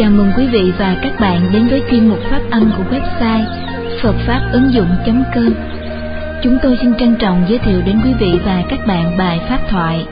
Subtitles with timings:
[0.00, 3.44] chào mừng quý vị và các bạn đến với chuyên mục pháp âm của website
[4.02, 5.54] Phật Pháp ứng dụng.com.
[6.42, 9.58] Chúng tôi xin trân trọng giới thiệu đến quý vị và các bạn bài pháp
[9.70, 10.06] thoại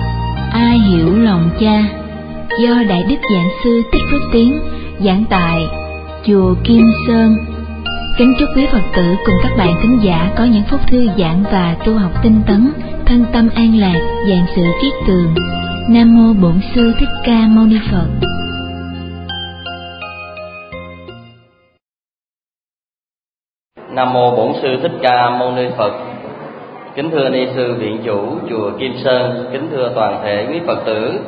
[0.51, 1.85] Ai hiểu lòng cha
[2.63, 4.61] do Đại Đức Giảng Sư Thích Phước Tiến
[5.05, 5.67] giảng tại
[6.27, 7.37] Chùa Kim Sơn.
[8.19, 11.45] Kính chúc quý Phật tử cùng các bạn thính giả có những phút thư giãn
[11.53, 12.73] và tu học tinh tấn,
[13.07, 13.99] thân tâm an lạc,
[14.29, 15.35] dạng sự kiết tường.
[15.91, 18.09] Nam mô Bổn sư Thích Ca Mâu Ni Phật.
[23.99, 25.93] Nam mô Bổn sư Thích Ca Mâu Ni Phật.
[26.95, 28.21] Kính thưa ni sư viện chủ
[28.51, 31.21] chùa Kim Sơn, kính thưa toàn thể quý Phật tử.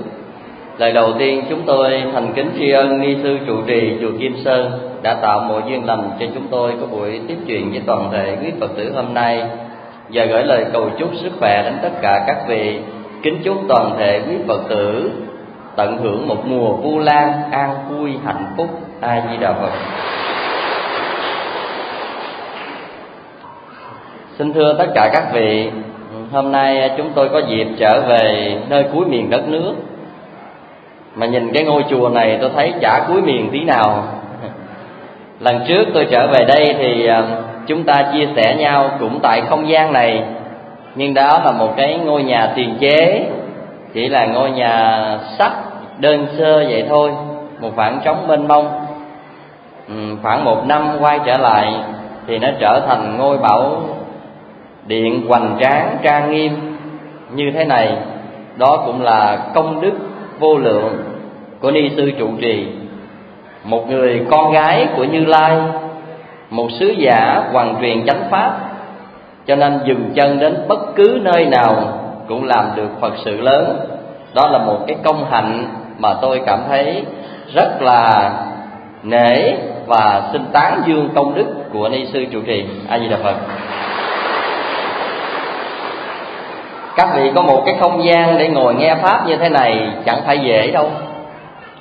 [0.78, 4.37] Lời đầu tiên chúng tôi thành kính tri ân ni sư trụ trì chùa Kim
[4.45, 4.70] Sơn
[5.02, 8.37] đã tạo mọi duyên lành cho chúng tôi có buổi tiếp chuyện với toàn thể
[8.42, 9.45] quý Phật tử hôm nay
[10.12, 12.78] và gửi lời cầu chúc sức khỏe đến tất cả các vị.
[13.23, 15.11] Kính chúc toàn thể quý Phật tử
[15.77, 18.69] tận hưởng một mùa vu lan an vui hạnh phúc.
[19.00, 19.72] A Di Đà Phật.
[24.41, 25.70] Xin thưa tất cả các vị,
[26.33, 29.74] hôm nay chúng tôi có dịp trở về nơi cuối miền đất nước.
[31.14, 34.05] Mà nhìn cái ngôi chùa này tôi thấy chả cuối miền tí nào.
[35.41, 37.22] Lần trước tôi trở về đây thì à,
[37.66, 40.22] chúng ta chia sẻ nhau cũng tại không gian này,
[40.94, 43.27] nhưng đó là một cái ngôi nhà tiền chế,
[43.94, 45.52] chỉ là ngôi nhà sắt
[45.98, 47.10] đơn sơ vậy thôi,
[47.60, 48.86] một khoảng trống mênh mông.
[49.88, 51.75] Ừ, khoảng một năm quay trở lại
[52.27, 53.82] thì nó trở thành ngôi bảo
[54.86, 56.53] điện hoành tráng trang nghiêm
[57.34, 57.97] như thế này,
[58.56, 59.92] đó cũng là công đức
[60.39, 61.03] vô lượng
[61.61, 62.67] của ni sư trụ trì.
[63.64, 65.56] Một người con gái của như lai,
[66.50, 68.59] một sứ giả hoàn truyền chánh pháp,
[69.47, 73.77] cho nên dừng chân đến bất cứ nơi nào cũng làm được phật sự lớn.
[74.34, 75.65] Đó là một cái công hạnh
[75.98, 77.05] mà tôi cảm thấy
[77.55, 78.31] rất là
[79.03, 79.55] nể
[79.87, 82.65] và xin tán dương công đức của ni sư trụ trì.
[82.89, 83.34] A di đà phật
[86.97, 90.21] các vị có một cái không gian để ngồi nghe pháp như thế này chẳng
[90.27, 90.91] phải dễ đâu.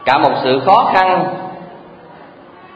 [0.06, 1.26] Cả một sự khó khăn,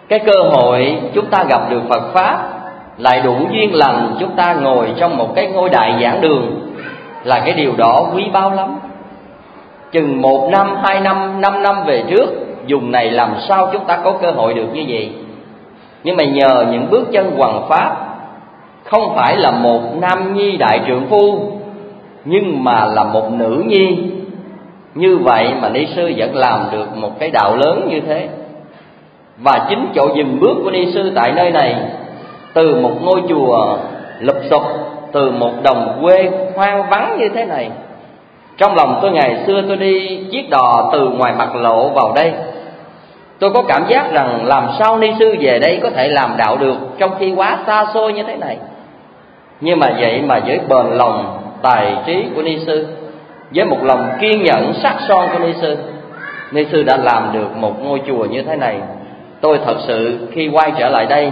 [0.10, 2.50] cái cơ hội chúng ta gặp được phật pháp
[2.98, 6.70] lại đủ duyên lành chúng ta ngồi trong một cái ngôi đại giảng đường
[7.24, 8.80] là cái điều đó quý bao lắm.
[9.92, 12.30] Chừng một năm, hai năm năm năm về trước,
[12.66, 15.12] dùng này làm sao chúng ta có cơ hội được như vậy?
[16.04, 17.96] Nhưng mà nhờ những bước chân hoàng pháp,
[18.84, 21.52] không phải là một nam nhi đại trượng phu
[22.25, 23.97] nhưng mà là một nữ nhi,
[24.95, 28.28] như vậy mà ni sư vẫn làm được một cái đạo lớn như thế.
[29.38, 31.75] Và chính chỗ dừng bước của ni sư tại nơi này,
[32.53, 33.78] từ một ngôi chùa
[34.19, 34.61] lụp sụp
[35.11, 37.69] từ một đồng quê hoang vắng như thế này.
[38.57, 42.34] Trong lòng tôi ngày xưa tôi đi chiếc đò từ ngoài mặt lộ vào đây.
[43.40, 46.57] Tôi có cảm giác rằng làm sao ni sư về đây có thể làm đạo
[46.57, 48.57] được trong khi quá xa xôi như thế này.
[49.61, 52.88] Nhưng mà vậy mà với bền lòng tài trí của ni sư,
[53.56, 55.78] với một lòng kiên nhẫn, sắc son của ni sư.
[56.51, 58.78] Ni sư đã làm được một ngôi chùa như thế này.
[59.41, 61.31] Tôi thật sự khi quay trở lại đây,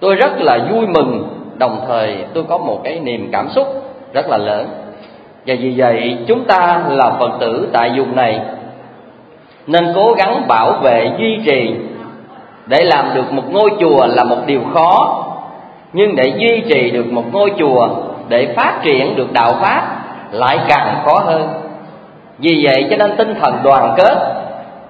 [0.00, 1.28] tôi rất là vui mừng.
[1.58, 3.66] Đồng thời, tôi có một cái niềm cảm xúc
[4.12, 4.66] rất là lớn.
[5.46, 8.40] Và vì vậy, chúng ta là phật tử tại vùng này,
[9.66, 11.74] nên cố gắng bảo vệ, duy trì.
[12.66, 15.24] Để làm được một ngôi chùa là một điều khó,
[15.92, 17.88] nhưng để duy trì được một ngôi chùa
[18.28, 19.82] để phát triển được đạo pháp
[20.30, 21.48] lại càng khó hơn.
[22.38, 24.18] Vì vậy cho nên tinh thần đoàn kết,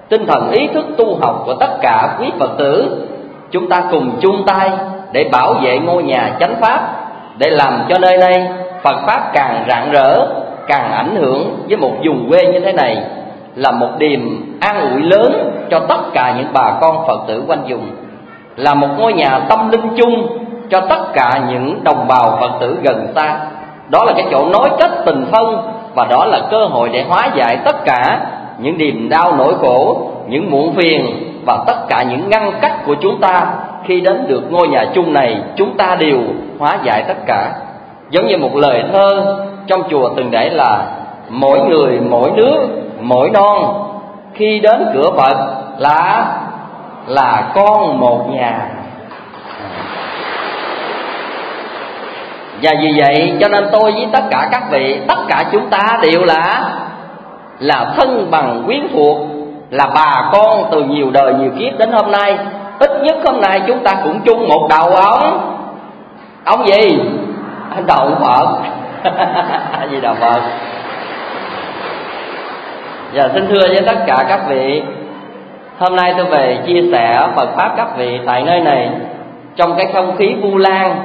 [0.09, 3.07] tinh thần ý thức tu học của tất cả quý phật tử,
[3.51, 4.71] chúng ta cùng chung tay
[5.11, 6.93] để bảo vệ ngôi nhà chánh pháp,
[7.37, 8.47] để làm cho nơi đây
[8.83, 10.27] phật pháp càng rạng rỡ,
[10.67, 13.03] càng ảnh hưởng với một vùng quê như thế này
[13.55, 14.19] là một điềm
[14.59, 17.87] an ủi lớn cho tất cả những bà con phật tử quanh vùng,
[18.55, 20.27] là một ngôi nhà tâm linh chung
[20.69, 23.39] cho tất cả những đồng bào phật tử gần xa.
[23.89, 25.57] Đó là cái chỗ nối kết tình thân
[25.95, 28.25] và đó là cơ hội để hóa giải tất cả
[28.57, 31.05] những niềm đau nỗi khổ, những muộn phiền
[31.45, 33.47] và tất cả những ngăn cách của chúng ta.
[33.83, 36.19] Khi đến được ngôi nhà chung này, chúng ta đều
[36.59, 37.51] hóa giải tất cả.
[38.09, 39.37] Giống như một lời thơ
[39.67, 40.85] trong chùa từng để là,
[41.29, 42.67] mỗi người mỗi nước,
[43.01, 43.83] mỗi non.
[44.33, 45.37] Khi đến cửa phật
[45.77, 46.25] là
[47.07, 48.69] là con một nhà.
[52.61, 55.97] Và vì vậy, cho nên tôi với tất cả các vị, tất cả chúng ta
[56.01, 56.71] đều là
[57.59, 59.17] là thân bằng quyến thuộc,
[59.69, 62.37] là bà con từ nhiều đời nhiều kiếp đến hôm nay.
[62.79, 65.55] Ít nhất hôm nay chúng ta cũng chung một đầu ông.
[66.43, 66.99] Ông gì?
[67.85, 68.47] Đầu phật.
[69.91, 70.41] Gì đầu phật?
[73.13, 74.81] Và xin thưa với tất cả các vị,
[75.79, 78.89] Hôm nay tôi về chia sẻ Phật Pháp các vị tại nơi này,
[79.55, 80.95] Trong cái không khí vu lan.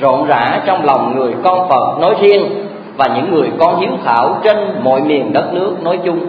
[0.00, 2.66] Rộn rã trong lòng người con Phật nói riêng
[2.96, 6.26] Và những người con hiếu thảo trên mọi miền đất nước nói chung.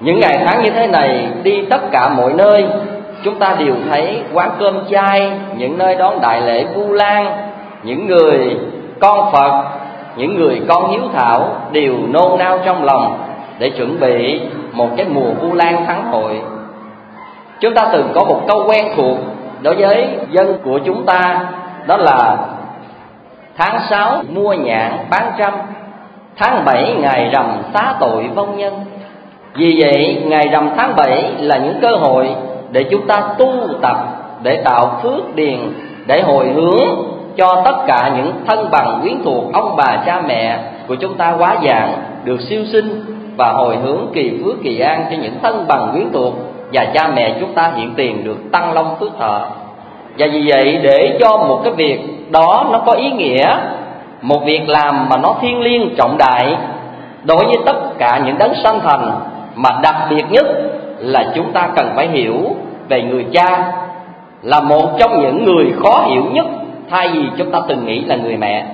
[0.00, 2.66] Những ngày tháng như thế này, Đi tất cả mọi nơi,
[3.24, 7.32] Chúng ta đều thấy quán cơm chay, Những nơi đón đại lễ vu lan,
[7.82, 8.56] Những người
[9.00, 9.64] con Phật,
[10.16, 13.18] Những người con hiếu thảo Đều nôn nao trong lòng
[13.58, 14.40] Để chuẩn bị
[14.78, 16.40] một cái mùa vu lan thắng hội.
[17.60, 19.18] Chúng ta từng có một câu quen thuộc
[19.62, 21.46] đối với dân của chúng ta
[21.88, 22.36] đó là
[23.56, 25.52] Tháng 6 mua nhãn bán trăm,
[26.36, 28.74] Tháng 7 ngày rằm xá tội vong nhân.
[29.54, 32.28] Vì vậy, ngày rằm tháng 7 là những cơ hội
[32.72, 33.52] Để chúng ta tu
[33.82, 33.96] tập,
[34.42, 35.58] Để tạo phước điền,
[36.06, 36.88] Để hồi hướng
[37.36, 40.58] cho tất cả những thân bằng quyến thuộc Ông bà cha mẹ
[40.88, 41.92] của chúng ta quá dạng,
[42.24, 43.04] Được siêu sinh
[43.36, 46.34] và hồi hướng kỳ phước kỳ an cho những thân bằng quyến thuộc
[46.72, 49.46] và cha mẹ chúng ta hiện tiền được tăng long phước thọ
[50.18, 53.56] và vì vậy, để cho một cái việc đó nó có ý nghĩa,
[54.22, 56.56] một việc làm mà nó thiêng liêng, trọng đại,
[57.24, 59.10] đối với tất cả những đấng sanh thành,
[59.54, 60.46] mà đặc biệt nhất
[60.98, 62.56] là chúng ta cần phải hiểu
[62.88, 63.72] về người cha
[64.42, 66.46] là một trong những người khó hiểu nhất,
[66.90, 68.66] thay vì chúng ta từng nghĩ là người mẹ.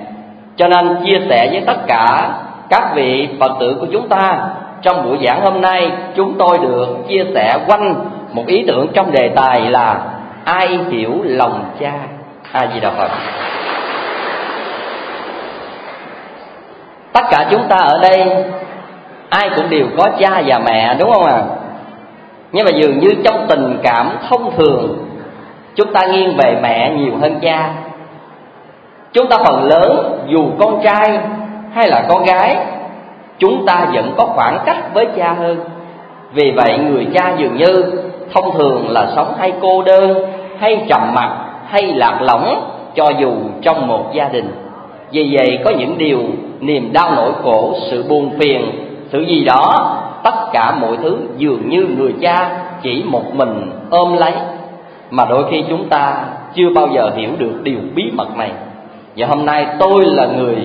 [0.55, 2.29] Cho nên chia sẻ với tất cả
[2.69, 4.39] các vị phật tử của chúng ta,
[4.81, 7.95] trong buổi giảng hôm nay, chúng tôi được chia sẻ quanh
[8.33, 10.01] một ý tưởng trong đề tài là
[10.45, 11.91] ai hiểu lòng cha?
[12.51, 13.11] A di đà phật.
[17.13, 18.43] Tất cả chúng ta ở đây,
[19.29, 21.35] ai cũng đều có cha và mẹ, đúng không ạ?
[21.35, 21.43] À?
[22.51, 25.05] nhưng mà dường như trong tình cảm thông thường,
[25.75, 27.73] chúng ta nghiêng về mẹ nhiều hơn cha.
[29.13, 31.19] Chúng ta phần lớn, dù con trai
[31.73, 32.57] hay là con gái,
[33.39, 35.57] chúng ta vẫn có khoảng cách với cha hơn.
[36.33, 37.83] Vì vậy, người cha dường như
[38.33, 41.29] thông thường là sống hay cô đơn hay trầm mặc,
[41.67, 43.31] hay lạc lõng cho dù
[43.61, 44.51] trong một gia đình.
[45.11, 46.19] Vì vậy có những điều
[46.59, 48.71] niềm đau nỗi khổ, sự buồn phiền,
[49.09, 52.49] sự gì đó, tất cả mọi thứ dường như người cha
[52.81, 54.31] chỉ một mình ôm lấy.
[55.11, 56.23] Mà đôi khi chúng ta
[56.55, 58.51] chưa bao giờ hiểu được điều bí mật này.
[59.17, 60.55] Và hôm nay tôi là người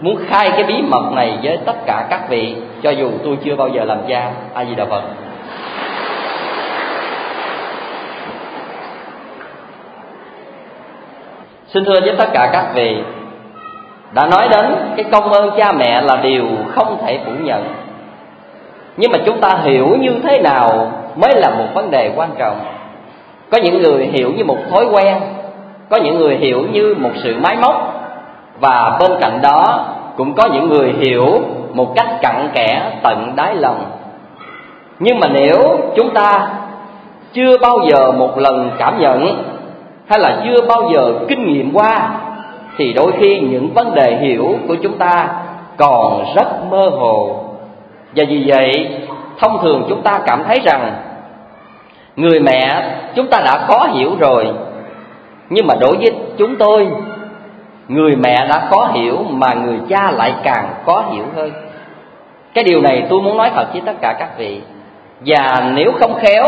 [0.00, 3.56] muốn khai cái bí mật này với tất cả các vị, cho dù tôi chưa
[3.56, 4.30] bao giờ làm cha.
[4.54, 5.02] A di đà phật.
[11.68, 12.96] Xin thưa với tất cả các vị,
[14.12, 17.64] đã nói đến cái công ơn cha mẹ là điều không thể phủ nhận.
[18.96, 22.60] Nhưng mà chúng ta hiểu như thế nào mới là một vấn đề quan trọng.
[23.50, 25.16] Có những người hiểu như một thói quen,
[25.90, 27.92] có những người hiểu như một sự máy móc,
[28.60, 29.86] và bên cạnh đó
[30.16, 31.40] cũng có những người hiểu
[31.72, 33.84] một cách cặn kẽ, tận đáy lòng.
[34.98, 36.48] Nhưng mà nếu chúng ta
[37.32, 39.42] chưa bao giờ một lần cảm nhận
[40.08, 42.10] hay là chưa bao giờ kinh nghiệm qua,
[42.76, 45.28] thì đôi khi những vấn đề hiểu của chúng ta
[45.76, 47.44] còn rất mơ hồ.
[48.16, 48.88] Và vì vậy,
[49.38, 50.92] thông thường chúng ta cảm thấy rằng
[52.16, 52.82] người mẹ
[53.14, 54.46] chúng ta đã khó hiểu rồi.
[55.50, 56.88] Nhưng mà đối với chúng tôi,
[57.88, 61.50] người mẹ đã khó hiểu mà người cha lại càng khó hiểu hơn.
[62.54, 64.60] Cái điều này tôi muốn nói thật với tất cả các vị.
[65.26, 66.44] Và nếu không khéo,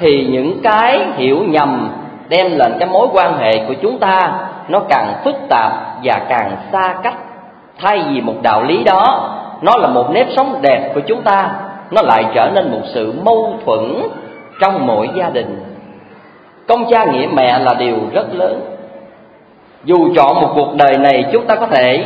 [0.00, 1.90] thì những cái hiểu nhầm
[2.28, 4.32] đem lên cái mối quan hệ của chúng ta,
[4.68, 7.14] nó càng phức tạp và càng xa cách.
[7.78, 9.30] Thay vì một đạo lý đó,
[9.62, 11.50] nó là một nếp sống đẹp của chúng ta,
[11.90, 14.02] nó lại trở nên một sự mâu thuẫn
[14.60, 15.64] trong mỗi gia đình.
[16.68, 18.60] Công cha nghĩa mẹ là điều rất lớn.
[19.84, 22.04] Dù chọn một cuộc đời này, chúng ta có thể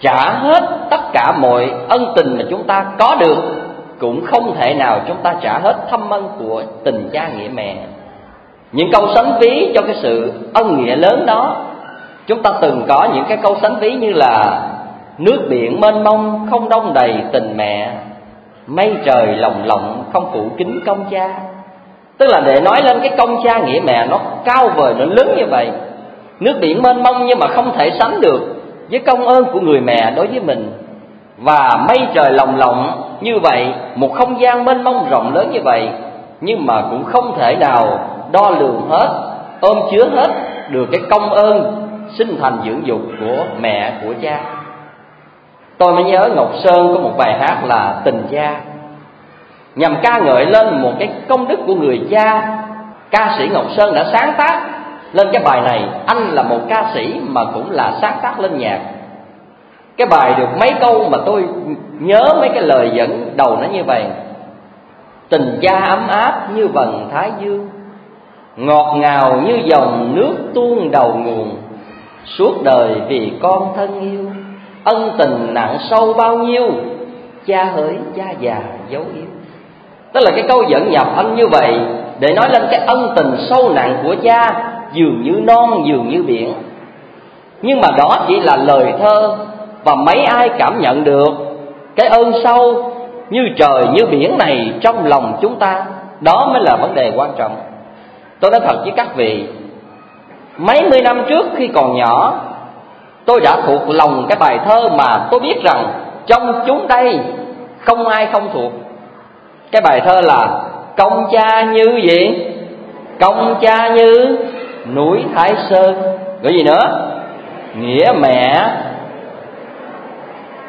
[0.00, 3.36] trả hết tất cả mọi ân tình mà chúng ta có được,
[3.98, 7.76] cũng không thể nào chúng ta trả hết thâm ân của tình cha nghĩa mẹ
[8.76, 11.56] những câu sánh ví cho cái sự ân nghĩa lớn đó.
[12.26, 14.62] Chúng ta từng có những cái câu sánh ví như là,
[15.18, 17.92] nước biển mênh mông không đông đầy tình mẹ,
[18.66, 21.40] mây trời lồng lộng không phụ kính công cha.
[22.18, 25.34] Tức là để nói lên cái công cha nghĩa mẹ nó cao vời, nó lớn
[25.36, 25.70] như vậy.
[26.40, 28.40] Nước biển mênh mông nhưng mà không thể sánh được
[28.90, 30.72] với công ơn của người mẹ đối với mình.
[31.36, 35.60] Và mây trời lồng lộng như vậy, một không gian mênh mông rộng lớn như
[35.64, 35.88] vậy,
[36.40, 37.98] nhưng mà cũng không thể nào
[38.32, 39.08] đo lường hết,
[39.60, 40.28] ôm chứa hết
[40.68, 41.86] được cái công ơn
[42.18, 44.40] sinh thành dưỡng dục của mẹ, của cha.
[45.78, 48.60] Tôi mới nhớ ngọc sơn có một bài hát là tình cha.
[49.74, 52.58] Nhằm ca ngợi lên một cái công đức của người cha,
[53.10, 54.62] ca sĩ ngọc sơn đã sáng tác
[55.12, 55.88] lên cái bài này.
[56.06, 58.80] Anh là một ca sĩ mà cũng là sáng tác lên nhạc.
[59.96, 61.44] Cái bài được mấy câu mà tôi
[61.98, 64.04] nhớ mấy cái lời dẫn đầu nó như vậy.
[65.28, 67.68] Tình cha ấm áp như vầng thái dương
[68.56, 71.56] ngọt ngào như dòng nước tuôn đầu nguồn.
[72.24, 74.24] Suốt đời vì con thân yêu,
[74.84, 76.70] ân tình nặng sâu bao nhiêu,
[77.46, 78.58] cha hỡi, cha già
[78.90, 79.24] dấu yếu.
[80.12, 81.78] Tức là cái câu dẫn nhập anh như vậy
[82.20, 86.22] để nói lên cái ân tình sâu nặng của cha, dường như non, dường như
[86.22, 86.52] biển.
[87.62, 89.36] Nhưng mà đó chỉ là lời thơ
[89.84, 91.28] và mấy ai cảm nhận được
[91.96, 92.92] cái ơn sâu
[93.30, 95.84] như trời, như biển này trong lòng chúng ta.
[96.20, 97.56] Đó mới là vấn đề quan trọng
[98.40, 99.46] tôi nói thật với các vị,
[100.56, 102.34] mấy mươi năm trước khi còn nhỏ,
[103.24, 105.92] tôi đã thuộc lòng cái bài thơ mà tôi biết rằng
[106.26, 107.20] trong chúng đây
[107.80, 108.72] không ai không thuộc.
[109.72, 110.62] Cái bài thơ là,
[110.96, 112.46] công cha như gì?
[113.20, 114.38] Công cha như
[114.94, 115.94] núi thái sơn.
[116.42, 117.10] Rồi gì nữa?
[117.74, 118.68] Nghĩa mẹ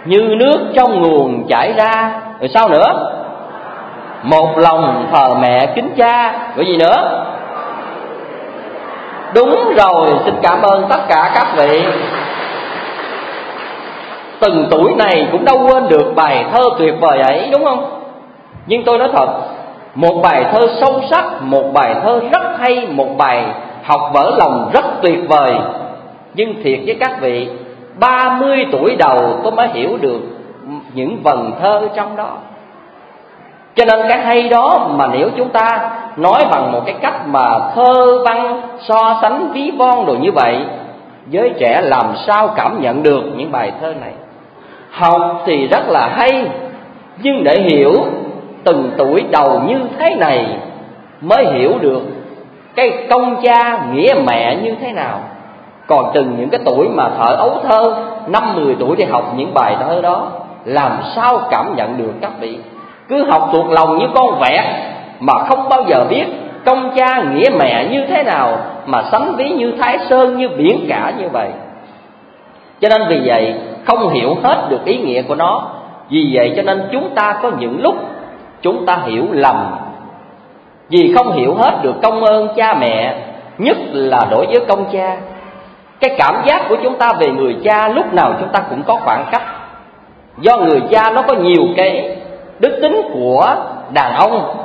[0.06, 2.22] như nước trong nguồn chảy ra.
[2.40, 3.14] Rồi sao nữa?
[4.24, 6.34] Một lòng thờ mẹ kính cha.
[6.56, 7.24] Rồi gì nữa?
[9.34, 11.84] Đúng rồi, xin cảm ơn tất cả các vị.
[14.40, 18.02] Từng tuổi này cũng đâu quên được bài thơ tuyệt vời ấy, đúng không?
[18.68, 19.28] Nhưng tôi nói thật,
[19.96, 23.46] một bài thơ sâu sắc, một bài thơ rất hay, một bài
[23.84, 25.54] học vỡ lòng rất tuyệt vời.
[26.34, 27.50] Nhưng thiệt với các vị
[28.00, 30.20] 30 tuổi đầu tôi mới hiểu được
[30.94, 32.38] những vần thơ trong đó
[33.78, 37.60] cho nên cái hay đó mà nếu chúng ta nói bằng một cái cách mà
[37.76, 40.58] thơ văn, so sánh ví von đồ như vậy,
[41.30, 44.12] giới trẻ làm sao cảm nhận được những bài thơ này?
[44.92, 46.46] Học thì rất là hay,
[47.22, 47.94] nhưng để hiểu
[48.64, 50.58] từng tuổi đầu như thế này
[51.22, 52.02] mới hiểu được
[52.76, 55.20] cái công cha nghĩa mẹ như thế nào.
[55.88, 57.96] Còn từng những cái tuổi mà thở ấu thơ,
[58.28, 60.28] năm mười tuổi đi học những bài thơ đó,
[60.66, 62.60] làm sao cảm nhận được các vị?
[63.10, 64.66] Cứ học thuộc lòng như con vẹt
[65.20, 66.26] mà không bao giờ biết
[66.66, 70.86] công cha nghĩa mẹ như thế nào mà sánh ví như thái sơn như biển
[70.90, 71.50] cả như vậy.
[72.82, 73.54] Cho nên vì vậy,
[73.86, 75.72] không hiểu hết được ý nghĩa của nó.
[76.10, 77.96] Vì vậy cho nên chúng ta có những lúc
[78.62, 79.76] chúng ta hiểu lầm.
[80.90, 83.16] Vì không hiểu hết được công ơn cha mẹ,
[83.58, 85.18] nhất là đối với công cha,
[86.00, 88.96] cái cảm giác của chúng ta về người cha lúc nào chúng ta cũng có
[88.96, 89.44] khoảng cách.
[90.38, 92.17] Do người cha nó có nhiều cái
[92.60, 93.56] đức tính của
[93.94, 94.64] đàn ông.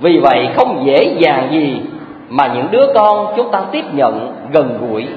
[0.00, 1.80] Vì vậy không dễ dàng gì
[2.28, 5.08] mà những đứa con chúng ta tiếp nhận gần gũi.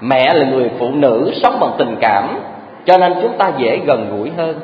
[0.00, 2.38] Mẹ là người phụ nữ sống bằng tình cảm,
[2.84, 4.60] cho nên chúng ta dễ gần gũi hơn.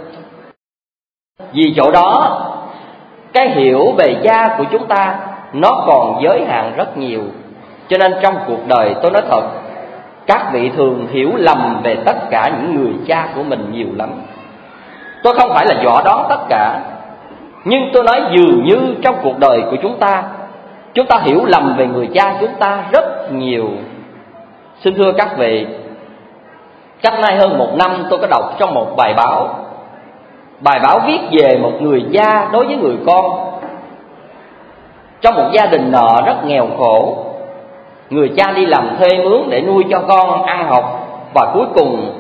[1.52, 2.40] Vì chỗ đó,
[3.33, 5.18] cái hiểu về cha của chúng ta,
[5.52, 7.23] nó còn giới hạn rất nhiều.
[7.88, 9.42] Cho nên trong cuộc đời tôi nói thật,
[10.26, 14.11] các vị thường hiểu lầm về tất cả những người cha của mình nhiều lắm
[15.23, 16.81] tôi không phải là dọa đón tất cả.
[17.65, 20.23] Nhưng tôi nói dường như trong cuộc đời của chúng ta
[20.95, 23.69] chúng ta hiểu lầm về người cha chúng ta rất nhiều.
[24.81, 25.67] Xin thưa các vị,
[27.03, 29.49] cách nay hơn một năm tôi có đọc trong một bài báo.
[30.61, 33.25] Bài báo viết về một người cha đối với người con.
[35.21, 37.25] Trong một gia đình nợ rất nghèo khổ,
[38.11, 42.13] người cha đi làm thuê mướn để nuôi cho con ăn học và cuối cùng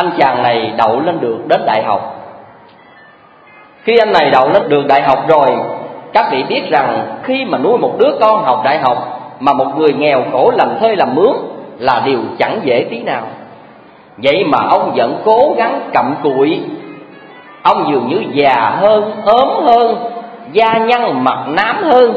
[0.00, 2.16] anh chàng này đậu lên được đến đại học.
[3.82, 5.46] Khi anh này đậu lên được đại học rồi,
[6.12, 8.98] các vị biết rằng khi mà nuôi một đứa con học đại học
[9.40, 11.32] mà một người nghèo khổ làm thuê làm mướn
[11.78, 13.22] là điều chẳng dễ tí nào.
[14.16, 16.60] Vậy mà ông vẫn cố gắng cặm cụi.
[17.62, 19.96] Ông dường như già hơn, ốm hơn,
[20.52, 22.14] da nhăn mặt nám hơn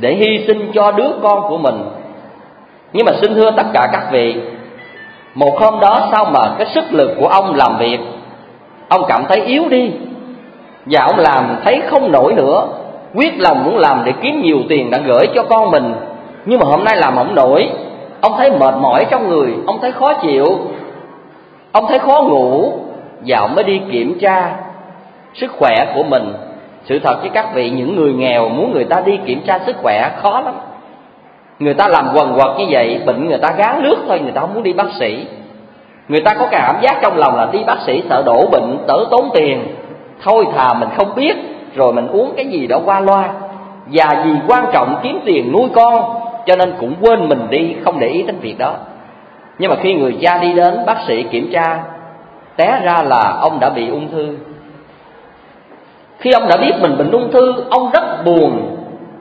[0.00, 1.84] để hy sinh cho đứa con của mình.
[2.92, 4.40] Nhưng mà xin thưa tất cả các vị
[5.34, 7.98] một hôm đó sao mà cái sức lực của ông làm việc?
[8.88, 9.90] Ông cảm thấy yếu đi.
[10.86, 12.66] Và ông làm thấy không nổi nữa.
[13.14, 15.94] Quyết lòng muốn làm để kiếm nhiều tiền đã gửi cho con mình.
[16.46, 17.70] Nhưng mà hôm nay làm ông nổi.
[18.20, 19.54] Ông thấy mệt mỏi trong người.
[19.66, 20.58] Ông thấy khó chịu.
[21.72, 22.72] Ông thấy khó ngủ.
[23.26, 24.56] Và ông mới đi kiểm tra
[25.34, 26.34] sức khỏe của mình.
[26.84, 29.76] Sự thật với các vị những người nghèo muốn người ta đi kiểm tra sức
[29.82, 30.54] khỏe khó lắm
[31.58, 34.40] người ta làm quần quật như vậy, bệnh người ta gán nước thôi, người ta
[34.40, 35.26] không muốn đi bác sĩ.
[36.08, 38.94] Người ta có cảm giác trong lòng là đi bác sĩ sợ đổ bệnh, tớ
[39.10, 39.66] tốn tiền.
[40.22, 41.36] Thôi thà mình không biết,
[41.74, 43.30] rồi mình uống cái gì đó qua loa.
[43.86, 48.00] Và vì quan trọng kiếm tiền nuôi con, cho nên cũng quên mình đi, không
[48.00, 48.74] để ý đến việc đó.
[49.58, 51.80] Nhưng mà khi người cha đi đến, bác sĩ kiểm tra,
[52.56, 54.36] té ra là ông đã bị ung thư.
[56.18, 58.76] Khi ông đã biết mình bệnh ung thư, ông rất buồn.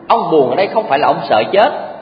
[0.08, 1.93] Ông buồn ở đây không phải là ông sợ chết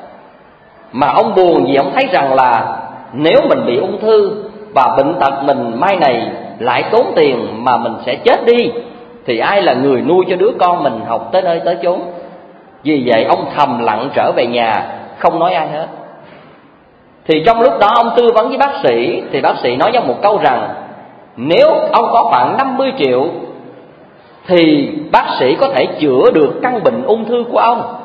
[0.91, 2.77] mà ông buồn vì ông thấy rằng là
[3.13, 4.43] nếu mình bị ung thư
[4.74, 8.71] và bệnh tật mình mai này lại tốn tiền mà mình sẽ chết đi,
[9.25, 12.00] thì ai là người nuôi cho đứa con mình học tới nơi tới chốn?
[12.83, 14.86] Vì vậy ông thầm lặng trở về nhà,
[15.17, 15.88] không nói ai hết.
[17.27, 20.01] Thì trong lúc đó ông tư vấn với bác sĩ, thì bác sĩ nói với
[20.01, 20.69] một câu rằng,
[21.38, 23.27] nếu ông có khoảng 50 triệu,
[24.48, 28.00] thì bác sĩ có thể chữa được căn bệnh ung thư của ông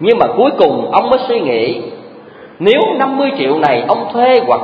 [0.00, 1.82] nhưng mà cuối cùng ông mới suy nghĩ,
[2.58, 4.60] nếu 50 triệu này ông thuê hoặc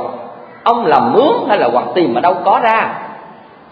[0.63, 2.93] ông làm mướn hay là hoặc tìm mà đâu có ra,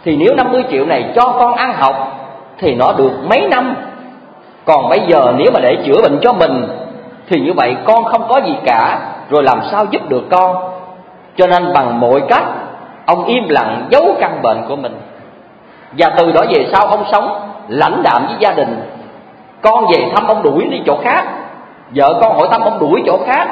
[0.03, 1.95] thì nếu 50 triệu này cho con ăn học
[2.57, 3.75] thì nó được mấy năm.
[4.65, 6.67] Còn bây giờ nếu mà để chữa bệnh cho mình
[7.29, 10.55] thì như vậy con không có gì cả, rồi làm sao giúp được con?
[11.37, 12.43] Cho nên bằng mọi cách,
[13.05, 14.95] ông im lặng giấu căn bệnh của mình.
[15.97, 18.81] Và từ đó về sau ông sống lãnh đạm với gia đình.
[19.61, 21.25] Con về thăm ông đuổi đi chỗ khác
[21.95, 23.47] vợ con hỏi thăm ông đuổi chỗ khác.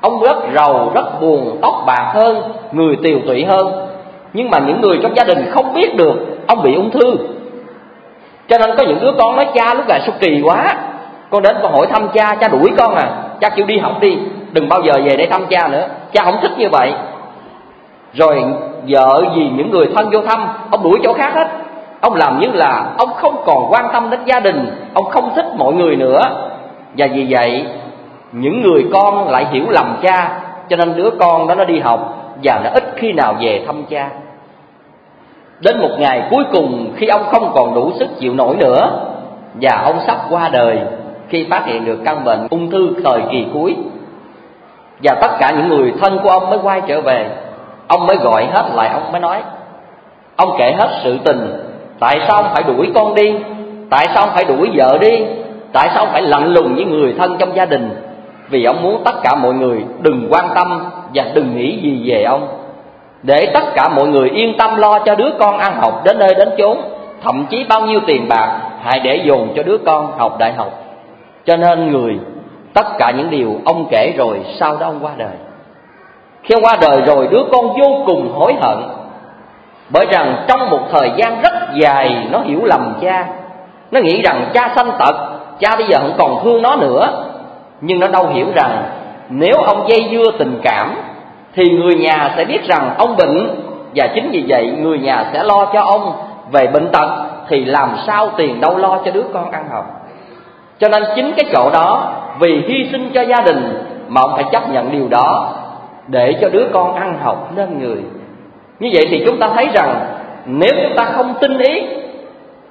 [0.00, 3.86] Ông rất rầu, rất buồn, tóc bạc hơn, người tiều tụy hơn.
[4.32, 6.14] Nhưng mà những người trong gia đình không biết được,
[6.46, 7.16] ông bị ung thư.
[8.48, 10.74] Cho nên có những đứa con nói, cha, lúc này sao kỳ quá.
[11.30, 13.08] Con đến con hỏi thăm cha cha đuổi con à.
[13.40, 14.18] Cha chịu đi học đi,
[14.52, 15.88] đừng bao giờ về để thăm cha nữa.
[16.12, 16.92] Cha không thích như vậy.
[18.12, 18.44] Rồi
[18.88, 21.48] vợ vì những người thân vô thăm, ông đuổi chỗ khác hết.
[22.00, 25.46] Ông làm như là ông không còn quan tâm đến gia đình, ông không thích
[25.56, 26.20] mọi người nữa
[26.96, 27.66] và vì vậy,
[28.32, 32.16] những người con lại hiểu lầm cha, cho nên đứa con đó nó đi học
[32.42, 34.10] và nó ít khi nào về thăm cha.
[35.60, 39.06] Đến một ngày cuối cùng, khi ông không còn đủ sức chịu nổi nữa,
[39.54, 40.78] và ông sắp qua đời,
[41.28, 43.76] khi phát hiện được căn bệnh ung thư thời kỳ cuối,
[45.02, 47.30] và tất cả những người thân của ông mới quay trở về,
[47.88, 49.42] ông mới gọi hết lại, ông mới nói,
[50.36, 51.52] ông kể hết sự tình,
[51.98, 53.34] tại sao ông phải đuổi con đi?
[53.90, 55.24] Tại sao ông phải đuổi vợ đi?
[55.72, 57.90] Tại sao ông phải lạnh lùng với người thân trong gia đình?
[58.48, 60.84] Vì ông muốn tất cả mọi người đừng quan tâm
[61.14, 62.48] và đừng nghĩ gì về ông.
[63.22, 66.34] Để tất cả mọi người yên tâm lo cho đứa con ăn học đến nơi
[66.34, 66.78] đến chốn,
[67.22, 70.84] thậm chí bao nhiêu tiền bạc, hãy để dồn cho đứa con học đại học.
[71.46, 72.18] Cho nên người,
[72.74, 75.34] tất cả những điều ông kể rồi sau đó ông qua đời.
[76.42, 78.78] Khi ông qua đời rồi, đứa con vô cùng hối hận.
[79.90, 83.26] Bởi rằng trong một thời gian rất dài, nó hiểu lầm cha.
[83.90, 87.24] Nó nghĩ rằng cha sanh tật cha bây giờ không còn thương nó nữa.
[87.80, 88.82] Nhưng nó đâu hiểu rằng
[89.28, 90.94] nếu ông dây dưa tình cảm,
[91.54, 93.50] thì người nhà sẽ biết rằng ông bệnh.
[93.94, 96.12] Và chính vì vậy, người nhà sẽ lo cho ông
[96.52, 97.10] về bệnh tật,
[97.48, 99.84] thì làm sao tiền đâu lo cho đứa con ăn học.
[100.78, 104.44] Cho nên chính cái chỗ đó, vì hy sinh cho gia đình mà ông phải
[104.52, 105.52] chấp nhận điều đó,
[106.06, 108.02] để cho đứa con ăn học nên người.
[108.80, 110.06] Như vậy thì chúng ta thấy rằng,
[110.46, 111.82] nếu chúng ta không tin ý,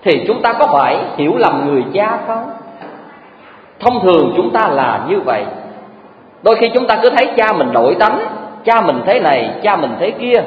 [0.04, 2.49] thì chúng ta có phải hiểu lầm người cha không?
[3.79, 5.45] Thông thường chúng ta là như vậy.
[6.43, 8.19] Đôi khi chúng ta cứ thấy cha mình đổi tánh,
[8.65, 10.43] cha mình thế này, cha mình thế kia.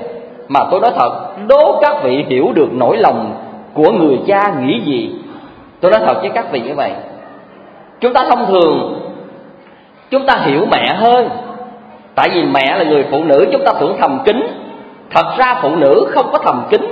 [0.49, 1.11] Mà tôi nói thật,
[1.49, 3.35] đố các vị hiểu được nỗi lòng
[3.75, 5.15] của người cha nghĩ gì,
[5.81, 6.93] tôi nói thật với các vị như vậy.
[8.01, 9.01] Chúng ta thông thường,
[10.11, 11.29] chúng ta hiểu mẹ hơn.
[12.15, 14.47] Tại vì mẹ là người phụ nữ, chúng ta tưởng thầm kính
[15.11, 16.87] thật ra phụ nữ không có thầm kính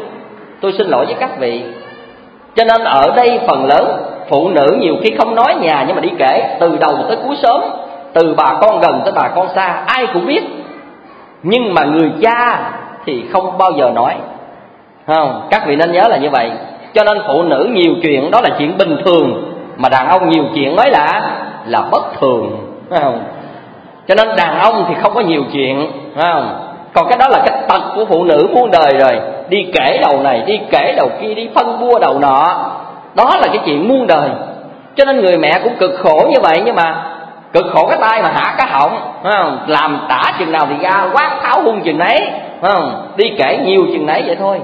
[0.60, 1.62] tôi xin lỗi với các vị
[2.56, 6.02] cho nên ở đây phần lớn phụ nữ nhiều khi không nói nhà nhưng mà
[6.02, 7.60] đi kể, từ đầu tới cuối sớm
[8.12, 10.42] từ bà con gần tới bà con xa, ai cũng biết.
[11.42, 12.70] Nhưng mà người cha
[13.06, 14.14] thì không bao giờ nói.
[15.06, 16.50] Không, các vị nên nhớ là như vậy.
[16.94, 19.52] Cho nên phụ nữ nhiều chuyện, đó là chuyện bình thường.
[19.76, 21.36] Mà đàn ông nhiều chuyện nói là
[21.66, 22.56] là bất thường.
[22.90, 23.22] Phải không.
[24.08, 25.90] Cho nên đàn ông thì không có nhiều chuyện.
[26.14, 29.20] Phải không còn cái đó là cái tật của phụ nữ muôn đời rồi.
[29.48, 32.70] Đi kể đầu này, đi kể đầu kia, đi phân bua đầu nọ.
[33.14, 34.30] Đó là cái chuyện muôn đời.
[34.94, 37.04] Cho nên người mẹ cũng cực khổ như vậy, nhưng mà
[37.52, 39.58] cực khổ cái tay mà hạ cái họng không?
[39.66, 42.18] Làm tả chừng nào thì ra quát tháo hung chừng nấy
[42.62, 43.12] không?
[43.16, 44.60] Đi kể nhiều chừng nấy vậy thôi.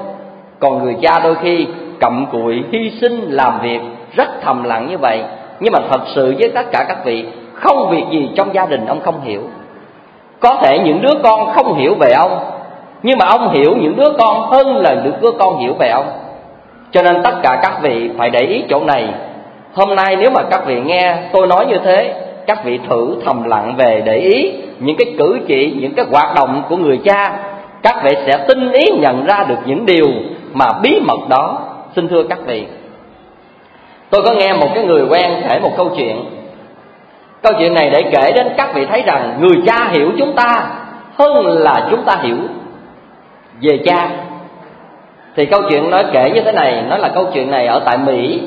[0.61, 1.67] Còn người cha đôi khi
[2.01, 3.81] cặm cụi hy sinh làm việc,
[4.17, 5.23] rất thầm lặng như vậy.
[5.61, 8.87] Nhưng mà thật sự với tất cả các vị, không việc gì trong gia đình
[8.87, 9.43] ông không hiểu
[10.41, 12.39] có thể những đứa con không hiểu về ông,
[13.03, 16.07] nhưng mà ông hiểu những đứa con hơn là những đứa con hiểu về ông.
[16.91, 19.09] Cho nên tất cả các vị phải để ý chỗ này.
[19.75, 22.15] Hôm nay nếu mà các vị nghe tôi nói như thế,
[22.47, 26.35] các vị thử thầm lặng về để ý những cái cử chỉ, những cái hoạt
[26.35, 27.39] động của người cha.
[27.83, 30.07] Các vị sẽ tinh ý nhận ra được những điều
[30.53, 31.59] mà bí mật đó.
[31.97, 32.67] Xin thưa các vị,
[34.11, 36.25] tôi có nghe một cái người quen kể một câu chuyện
[37.47, 40.67] câu chuyện này để kể đến các vị thấy rằng người cha hiểu chúng ta
[41.15, 42.37] hơn là chúng ta hiểu
[43.63, 44.09] về cha.
[45.37, 47.99] Thì câu chuyện nói kể như thế này, nó là câu chuyện này ở tại
[47.99, 48.41] mỹ.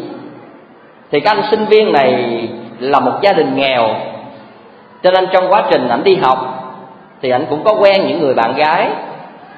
[1.12, 2.40] Thì các anh sinh viên này
[2.80, 3.88] là một gia đình nghèo,
[5.04, 6.40] cho nên trong quá trình ảnh đi học
[7.22, 8.90] thì ảnh cũng có quen những người bạn gái,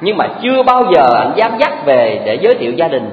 [0.01, 3.09] nhưng mà chưa bao giờ ảnh dám dắt về để giới thiệu gia đình.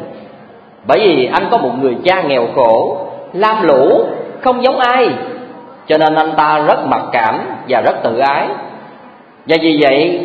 [0.87, 4.07] Bởi vì anh có một người cha nghèo khổ, lam lũ,
[4.41, 5.09] không giống ai
[5.89, 8.47] cho nên anh ta rất mặc cảm và rất tự ái.
[9.47, 10.21] Và vì vậy,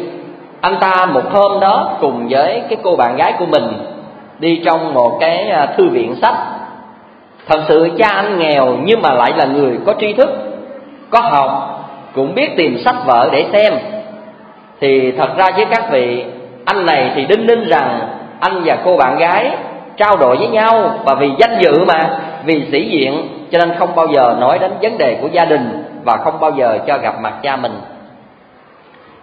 [0.62, 3.68] anh ta một hôm đó cùng với cái cô bạn gái của mình
[4.40, 6.36] đi trong một cái à, thư viện sách.
[7.48, 10.30] Thật sự cha anh nghèo nhưng mà lại là người có tri thức,
[11.10, 11.80] có học,
[12.16, 13.74] cũng biết tìm sách vở để xem.
[14.82, 16.26] Thì thật ra với các vị,
[16.66, 18.00] anh này thì đinh ninh rằng
[18.40, 19.52] anh và cô bạn gái
[19.98, 23.96] trao đổi với nhau và vì danh dự mà, vì sĩ diện cho nên không
[23.96, 27.22] bao giờ nói đến vấn đề của gia đình và không bao giờ cho gặp
[27.22, 27.74] mặt cha mình.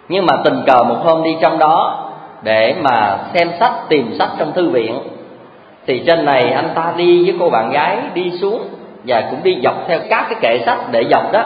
[0.08, 2.04] Nhưng mà tình cờ một hôm đi trong đó
[2.42, 4.98] để mà xem sách, tìm sách trong thư viện,
[5.86, 8.62] thì trên này anh ta đi với cô bạn gái đi xuống
[9.04, 11.44] và cũng đi dọc theo các cái kệ sách để dọc đó.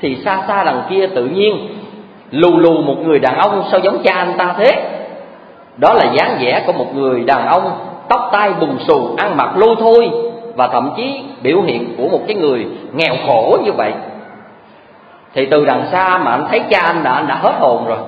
[0.00, 1.68] Thì xa xa đằng kia tự nhiên
[2.30, 4.82] lù lù một người đàn ông sao giống cha anh ta thế?
[5.76, 7.70] Đó là dáng vẻ của một người đàn ông
[8.08, 12.20] tóc tai bùng xù, ăn mặc lôi thôi và thậm chí biểu hiện của một
[12.26, 13.92] cái người nghèo khổ như vậy.
[15.34, 17.98] Thì từ đằng xa mà anh thấy cha anh đã anh đã hết hồn rồi.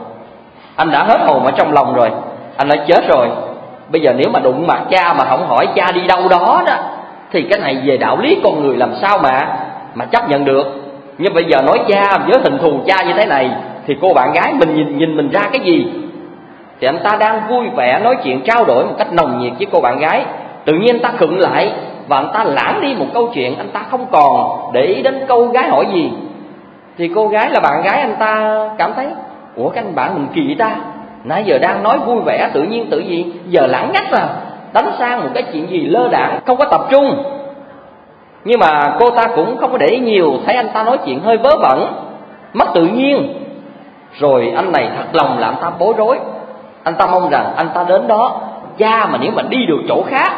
[0.76, 2.10] Anh đã hết hồn ở trong lòng rồi.
[2.56, 3.28] Anh đã chết rồi.
[3.88, 6.74] Bây giờ nếu mà đụng mặt cha mà không hỏi cha đi đâu đó đó,
[7.32, 9.58] thì cái này về đạo lý con người làm sao mà
[9.94, 10.66] mà chấp nhận được.
[11.18, 13.50] Nhưng bây giờ nói cha với hình thù cha như thế này,
[13.86, 15.86] thì cô bạn gái mình nhìn nhìn mình ra cái gì?
[16.80, 19.66] Thì anh ta đang vui vẻ nói chuyện, trao đổi một cách nồng nhiệt với
[19.72, 20.24] cô bạn gái.
[20.64, 21.72] Tự nhiên anh ta khựng lại
[22.08, 25.24] và anh ta lãng đi một câu chuyện anh ta không còn để ý đến
[25.28, 26.10] câu gái hỏi gì.
[26.98, 29.06] Thì cô gái là bạn gái anh ta cảm thấy,
[29.56, 30.76] ủa, cái anh bạn mình kỳ ta?
[31.24, 33.32] Nãy giờ đang nói vui vẻ, tự nhiên tự gì?
[33.46, 34.28] Giờ lãng ngắt à
[34.72, 37.22] đánh sang một cái chuyện gì lơ đãng không có tập trung.
[38.44, 41.20] Nhưng mà cô ta cũng không có để ý nhiều, thấy anh ta nói chuyện
[41.20, 41.94] hơi vớ vẩn,
[42.52, 43.34] mất tự nhiên.
[44.18, 46.18] Rồi anh này thật lòng làm ta bối rối.
[46.82, 48.40] Anh ta mong rằng anh ta đến đó
[48.78, 50.32] cha mà nếu mà đi được chỗ khác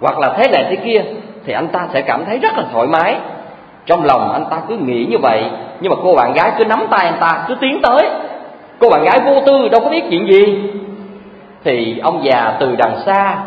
[0.00, 1.02] hoặc là thế này thế kia,
[1.46, 3.16] thì anh ta sẽ cảm thấy rất là thoải mái.
[3.86, 5.44] Trong lòng anh ta cứ nghĩ như vậy,
[5.80, 8.08] nhưng mà cô bạn gái cứ nắm tay anh ta, cứ tiến tới.
[8.78, 10.70] Cô bạn gái vô tư, đâu có biết chuyện gì.
[11.64, 13.38] Thì ông già từ đằng xa,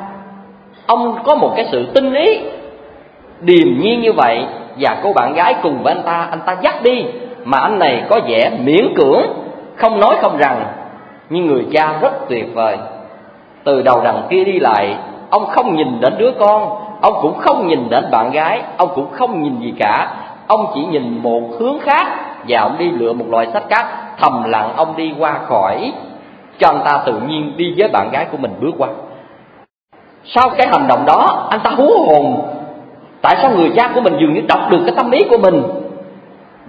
[0.87, 2.39] ông có một cái sự tinh ý.
[3.41, 4.45] Điềm nhiên như vậy,
[4.79, 7.05] và cô bạn gái cùng với anh ta anh ta dắt đi.
[7.43, 9.21] Mà anh này có vẻ miễn cưỡng,
[9.75, 10.65] không nói không rằng.
[11.29, 12.77] Nhưng người cha rất tuyệt vời.
[13.63, 14.95] Từ đầu đằng kia đi lại
[15.29, 16.69] ông không nhìn đến đứa con,
[17.01, 20.07] ông cũng không nhìn đến bạn gái, ông cũng không nhìn gì cả.
[20.47, 22.07] Ông chỉ nhìn một hướng khác
[22.47, 23.87] và ông đi lựa một loại sách khác.
[24.17, 25.91] Thầm lặng ông đi qua khỏi,
[26.59, 28.87] cho anh ta tự nhiên đi với bạn gái của mình bước qua.
[30.25, 32.41] Sau cái hành động đó, anh ta hú hồn.
[33.21, 35.63] Tại sao người cha của mình dường như đọc được cái tâm ý của mình?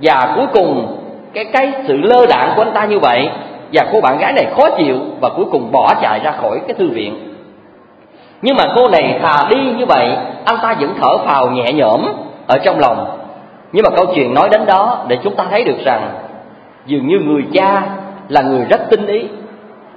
[0.03, 0.97] Và cuối cùng,
[1.35, 3.31] cái cái sự lơ đạn của anh ta như vậy,
[3.73, 6.75] và cô bạn gái này khó chịu, và cuối cùng bỏ chạy ra khỏi cái
[6.75, 7.27] thư viện
[8.42, 12.05] nhưng mà cô này thà đi như vậy anh ta vẫn thở phào nhẹ nhõm
[12.46, 13.18] ở trong lòng.
[13.72, 16.11] Nhưng mà câu chuyện nói đến đó để chúng ta thấy được rằng
[16.87, 17.83] dường như người cha
[18.29, 19.24] là người rất tinh ý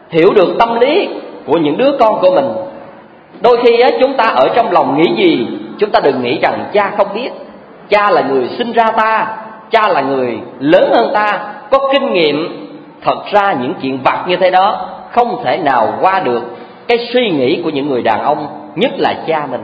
[0.09, 1.09] hiểu được tâm lý
[1.45, 2.47] của những đứa con của mình.
[3.41, 5.47] Đôi khi á, chúng ta ở trong lòng nghĩ gì
[5.79, 7.29] chúng ta đừng nghĩ rằng cha không biết.
[7.89, 9.37] Cha là người sinh ra ta
[9.71, 11.39] cha là người lớn hơn ta
[11.71, 12.67] có kinh nghiệm.
[13.03, 16.41] Thật ra những chuyện vặt như thế đó không thể nào qua được
[16.91, 19.61] cái suy nghĩ của những người đàn ông, nhất là cha mình.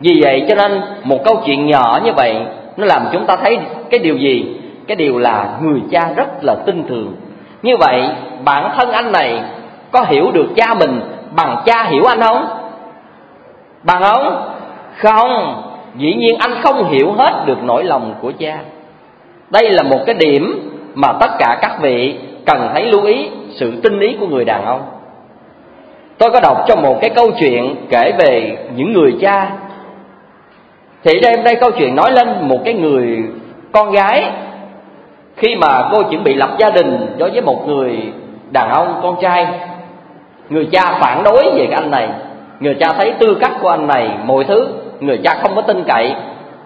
[0.00, 2.36] Vì vậy cho nên một câu chuyện nhỏ như vậy,
[2.76, 3.58] nó làm chúng ta thấy
[3.90, 4.56] cái điều gì?
[4.86, 7.14] Cái điều là người cha rất là tin thường.
[7.62, 8.02] Như vậy,
[8.44, 9.40] bản thân anh này
[9.92, 11.00] có hiểu được cha mình
[11.36, 12.46] bằng cha hiểu anh không?
[13.82, 14.52] Bằng không?
[14.96, 15.62] Không.
[15.96, 18.58] Dĩ nhiên anh không hiểu hết được nỗi lòng của cha.
[19.50, 23.80] Đây là một cái điểm mà tất cả các vị cần thấy lưu ý sự
[23.82, 24.80] tinh ý của người đàn ông
[26.18, 29.50] tôi có đọc trong một cái câu chuyện kể về những người cha.
[31.04, 33.24] Thì đây đây câu chuyện nói lên một cái người
[33.72, 34.24] con gái.
[35.36, 38.12] Khi mà cô chuẩn bị lập gia đình đối với một người
[38.50, 39.46] đàn ông con trai.
[40.50, 42.08] Người cha phản đối về cái anh này.
[42.60, 44.68] Người cha thấy tư cách của anh này mọi thứ.
[45.00, 46.14] Người cha không có tin cậy,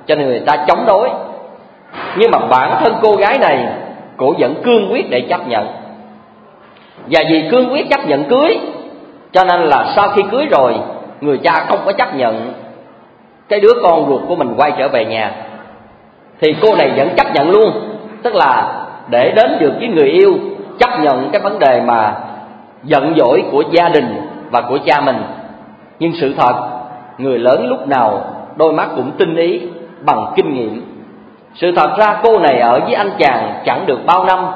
[0.06, 1.08] cho nên người ta chống đối.
[2.16, 3.68] Nhưng mà bản thân cô gái này
[4.16, 5.66] cổ vẫn cương quyết để chấp nhận.
[7.06, 8.58] Và vì cương quyết chấp nhận cưới
[9.32, 10.74] cho nên là sau khi cưới rồi,
[11.20, 12.52] người cha không có chấp nhận
[13.48, 15.32] cái đứa con ruột của mình quay trở về nhà.
[16.40, 17.70] Thì cô này vẫn chấp nhận luôn.
[18.22, 18.72] Tức là
[19.08, 20.38] để đến được với người yêu,
[20.78, 22.14] chấp nhận cái vấn đề mà
[22.84, 25.22] giận dỗi của gia đình và của cha mình.
[25.98, 26.54] Nhưng sự thật,
[27.18, 28.24] người lớn lúc nào
[28.56, 29.60] đôi mắt cũng tinh ý
[30.00, 30.82] bằng kinh nghiệm.
[31.54, 34.46] Sự thật ra cô này ở với anh chàng chẳng được bao năm.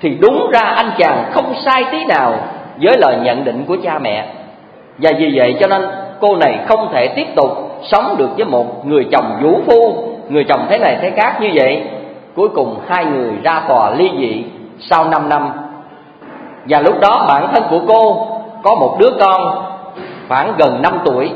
[0.00, 2.38] Thì đúng ra anh chàng không sai tí nào
[2.80, 4.26] với lời nhận định của cha mẹ.
[4.98, 5.82] Và vì vậy cho nên
[6.20, 9.96] cô này không thể tiếp tục sống được với một người chồng vũ phu,
[10.28, 11.82] người chồng thế này thế khác như vậy.
[12.36, 14.44] Cuối cùng hai người ra tòa ly dị
[14.80, 15.50] sau 5 năm.
[16.68, 18.26] Và lúc đó bản thân của cô
[18.62, 19.64] có một đứa con
[20.28, 21.30] khoảng gần 5 tuổi.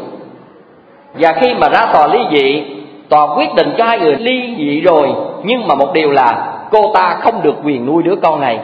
[1.15, 2.65] Và khi mà ra tòa ly dị,
[3.09, 5.09] tòa quyết định cho hai người ly dị rồi.
[5.45, 8.61] Nhưng mà một điều là cô ta không được quyền nuôi đứa con này.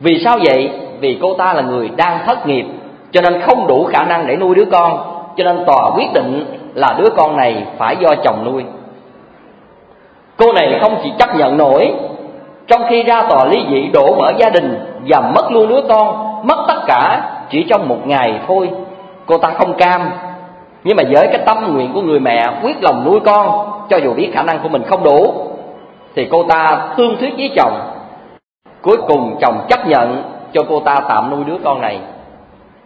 [0.00, 0.70] Vì sao vậy?
[1.00, 2.66] Vì cô ta là người đang thất nghiệp,
[3.12, 4.98] cho nên không đủ khả năng để nuôi đứa con,
[5.36, 8.64] cho nên tòa quyết định là đứa con này phải do chồng nuôi.
[10.36, 11.94] Cô này không chỉ chấp nhận nổi,
[12.66, 14.78] trong khi ra tòa ly dị đổ vỡ gia đình
[15.08, 18.70] và mất luôn đứa con, mất tất cả chỉ trong một ngày thôi,
[19.26, 20.10] cô ta không cam.
[20.84, 24.14] Nhưng mà với cái tâm nguyện của người mẹ quyết lòng nuôi con, cho dù
[24.14, 25.34] biết khả năng của mình không đủ,
[26.14, 27.72] thì cô ta thương thuyết với chồng.
[28.82, 30.22] Cuối cùng chồng chấp nhận
[30.54, 31.98] cho cô ta tạm nuôi đứa con này.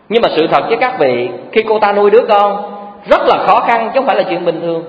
[0.09, 2.63] Nhưng mà sự thật với các vị khi cô ta nuôi đứa con
[3.11, 4.85] rất là khó khăn chứ không phải là chuyện bình thường.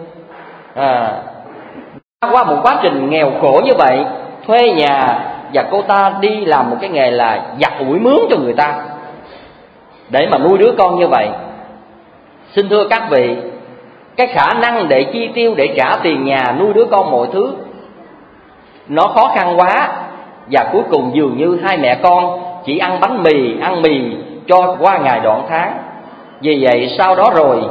[0.75, 1.21] À,
[2.31, 4.05] qua một quá trình nghèo khổ như vậy
[4.47, 5.19] thuê nhà
[5.53, 8.75] và cô ta đi làm một cái nghề là giặt ủi mướn cho người ta.
[10.09, 11.29] Để mà nuôi đứa con như vậy
[12.55, 13.35] xin thưa các vị
[14.15, 17.53] cái khả năng để chi tiêu để trả tiền nhà nuôi đứa con mọi thứ
[18.87, 19.89] nó khó khăn quá.
[20.51, 24.15] Và cuối cùng dường như hai mẹ con chỉ ăn bánh mì ăn mì
[24.47, 25.73] cho qua ngày đoạn tháng.
[26.41, 27.61] Vì vậy sau đó rồi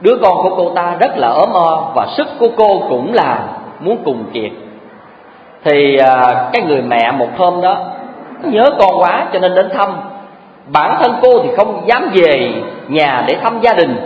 [0.00, 3.38] đứa con của cô ta rất là ốm o và sức của cô cũng là
[3.80, 4.50] muốn cùng kiệt.
[5.64, 7.76] Thì à, cái người mẹ một hôm đó
[8.44, 9.88] nhớ con quá cho nên đến thăm.
[10.66, 12.52] Bản thân cô thì không dám về
[12.88, 13.96] nhà để thăm gia đình.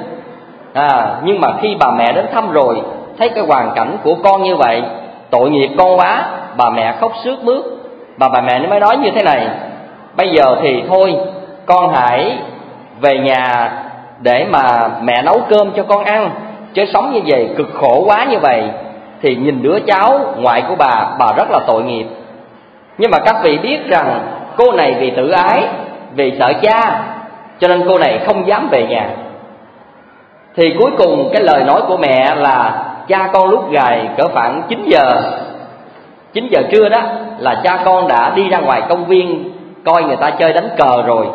[0.73, 2.83] À, nhưng mà khi bà mẹ đến thăm rồi
[3.19, 4.83] thấy cái hoàn cảnh của con như vậy
[5.31, 6.25] tội nghiệp con quá
[6.57, 7.64] bà mẹ khóc sướt mướt.
[8.19, 9.49] Bà bà mẹ mới nói như thế này
[10.16, 11.14] bây giờ thì thôi,
[11.66, 12.38] con hãy
[13.00, 13.72] về nhà
[14.20, 16.31] để mà mẹ nấu cơm cho con ăn.
[16.74, 18.62] Chứ sống như vậy, cực khổ quá như vậy,
[19.22, 22.07] thì nhìn đứa cháu ngoại của bà bà rất là tội nghiệp.
[22.98, 24.20] Nhưng mà các vị biết rằng
[24.57, 25.64] cô này vì tự ái,
[26.14, 27.05] vì sợ cha,
[27.59, 29.09] cho nên cô này không dám về nhà.
[30.57, 34.62] Thì cuối cùng cái lời nói của mẹ là, cha con lúc gài cỡ khoảng
[34.68, 35.22] 9 giờ
[36.33, 37.02] 9 giờ trưa đó,
[37.38, 39.52] là cha con đã đi ra ngoài công viên
[39.87, 41.27] coi người ta chơi đánh cờ rồi.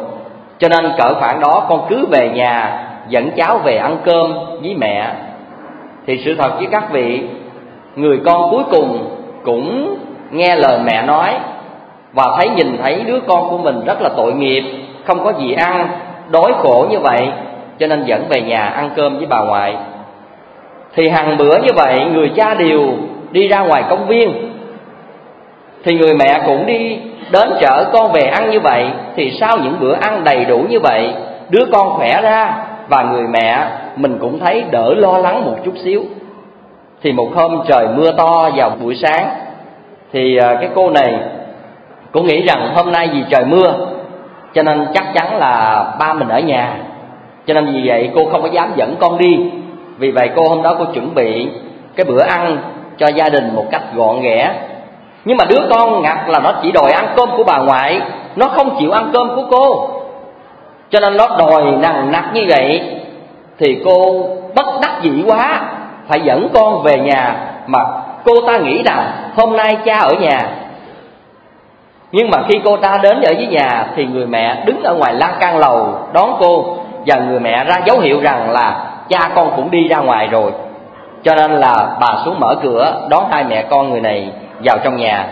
[0.59, 4.75] Cho nên cỡ khoảng đó con cứ về nhà, dẫn cháu về ăn cơm với
[4.77, 5.13] mẹ.
[6.07, 7.23] Thì sự thật với các vị,
[7.95, 9.09] người con cuối cùng
[9.43, 9.97] cũng
[10.31, 11.33] nghe lời mẹ nói
[12.13, 14.63] và thấy nhìn thấy đứa con của mình rất là tội nghiệp,
[15.05, 15.89] không có gì ăn,
[16.29, 17.31] đói khổ như vậy,
[17.79, 19.75] cho nên dẫn về nhà ăn cơm với bà ngoại.
[20.95, 22.81] Thì hàng bữa như vậy, người cha đều
[23.31, 24.53] đi ra ngoài công viên.
[25.83, 26.97] Thì người mẹ cũng đi
[27.31, 30.79] đến chợ con về ăn như vậy, thì sau những bữa ăn đầy đủ như
[30.79, 31.13] vậy,
[31.49, 32.53] đứa con khỏe ra
[32.87, 36.03] và người mẹ mình cũng thấy đỡ lo lắng một chút xíu.
[37.03, 39.29] Thì một hôm trời mưa to vào buổi sáng,
[40.13, 41.19] thì à, cái cô này
[42.11, 43.73] cô nghĩ rằng hôm nay vì trời mưa,
[44.53, 46.73] cho nên chắc chắn là ba mình ở nhà.
[47.45, 49.37] Cho nên vì vậy cô không có dám dẫn con đi.
[49.97, 51.47] Vì vậy cô hôm đó cô chuẩn bị
[51.95, 52.57] cái bữa ăn
[52.97, 54.53] cho gia đình một cách gọn ghẽ
[55.25, 58.01] nhưng mà đứa con ngặt là nó chỉ đòi ăn cơm của bà ngoại,
[58.35, 59.89] nó không chịu ăn cơm của cô.
[60.89, 62.81] Cho nên nó đòi nặng nặc như vậy,
[63.59, 65.61] thì cô bất đắc dĩ quá,
[66.07, 67.35] phải dẫn con về nhà
[67.67, 67.79] mà
[68.25, 70.39] cô ta nghĩ rằng hôm nay cha ở nhà.
[72.11, 75.13] Nhưng mà khi cô ta đến ở dưới nhà, thì người mẹ đứng ở ngoài
[75.13, 79.51] lan can lầu đón cô, và người mẹ ra dấu hiệu rằng là cha con
[79.55, 80.51] cũng đi ra ngoài rồi.
[81.23, 84.31] Cho nên là bà xuống mở cửa, đón hai mẹ con người này
[84.63, 85.27] vào trong nhà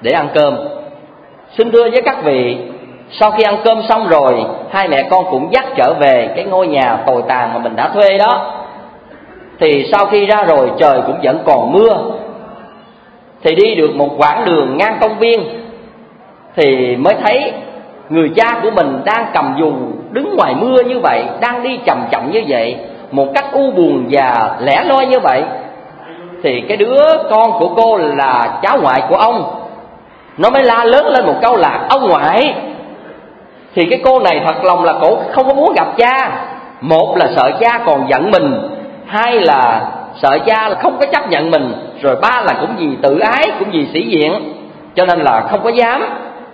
[0.00, 0.56] để ăn cơm.
[1.58, 2.56] Xin thưa với các vị,
[3.10, 6.66] sau khi ăn cơm xong rồi, hai mẹ con cũng dắt trở về cái ngôi
[6.66, 8.54] nhà tồi tàn mà mình đã thuê đó.
[9.60, 12.02] Thì sau khi ra rồi, trời cũng vẫn còn mưa.
[13.42, 15.40] Thì đi được một quãng đường ngang công viên,
[16.56, 17.52] thì mới thấy
[18.08, 19.72] người cha của mình đang cầm dù
[20.10, 22.76] đứng ngoài mưa như vậy, đang đi chậm chậm như vậy,
[23.10, 25.42] một cách u buồn và lẻ loi như vậy
[26.42, 27.00] thì cái đứa
[27.30, 29.66] con của cô là cháu ngoại của ông.
[30.38, 32.54] Nó mới la lớn lên một câu là, ông ngoại.
[33.74, 36.44] Thì cái cô này thật lòng là cổ không có muốn gặp cha.
[36.80, 38.68] Một là sợ cha còn giận mình,
[39.06, 39.90] hai là
[40.22, 41.72] sợ cha là không có chấp nhận mình,
[42.02, 44.52] rồi ba là cũng vì tự ái, cũng vì sĩ diện.
[44.94, 46.02] Cho nên là không có dám.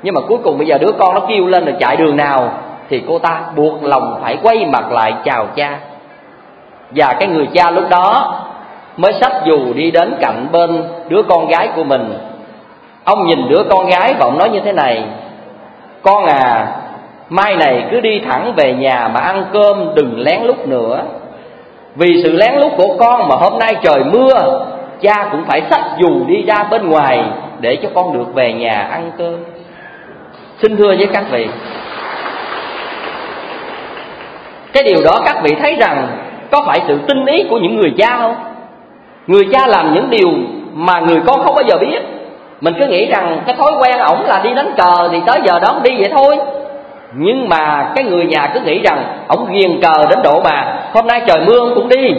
[0.02, 2.52] Nhưng mà cuối cùng bây giờ đứa con nó kêu lên là chạy đường nào,
[2.88, 5.78] thì cô ta buộc lòng phải quay mặt lại chào cha.
[6.90, 8.34] Và cái người cha lúc đó
[8.96, 12.14] mới sách dù đi đến cạnh bên đứa con gái của mình.
[13.04, 15.04] Ông nhìn đứa con gái và ông nói như thế này,
[16.02, 16.66] con à
[17.28, 21.02] mai này cứ đi thẳng về nhà mà ăn cơm đừng lén lút nữa.
[21.94, 24.66] Vì sự lén lút của con mà hôm nay trời mưa,
[25.00, 27.24] cha cũng phải xách dù đi ra bên ngoài
[27.60, 29.36] để cho con được về nhà ăn cơm.
[30.62, 31.46] Xin thưa với các vị,
[34.72, 36.08] cái điều đó các vị thấy rằng
[36.50, 38.34] có phải sự tinh ý của những người cha không?
[39.26, 40.28] Người cha làm những điều
[40.74, 41.98] mà người con không bao giờ biết.
[42.60, 45.58] Mình cứ nghĩ rằng cái thói quen ổng là đi đánh cờ thì tới giờ
[45.58, 46.38] đó đi vậy thôi.
[47.14, 51.06] Nhưng mà cái người nhà cứ nghĩ rằng ổng ghiền cờ đến độ mà hôm
[51.06, 52.14] nay trời mưa cũng đi.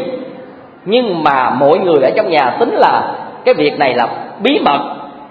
[0.85, 3.01] Nhưng mà mỗi người ở trong nhà tính là
[3.45, 4.07] cái việc này là
[4.39, 4.79] bí mật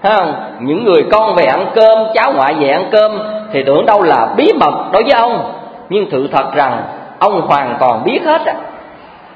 [0.03, 3.19] không những người con về ăn cơm, cháu ngoại về ăn cơm
[3.53, 5.51] thì tưởng đâu là bí mật đối với ông.
[5.89, 6.83] Nhưng sự thật rằng,
[7.19, 8.53] ông hoàn toàn biết hết á.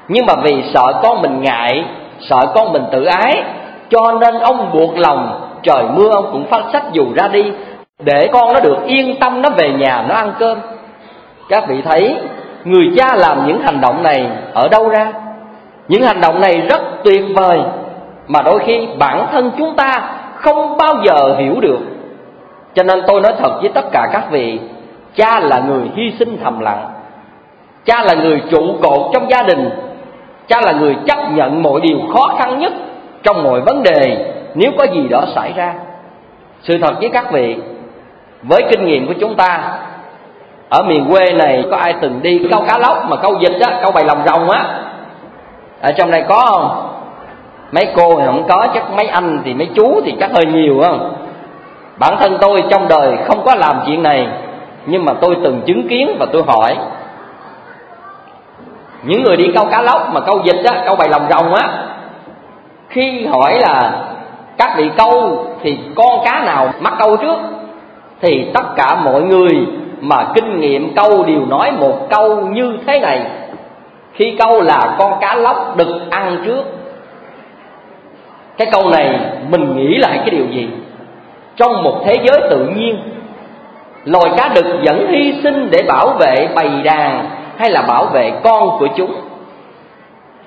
[0.08, 1.84] Nhưng mà vì sợ con mình ngại
[2.28, 3.42] sợ con mình tự ái.
[3.90, 7.44] Cho nên ông buộc lòng, trời mưa ông cũng phát sách dù ra đi,
[7.98, 10.58] để con nó được yên tâm nó về nhà nó ăn cơm.
[11.48, 12.16] Các vị thấy,
[12.64, 15.12] người cha làm những hành động này ở đâu ra?
[15.88, 17.60] Những hành động này rất tuyệt vời,
[18.28, 20.00] mà đôi khi bản thân chúng ta
[20.34, 21.78] không bao giờ hiểu được.
[22.74, 24.60] Cho nên tôi nói thật với tất cả các vị,
[25.16, 26.84] cha là người hy sinh thầm lặng.
[27.84, 29.70] Cha là người trụ cột trong gia đình
[30.52, 32.72] cha là người chấp nhận mọi điều khó khăn nhất
[33.22, 35.74] trong mọi vấn đề nếu có gì đó xảy ra.
[36.62, 37.56] Sự thật với các vị,
[38.42, 39.78] với kinh nghiệm của chúng ta,
[40.68, 43.78] ở miền quê này có ai từng đi câu cá lóc mà câu vịt á,
[43.82, 44.80] câu bày lòng rồng á?
[45.80, 46.88] Ở trong này có không?
[47.72, 50.80] Mấy cô thì không có, chắc mấy anh thì mấy chú thì chắc hơi nhiều
[50.82, 51.14] không?
[51.98, 54.28] Bản thân tôi trong đời không có làm chuyện này,
[54.86, 56.76] nhưng mà tôi từng chứng kiến và tôi hỏi
[59.02, 61.68] những người đi câu cá lóc mà câu vịt á, câu bày lòng rồng á,
[62.88, 63.92] khi hỏi là
[64.58, 67.36] các vị câu thì con cá nào mắc câu trước?
[68.20, 69.66] Thì tất cả mọi người
[70.00, 73.20] mà kinh nghiệm câu đều nói một câu như thế này.
[74.12, 76.64] Khi câu là con cá lóc đực ăn trước.
[78.56, 80.68] Cái câu này mình nghĩ lại cái điều gì?
[81.56, 82.98] Trong một thế giới tự nhiên,
[84.04, 87.26] loài cá đực vẫn hy sinh để bảo vệ bầy đàn
[87.58, 89.14] hay là bảo vệ con của chúng,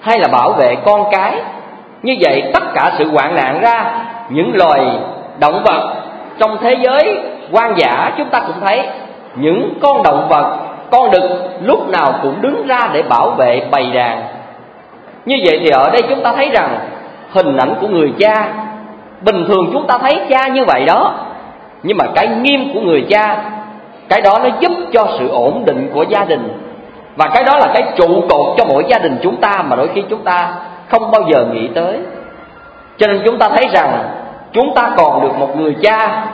[0.01, 1.41] hay là bảo vệ con cái?
[2.03, 4.99] Như vậy tất cả sự hoạn nạn ra, những loài
[5.39, 5.95] động vật
[6.39, 7.17] trong thế giới
[7.51, 8.87] hoang dã chúng ta cũng thấy,
[9.35, 10.57] những con động vật,
[10.91, 11.23] con đực
[11.61, 14.23] lúc nào cũng đứng ra để bảo vệ bầy đàn.
[15.25, 16.79] Như vậy thì ở đây chúng ta thấy rằng
[17.31, 18.53] hình ảnh của người cha,
[19.21, 21.13] bình thường chúng ta thấy cha như vậy đó,
[21.83, 23.43] nhưng mà cái nghiêm của người cha,
[24.09, 26.64] cái đó nó giúp cho sự ổn định của gia đình
[27.15, 29.89] và cái đó là cái trụ cột cho mỗi gia đình chúng ta mà đôi
[29.95, 30.53] khi chúng ta
[30.89, 31.99] không bao giờ nghĩ tới.
[32.97, 34.03] Cho nên chúng ta thấy rằng
[34.51, 36.25] chúng ta còn được một người cha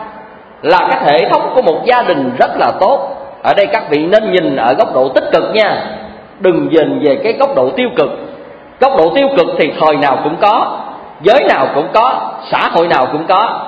[0.62, 3.18] là cái hệ thống của một gia đình rất là tốt.
[3.44, 5.86] Ở đây các vị nên nhìn ở góc độ tích cực nha.
[6.40, 8.10] Đừng nhìn về cái góc độ tiêu cực.
[8.80, 10.78] Góc độ tiêu cực thì thời nào cũng có,
[11.22, 13.60] giới nào cũng có, xã hội nào cũng có.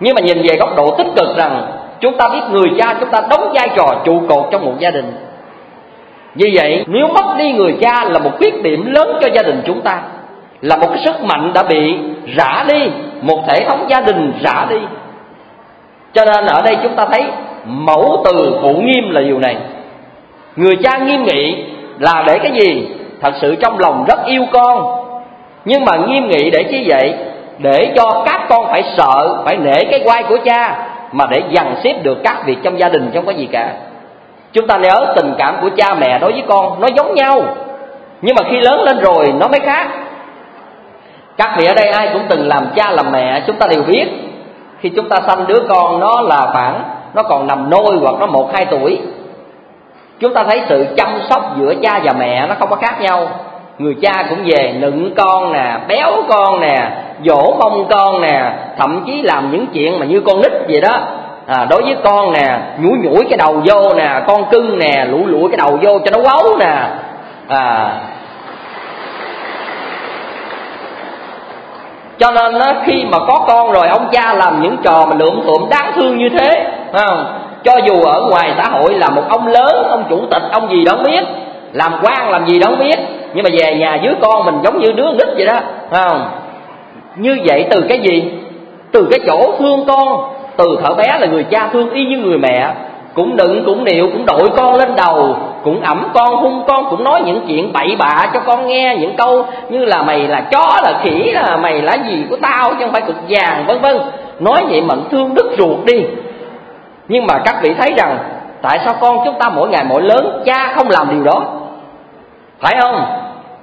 [0.00, 1.66] Nhưng mà nhìn về góc độ tích cực rằng
[2.00, 4.90] chúng ta biết người cha chúng ta đóng vai trò trụ cột trong một gia
[4.90, 5.12] đình
[6.34, 9.62] như vậy, nếu mất đi người cha là một khuyết điểm lớn cho gia đình
[9.66, 10.02] chúng ta,
[10.60, 11.96] là một cái sức mạnh đã bị
[12.36, 12.90] rã đi,
[13.22, 14.78] một thể thống gia đình rã đi.
[16.12, 17.22] Cho nên ở đây chúng ta thấy
[17.66, 19.56] mẫu từ phụ nghiêm là điều này.
[20.56, 21.64] Người cha nghiêm nghị
[21.98, 22.88] là để cái gì?
[23.20, 25.04] Thật sự trong lòng rất yêu con.
[25.64, 27.14] Nhưng mà nghiêm nghị để chi vậy?
[27.58, 31.74] Để cho các con phải sợ, phải nể cái quai của cha, mà để dằn
[31.84, 33.72] xếp được các việc trong gia đình không có gì cả
[34.54, 37.42] chúng ta nhớ tình cảm của cha mẹ đối với con, nó giống nhau.
[38.22, 39.88] Nhưng mà khi lớn lên rồi, nó mới khác.
[41.36, 44.06] Các vị ở đây ai cũng từng làm cha làm mẹ, chúng ta đều biết.
[44.80, 48.26] Khi chúng ta sanh đứa con, nó là khoảng, nó còn nằm nôi hoặc nó
[48.26, 48.98] một, hai tuổi.
[50.20, 53.28] Chúng ta thấy sự chăm sóc giữa cha và mẹ nó không có khác nhau.
[53.78, 56.90] Người cha cũng về nựng con nè, béo con nè,
[57.24, 61.00] dỗ mông con nè, thậm chí làm những chuyện mà như con nít vậy đó
[61.46, 65.24] à, đối với con nè nhủi nhủi cái đầu vô nè con cưng nè lủi
[65.26, 66.76] lủi cái đầu vô cho nó quấu nè.
[67.48, 68.00] À.
[72.18, 75.42] Cho nên á, khi mà có con rồi ông cha làm những trò mà lượm
[75.46, 77.40] tụm đáng thương như thế không?
[77.64, 80.84] Cho dù ở ngoài xã hội là một ông lớn ông chủ tịch ông gì
[80.84, 81.24] đó biết
[81.72, 82.98] làm quan làm gì đó biết
[83.34, 86.30] nhưng mà về nhà dưới con mình giống như đứa nít vậy đó không?
[87.16, 88.32] Như vậy từ cái gì?
[88.92, 92.38] Từ cái chỗ thương con từ thở bé là người cha thương y như người
[92.38, 92.68] mẹ.
[93.14, 95.36] Cũng đựng, cũng điệu cũng đội con lên đầu.
[95.64, 99.16] Cũng ẩm con, hung con, cũng nói những chuyện bậy bạ cho con nghe những
[99.16, 102.76] câu như là mày là chó, là khỉ, là mày là gì của tao, chứ
[102.80, 103.98] không phải cực vàng, vân vân.
[104.40, 106.04] Nói vậy mà thương đứt ruột đi.
[107.08, 108.18] Nhưng mà các vị thấy rằng,
[108.62, 111.42] tại sao con chúng ta mỗi ngày mỗi lớn, cha không làm điều đó?
[112.60, 113.04] Phải không?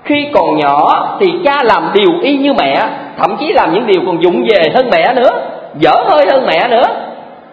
[0.03, 2.83] Khi còn nhỏ thì cha làm điều y như mẹ,
[3.17, 5.29] thậm chí làm những điều còn dụng về hơn mẹ nữa
[5.73, 6.85] dở hơi hơn mẹ nữa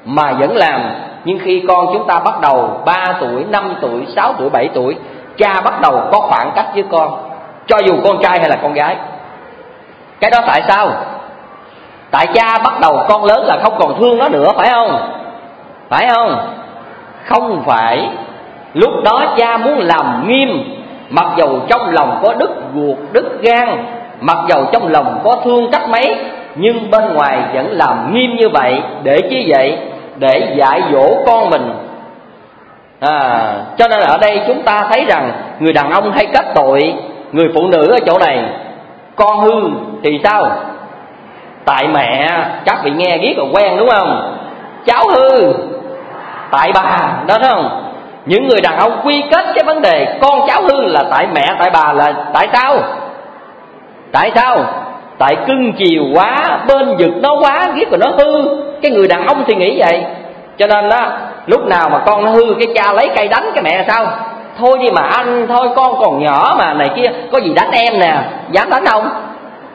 [0.04, 0.80] mà vẫn làm
[1.24, 4.96] nhưng khi con chúng ta bắt đầu 3 tuổi, 5 tuổi, 6 tuổi, 7 tuổi
[5.36, 7.18] Cha bắt đầu có khoảng cách với con
[7.66, 8.96] Cho dù con trai hay là con gái
[10.20, 10.90] Cái đó tại sao?
[12.10, 15.12] Tại cha bắt đầu con lớn là không còn thương nó nữa phải không?
[15.88, 16.36] Phải không?
[17.24, 18.08] Không phải
[18.74, 20.78] Lúc đó cha muốn làm nghiêm
[21.10, 23.84] Mặc dầu trong lòng có đứt ruột, đứt gan
[24.20, 26.16] Mặc dầu trong lòng có thương cách mấy
[26.54, 29.78] nhưng bên ngoài vẫn làm nghiêm như vậy Để chi vậy?
[30.16, 31.72] Để dạy dỗ con mình
[33.00, 36.94] à, Cho nên ở đây chúng ta thấy rằng Người đàn ông hay kết tội
[37.32, 38.44] Người phụ nữ ở chỗ này
[39.16, 39.70] Con hư
[40.02, 40.50] thì sao?
[41.64, 42.28] Tại mẹ
[42.64, 44.38] chắc bị nghe biết rồi quen đúng không?
[44.84, 45.52] Cháu hư
[46.50, 47.88] Tại bà Đó thấy không?
[48.28, 51.44] những người đàn ông quy kết cái vấn đề con cháu hư là tại mẹ
[51.58, 52.76] tại bà là tại sao
[54.12, 54.56] tại sao
[55.18, 58.48] tại cưng chiều quá bên vực nó quá ghét rồi nó hư.
[58.82, 60.02] Cái người đàn ông thì nghĩ vậy.
[60.58, 61.10] Cho nên đó
[61.46, 64.06] lúc nào mà con nó hư cái cha lấy cây đánh cái mẹ sao?
[64.58, 67.10] Thôi đi mà anh thôi con còn nhỏ mà này kia.
[67.32, 68.14] Có gì đánh em nè?
[68.50, 69.08] Dám đánh không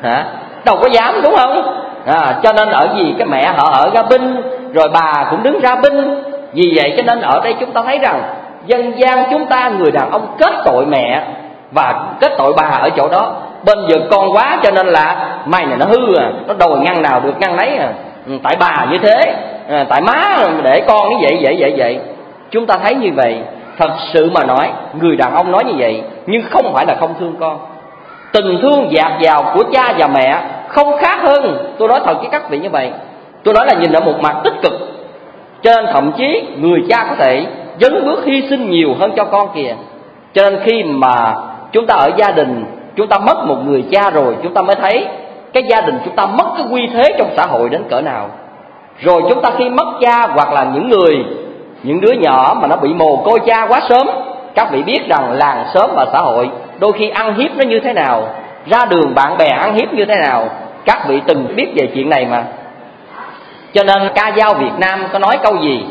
[0.01, 0.25] hả?
[0.65, 1.79] Đâu có dám đúng không?
[2.05, 4.41] À, cho nên ở gì cái mẹ họ ở ra binh
[4.73, 6.23] rồi bà cũng đứng ra binh.
[6.53, 8.21] Vì vậy cho nên ở đây chúng ta thấy rằng
[8.65, 11.23] dân gian chúng ta người đàn ông kết tội mẹ
[11.71, 13.33] và kết tội bà ở chỗ đó
[13.65, 17.01] bên giờ con quá cho nên là mày này nó hư à nó đòi ngăn
[17.01, 17.93] nào được ngăn nấy à.
[18.27, 19.35] Ừ, tại bà như thế
[19.69, 21.99] à, tại má để con như vậy vậy vậy vậy.
[22.51, 23.37] Chúng ta thấy như vậy
[23.77, 27.13] thật sự mà nói người đàn ông nói như vậy nhưng không phải là không
[27.19, 27.57] thương con.
[28.31, 32.27] Tình thương dạt dào của cha và mẹ không khác hơn tôi nói thật với
[32.31, 32.91] các vị như vậy.
[33.43, 34.73] Tôi nói là nhìn ở một mặt tích cực.
[35.61, 37.45] Cho nên thậm chí người cha có thể
[37.79, 39.75] dấn bước hy sinh nhiều hơn cho con kìa.
[40.33, 41.35] Cho nên khi mà
[41.71, 42.65] chúng ta ở gia đình
[42.95, 45.07] chúng ta mất một người cha rồi, chúng ta mới thấy
[45.53, 48.29] cái gia đình chúng ta mất cái uy thế trong xã hội đến cỡ nào.
[48.99, 51.25] Rồi chúng ta khi mất cha hoặc là những người,
[51.83, 54.07] những đứa nhỏ mà nó bị mồ côi cha quá sớm,
[54.55, 57.79] các vị biết rằng làng sớm và xã hội đôi khi ăn hiếp nó như
[57.79, 58.27] thế nào,
[58.65, 60.49] ra đường bạn bè ăn hiếp như thế nào,
[60.85, 62.43] các vị từng biết về chuyện này mà.
[63.73, 65.85] Cho nên ca dao việt nam có nói câu gì?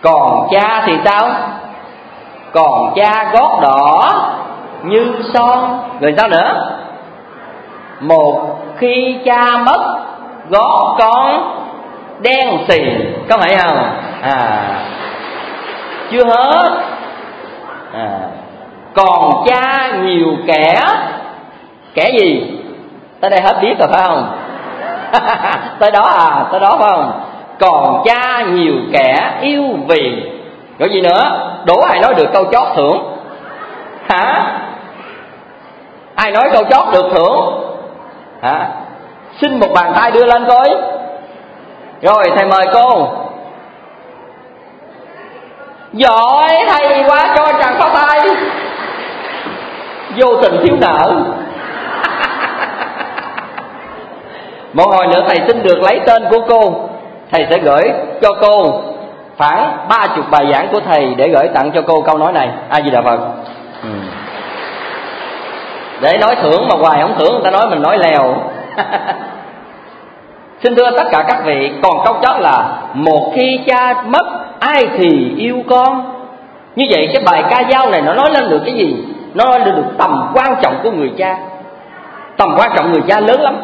[0.00, 1.30] Còn cha thì sao?
[2.52, 4.10] Còn cha gót đỏ
[4.84, 5.78] như son.
[6.00, 6.78] Rồi sao nữa?
[8.00, 9.96] Một khi cha mất
[10.50, 11.52] gót con
[12.20, 12.82] đen xì.
[13.28, 13.78] Có phải không?
[14.22, 14.64] À.
[16.10, 16.70] Chưa hết.
[17.92, 18.18] À.
[18.94, 20.74] Còn cha nhiều kẻ.
[21.94, 22.58] Kẻ gì?
[23.20, 24.38] Tới đây hết biết rồi, phải không?
[25.78, 27.20] Tới đó à tới đó, phải không?
[27.58, 30.22] Còn cha nhiều kẻ yêu vì.
[30.78, 31.48] Có gì nữa?
[31.64, 33.16] Đố ai nói được câu chót thưởng?
[34.08, 34.58] Hả?
[36.22, 37.62] Ai nói câu chót được thưởng?
[38.42, 38.68] Hả?
[39.40, 40.68] Xin một bàn tay đưa lên coi.
[42.02, 43.08] Rồi, thầy mời cô.
[45.92, 48.20] Giỏi, hay quá, cho chàng pháo tay.
[50.16, 51.12] Vô tình thiếu nợ.
[54.72, 56.88] Một hồi nữa thầy xin được lấy tên của cô.
[57.32, 57.82] Thầy sẽ gửi
[58.22, 58.82] cho cô
[59.38, 62.50] khoảng ba chục bài giảng của thầy để gửi tặng cho cô câu nói này.
[62.68, 63.18] A di đà phật.
[63.82, 63.88] Ừ
[66.02, 68.34] để nói thưởng mà hoài không thưởng, người ta nói mình nói lèo.
[70.62, 74.26] Xin thưa tất cả các vị, còn câu chót là, một khi cha mất,
[74.60, 76.12] ai thì yêu con?
[76.76, 78.96] Như vậy cái bài ca dao này nó nói lên được cái gì?
[79.34, 81.38] Nó nói lên được tầm quan trọng của người cha.
[82.36, 83.56] Tầm quan trọng người cha lớn lắm.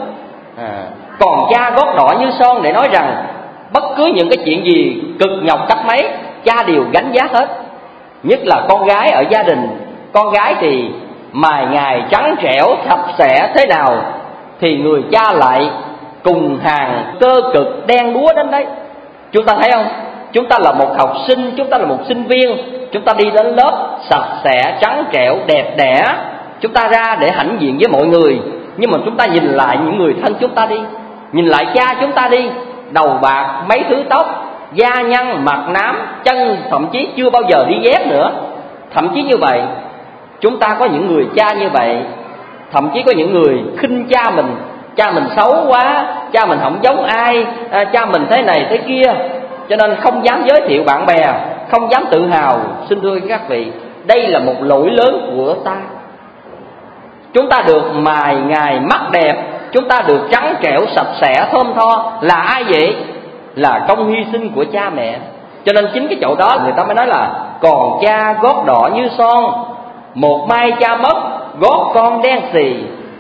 [0.58, 0.84] À.
[1.20, 3.26] còn cha gót đỏ như son để nói rằng,
[3.72, 6.08] bất cứ những cái chuyện gì cực nhọc cách mấy
[6.44, 7.48] cha đều gánh giá hết.
[8.22, 9.68] Nhất là con gái ở gia đình.
[10.12, 10.90] Con gái thì
[11.32, 14.02] mài ngày trắng trẻo sạch sẽ thế nào,
[14.60, 15.70] thì người cha lại
[16.22, 18.66] cùng hàng cơ cực đen đúa đến đấy.
[19.32, 19.86] Chúng ta thấy không?
[20.32, 22.56] Chúng ta là một học sinh, chúng ta là một sinh viên,
[22.92, 26.02] chúng ta đi đến lớp sạch sẽ, trắng trẻo, đẹp đẽ.
[26.60, 28.40] Chúng ta ra để hãnh diện với mọi người.
[28.76, 30.76] Nhưng mà chúng ta nhìn lại những người thân chúng ta đi.
[31.32, 32.50] Nhìn lại cha chúng ta đi.
[32.90, 37.66] Đầu bạc, mấy thứ tóc, da nhăn, mặt nám, chân, thậm chí chưa bao giờ
[37.68, 38.30] đi dép nữa.
[38.94, 39.60] Thậm chí như vậy
[40.40, 41.96] chúng ta có những người cha như vậy
[42.72, 44.56] thậm chí có những người khinh cha mình
[44.98, 48.76] cha mình xấu quá cha mình không giống ai à, cha mình thế này thế
[48.76, 49.14] kia.
[49.68, 51.32] Cho nên không dám giới thiệu bạn bè
[51.70, 52.60] không dám tự hào.
[52.88, 53.66] Xin thưa các vị
[54.04, 55.76] đây là một lỗi lớn của ta.
[57.32, 59.36] Chúng ta được mài ngày mắt đẹp
[59.72, 62.12] chúng ta được trắng trẻo sạch sẽ thơm tho.
[62.20, 62.96] Là ai vậy?
[63.54, 65.18] Là công hy sinh của cha mẹ.
[65.64, 67.30] Cho nên chính cái chỗ đó người ta mới nói là
[67.60, 69.44] còn cha gót đỏ như son
[70.18, 71.16] một mai cha mất,
[71.60, 72.74] gót con đen xì.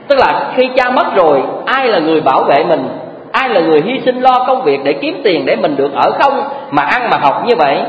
[0.08, 2.88] Tức là khi cha mất rồi, ai là người bảo vệ mình?
[3.32, 6.10] Ai là người hy sinh lo công việc để kiếm tiền để mình được ở
[6.20, 6.40] không?
[6.70, 7.82] Mà ăn mà học như vậy.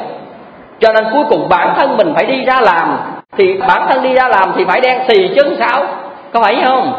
[0.80, 2.98] Cho nên cuối cùng bản thân mình phải đi ra làm.
[3.38, 5.84] Thì bản thân đi ra làm thì phải đen xì chứ sao?
[6.34, 6.94] Có phải không?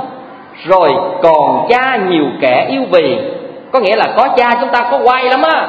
[0.66, 0.88] Rồi,
[1.22, 3.18] còn cha nhiều kẻ yêu vì.
[3.72, 5.66] Có nghĩa là có cha chúng ta có quay lắm á.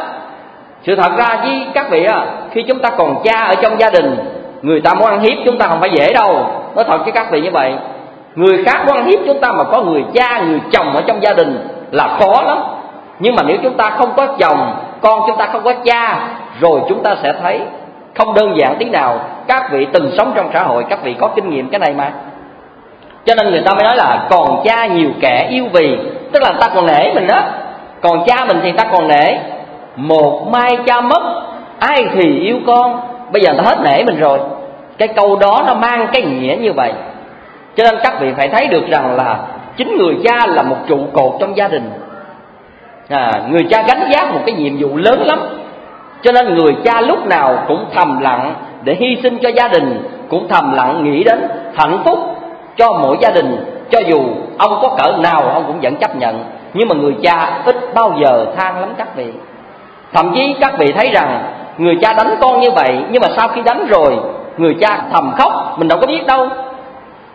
[0.83, 3.89] Sự thật ra với các vị á, khi chúng ta còn cha ở trong gia
[3.89, 4.17] đình
[4.61, 6.47] người ta muốn ăn hiếp chúng ta không phải dễ đâu.
[6.75, 7.73] Nói thật với các vị như vậy,
[8.35, 11.23] người khác muốn ăn hiếp chúng ta mà có người cha, người chồng ở trong
[11.23, 12.57] gia đình là khó lắm.
[13.19, 16.27] Nhưng mà nếu chúng ta không có chồng, con chúng ta không có cha,
[16.59, 17.59] rồi chúng ta sẽ thấy
[18.15, 19.19] không đơn giản tí nào.
[19.47, 22.11] Các vị từng sống trong xã hội, các vị có kinh nghiệm cái này mà.
[23.25, 25.97] Cho nên người ta mới nói là còn cha nhiều kẻ yêu vì.
[26.31, 27.41] Tức là ta còn nể mình đó
[28.01, 29.37] còn cha mình thì ta còn nể.
[29.95, 31.41] Một mai cha mất,
[31.79, 32.99] ai thì yêu con?
[33.31, 34.39] Bây giờ ta hết nể mình rồi.
[34.97, 36.93] Cái câu đó nó mang cái nghĩa như vậy.
[37.75, 39.39] Cho nên các vị phải thấy được rằng là
[39.77, 41.91] chính người cha là một trụ cột trong gia đình.
[43.09, 45.39] À, người cha gánh vác một cái nhiệm vụ lớn lắm.
[46.21, 48.53] Cho nên người cha lúc nào cũng thầm lặng
[48.83, 52.19] để hy sinh cho gia đình cũng thầm lặng nghĩ đến hạnh phúc
[52.77, 54.21] cho mỗi gia đình cho dù
[54.57, 56.43] ông có cỡ nào ông cũng vẫn chấp nhận.
[56.73, 59.27] Nhưng mà người cha ít bao giờ than lắm các vị.
[60.13, 61.43] Thậm chí các vị thấy rằng
[61.81, 64.17] người cha đánh con như vậy, nhưng mà sau khi đánh rồi,
[64.57, 66.47] người cha thầm khóc, mình đâu có biết đâu.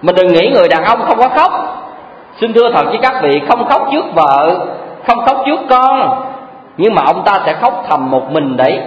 [0.03, 1.53] Mình đừng nghĩ người đàn ông không có khóc.
[2.41, 4.67] Xin thưa thật với các vị, không khóc trước vợ,
[5.07, 6.25] không khóc trước con.
[6.77, 8.79] Nhưng mà ông ta sẽ khóc thầm một mình đấy.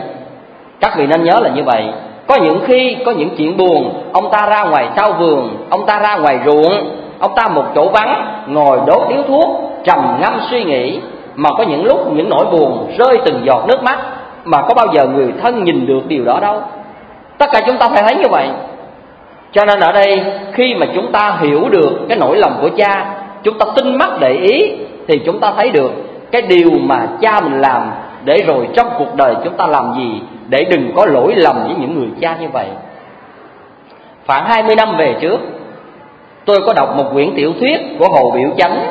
[0.79, 1.83] Các vị nên nhớ là như vậy.
[2.27, 5.99] Có những khi, có những chuyện buồn, ông ta ra ngoài sau vườn, ông ta
[5.99, 6.89] ra ngoài ruộng,
[7.19, 9.49] ông ta một chỗ vắng, ngồi đốt điếu thuốc,
[9.83, 10.99] trầm ngâm suy nghĩ.
[11.35, 13.99] Mà có những lúc, những nỗi buồn rơi từng giọt nước mắt
[14.49, 16.61] mà có bao giờ người thân nhìn được điều đó đâu.
[17.37, 18.47] Tất cả chúng ta phải thấy như vậy.
[19.51, 20.23] Cho nên ở đây,
[20.53, 24.09] khi mà chúng ta hiểu được cái nỗi lòng của cha, chúng ta tinh mắt
[24.19, 24.71] để ý,
[25.07, 25.91] thì chúng ta thấy được
[26.31, 27.91] cái điều mà cha mình làm
[28.23, 31.75] để rồi trong cuộc đời chúng ta làm gì để đừng có lỗi lầm với
[31.79, 32.67] những người cha như vậy.
[34.27, 35.39] Khoảng 20 năm về trước,
[36.45, 38.81] tôi có đọc một quyển tiểu thuyết của Hồ Biểu Chánh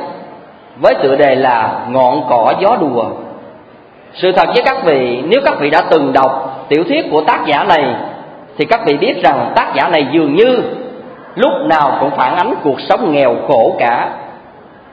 [0.80, 3.04] với tựa đề là Ngọn cỏ gió đùa.
[4.14, 7.46] Sự thật với các vị, nếu các vị đã từng đọc tiểu thuyết của tác
[7.46, 7.94] giả này
[8.58, 10.62] thì các vị biết rằng tác giả này dường như
[11.34, 14.10] lúc nào cũng phản ánh cuộc sống nghèo khổ cả.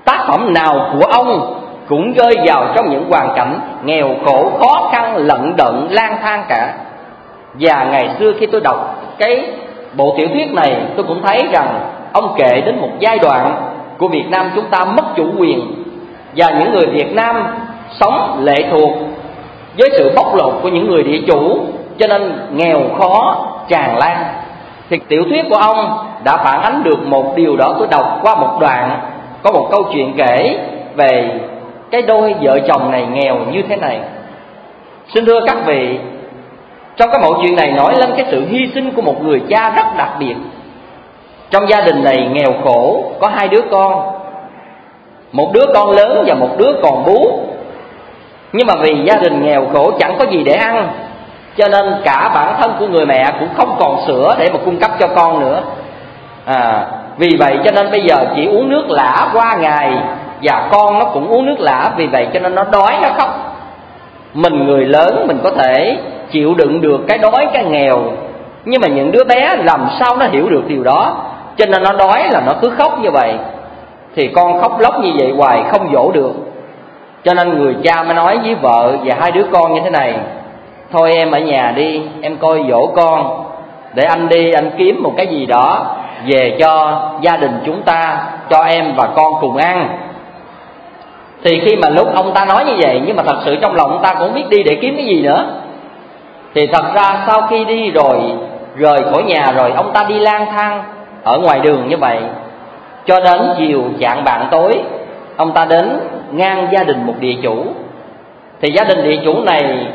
[0.06, 4.90] Tác phẩm nào của ông cũng rơi vào trong những hoàn cảnh nghèo khổ, khó
[4.92, 6.74] khăn, lận đận, lang thang cả.
[7.60, 9.48] Và ngày xưa khi tôi đọc cái
[9.98, 11.80] bộ tiểu thuyết này tôi cũng thấy rằng
[12.14, 13.56] ông kể đến một giai đoạn
[13.98, 15.84] của Việt Nam chúng ta mất chủ quyền
[16.36, 17.48] và những người Việt Nam
[18.00, 18.92] sống lệ thuộc
[19.78, 21.60] với sự bóc lột của những người địa chủ,
[22.00, 24.26] cho nên nghèo khó, tràn lan.
[24.90, 27.76] Thì tiểu thuyết của ông đã phản ánh được một điều đó.
[27.78, 29.00] Tôi đọc qua một đoạn,
[29.44, 30.60] có một câu chuyện kể
[30.96, 31.40] về
[31.92, 34.00] cái đôi vợ chồng này nghèo như thế này.
[35.14, 35.98] Xin thưa các vị,
[36.96, 39.70] trong cái mẫu chuyện này nói lên cái sự hy sinh của một người cha
[39.70, 40.36] rất đặc biệt.
[41.50, 44.02] Trong gia đình này nghèo khổ, có hai đứa con.
[45.32, 47.40] Một đứa con lớn và một đứa còn bú
[48.56, 50.88] nhưng mà vì gia đình nghèo khổ chẳng có gì để ăn
[51.58, 54.78] cho nên cả bản thân của người mẹ cũng không còn sữa để mà cung
[54.78, 55.62] cấp cho con nữa.
[56.46, 56.86] À,
[57.18, 59.94] vì vậy cho nên bây giờ chỉ uống nước lã qua ngày
[60.42, 63.30] và con nó cũng uống nước lã vì vậy cho nên nó đói nó khóc.
[64.34, 65.98] Mình người lớn mình có thể
[66.32, 68.02] chịu đựng được cái đói cái nghèo
[68.66, 71.18] nhưng mà những đứa bé làm sao nó hiểu được điều đó?
[71.58, 73.34] Cho nên nó đói là nó cứ khóc như vậy.
[74.16, 76.32] Thì con khóc lóc như vậy hoài không dỗ được
[77.26, 80.14] cho nên người cha mới nói với vợ và hai đứa con như thế này,
[80.92, 83.46] thôi em ở nhà đi, em coi dỗ con,
[83.94, 85.96] để anh đi, anh kiếm một cái gì đó
[86.28, 89.98] về cho gia đình chúng ta, cho em và con cùng ăn.
[91.44, 93.92] Thì khi mà lúc ông ta nói như vậy, nhưng mà thật sự trong lòng
[93.92, 95.46] ông ta cũng biết đi để kiếm cái gì nữa.
[96.56, 98.20] Thì thật ra sau khi đi rồi,
[98.76, 100.84] rời khỏi nhà rồi, ông ta đi lang thang
[101.24, 102.20] ở ngoài đường như vậy.
[103.06, 104.74] Cho đến chiều chạng bạn tối,
[105.38, 106.00] ông ta đến
[106.38, 107.66] ngang gia đình một địa chủ.
[108.62, 109.88] Thì gia đình địa chủ này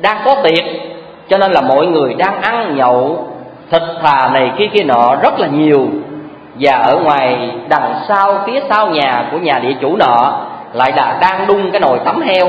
[0.00, 0.64] đang có tiệc,
[1.28, 3.26] cho nên là mọi người đang ăn nhậu,
[3.70, 5.88] thịt thà này kia kia nọ rất là nhiều.
[6.60, 10.40] Và ở ngoài đằng sau, phía sau nhà của nhà địa chủ nọ
[10.72, 12.46] lại là đang đun cái nồi tắm heo.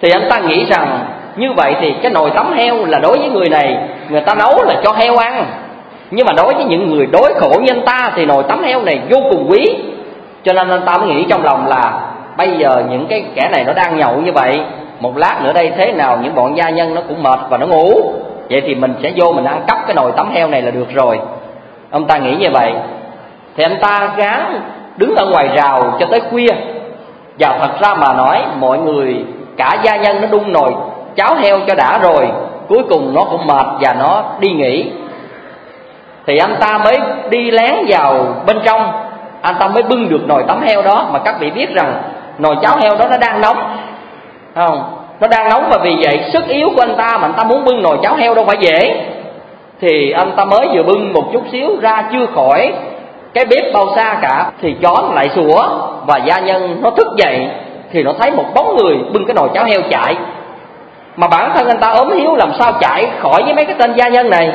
[0.00, 0.98] Thì anh ta nghĩ rằng,
[1.36, 3.76] như vậy thì cái nồi tắm heo là đối với người này,
[4.08, 5.46] người ta nấu là cho heo ăn.
[6.10, 8.82] Nhưng mà đối với những người đối khổ như anh ta thì nồi tắm heo
[8.82, 9.66] này vô cùng quý
[10.44, 12.00] cho nên anh ta mới nghĩ trong lòng là
[12.36, 14.60] bây giờ những cái kẻ này nó đang nhậu như vậy,
[15.00, 17.66] một lát nữa đây thế nào, những bọn gia nhân nó cũng mệt và nó
[17.66, 18.12] ngủ.
[18.50, 20.94] Vậy thì mình sẽ vô mình ăn cắp cái nồi tắm heo này là được
[20.94, 21.20] rồi.
[21.90, 22.72] Ông ta nghĩ như vậy.
[23.56, 24.60] Thì anh ta gán
[24.96, 26.54] đứng ở ngoài rào cho tới khuya.
[27.38, 29.24] Và thật ra mà nói, mọi người,
[29.56, 30.70] cả gia nhân nó đun nồi,
[31.16, 32.28] cháo heo cho đã rồi,
[32.68, 34.90] cuối cùng nó cũng mệt và nó đi nghỉ.
[36.26, 36.98] Thì anh ta mới
[37.30, 38.92] đi lén vào bên trong
[39.42, 41.08] anh ta mới bưng được nồi tấm heo đó.
[41.12, 42.02] Mà các vị biết rằng
[42.38, 43.76] nồi cháo heo đó nó đang nóng.
[44.54, 44.82] Không?
[45.20, 47.64] Nó đang nóng và vì vậy sức yếu của anh ta mà anh ta muốn
[47.64, 49.04] bưng nồi cháo heo đâu phải dễ.
[49.80, 52.72] Thì anh ta mới vừa bưng một chút xíu ra chưa khỏi
[53.34, 55.68] cái bếp bao xa cả thì chó nó lại sủa
[56.06, 57.48] và gia nhân nó thức dậy
[57.92, 60.16] thì nó thấy một bóng người bưng cái nồi cháo heo chạy.
[61.16, 63.92] Mà bản thân anh ta ốm hiếu làm sao chạy khỏi với mấy cái tên
[63.96, 64.52] gia nhân này.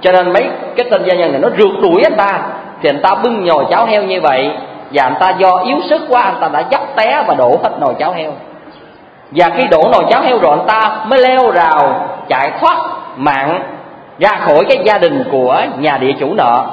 [0.00, 0.42] Cho nên mấy
[0.76, 2.40] cái tên gia nhân này nó rượt đuổi anh ta
[2.82, 4.50] thì anh ta bưng nồi cháo heo như vậy
[4.92, 7.70] và anh ta do yếu sức quá, anh ta đã dắt té và đổ hết
[7.80, 8.32] nồi cháo heo.
[9.30, 12.76] Và khi đổ nồi cháo heo rồi, anh ta mới leo rào, chạy thoát
[13.16, 13.62] mạng
[14.18, 16.64] ra khỏi cái gia đình của nhà địa chủ nợ.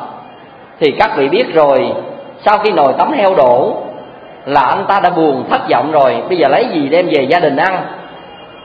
[0.80, 1.94] Thì các vị biết rồi,
[2.46, 3.78] sau khi nồi tấm heo đổ
[4.46, 6.24] là anh ta đã buồn thất vọng rồi.
[6.30, 7.78] Bây giờ lấy gì đem về gia đình ăn?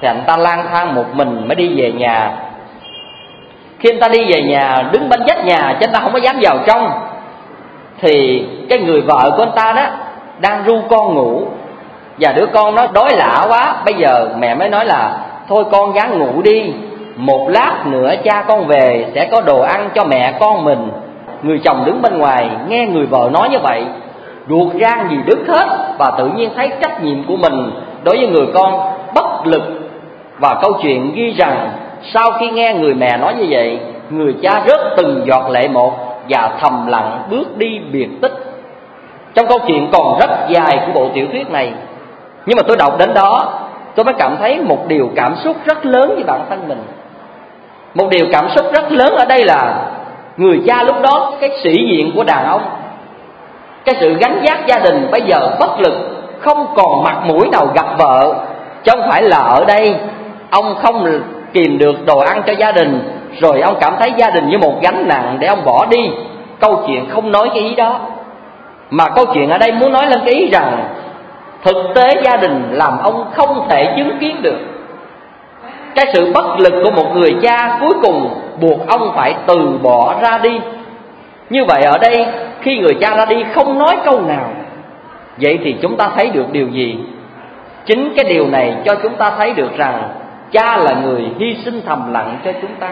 [0.03, 2.33] Thì anh ta lang thang một mình mới đi về nhà.
[3.79, 6.19] Khi anh ta đi về nhà, đứng bên vách nhà chứ anh ta không có
[6.19, 6.91] dám vào trong
[8.01, 9.87] thì cái người vợ của anh ta đó
[10.39, 11.43] đang ru con ngủ.
[12.21, 13.77] Và đứa con nó đói lạ quá.
[13.85, 15.19] Bây giờ mẹ mới nói là,
[15.49, 16.73] thôi con gắng ngủ đi.
[17.17, 20.91] Một lát nữa cha con về sẽ có đồ ăn cho mẹ con mình.
[21.43, 23.85] Người chồng đứng bên ngoài nghe người vợ nói như vậy,
[24.49, 27.71] ruột gan gì đứt hết và tự nhiên thấy trách nhiệm của mình
[28.05, 28.81] đối với người con
[29.15, 29.63] bất lực.
[30.39, 31.71] Và câu chuyện ghi rằng
[32.15, 33.79] sau khi nghe người mẹ nói như vậy,
[34.11, 38.33] người cha rớt từng giọt lệ một và thầm lặng bước đi biệt tích.
[39.35, 41.73] Trong câu chuyện còn rất dài của bộ tiểu thuyết này,
[42.47, 43.61] nhưng mà tôi đọc đến đó,
[43.95, 46.83] tôi mới cảm thấy một điều cảm xúc rất lớn với bản thân mình.
[47.95, 49.87] Một điều cảm xúc rất lớn ở đây là
[50.37, 52.63] người cha lúc đó, cái sĩ diện của đàn ông,
[53.85, 55.95] cái sự gánh vác gia đình bây giờ bất lực,
[56.41, 58.35] không còn mặt mũi nào gặp vợ.
[58.85, 59.95] Chứ không phải là ở đây,
[60.51, 61.21] ông không
[61.53, 64.75] kìm được đồ ăn cho gia đình rồi ông cảm thấy gia đình như một
[64.83, 66.11] gánh nặng để ông bỏ đi.
[66.61, 68.01] Câu chuyện không nói cái ý đó.
[68.91, 70.89] Mà câu chuyện ở đây muốn nói lên cái ý rằng,
[71.65, 74.59] thực tế gia đình làm ông không thể chứng kiến được.
[75.95, 78.31] Cái sự bất lực của một người cha cuối cùng
[78.61, 80.61] buộc ông phải từ bỏ ra đi.
[81.51, 82.27] Như vậy ở đây,
[82.61, 84.51] khi người cha ra đi không nói câu nào,
[85.41, 86.99] vậy thì chúng ta thấy được điều gì?
[87.87, 90.03] Chính cái điều này cho chúng ta thấy được rằng,
[90.53, 92.89] cha là người hy sinh thầm lặng cho chúng ta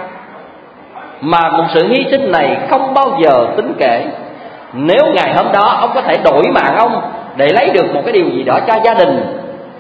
[1.21, 4.07] mà một sự hy sinh này không bao giờ tính kể.
[4.73, 7.01] Nếu ngày hôm đó ông có thể đổi mạng ông
[7.37, 9.27] để lấy được một cái điều gì đó cho gia đình,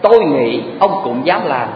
[0.02, 1.68] tôi nghĩ ông cũng dám làm.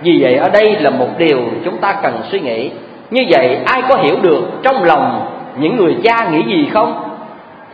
[0.00, 2.70] Vì vậy ở đây là một điều chúng ta cần suy nghĩ.
[3.10, 7.10] Như vậy ai có hiểu được trong lòng những người cha nghĩ gì không?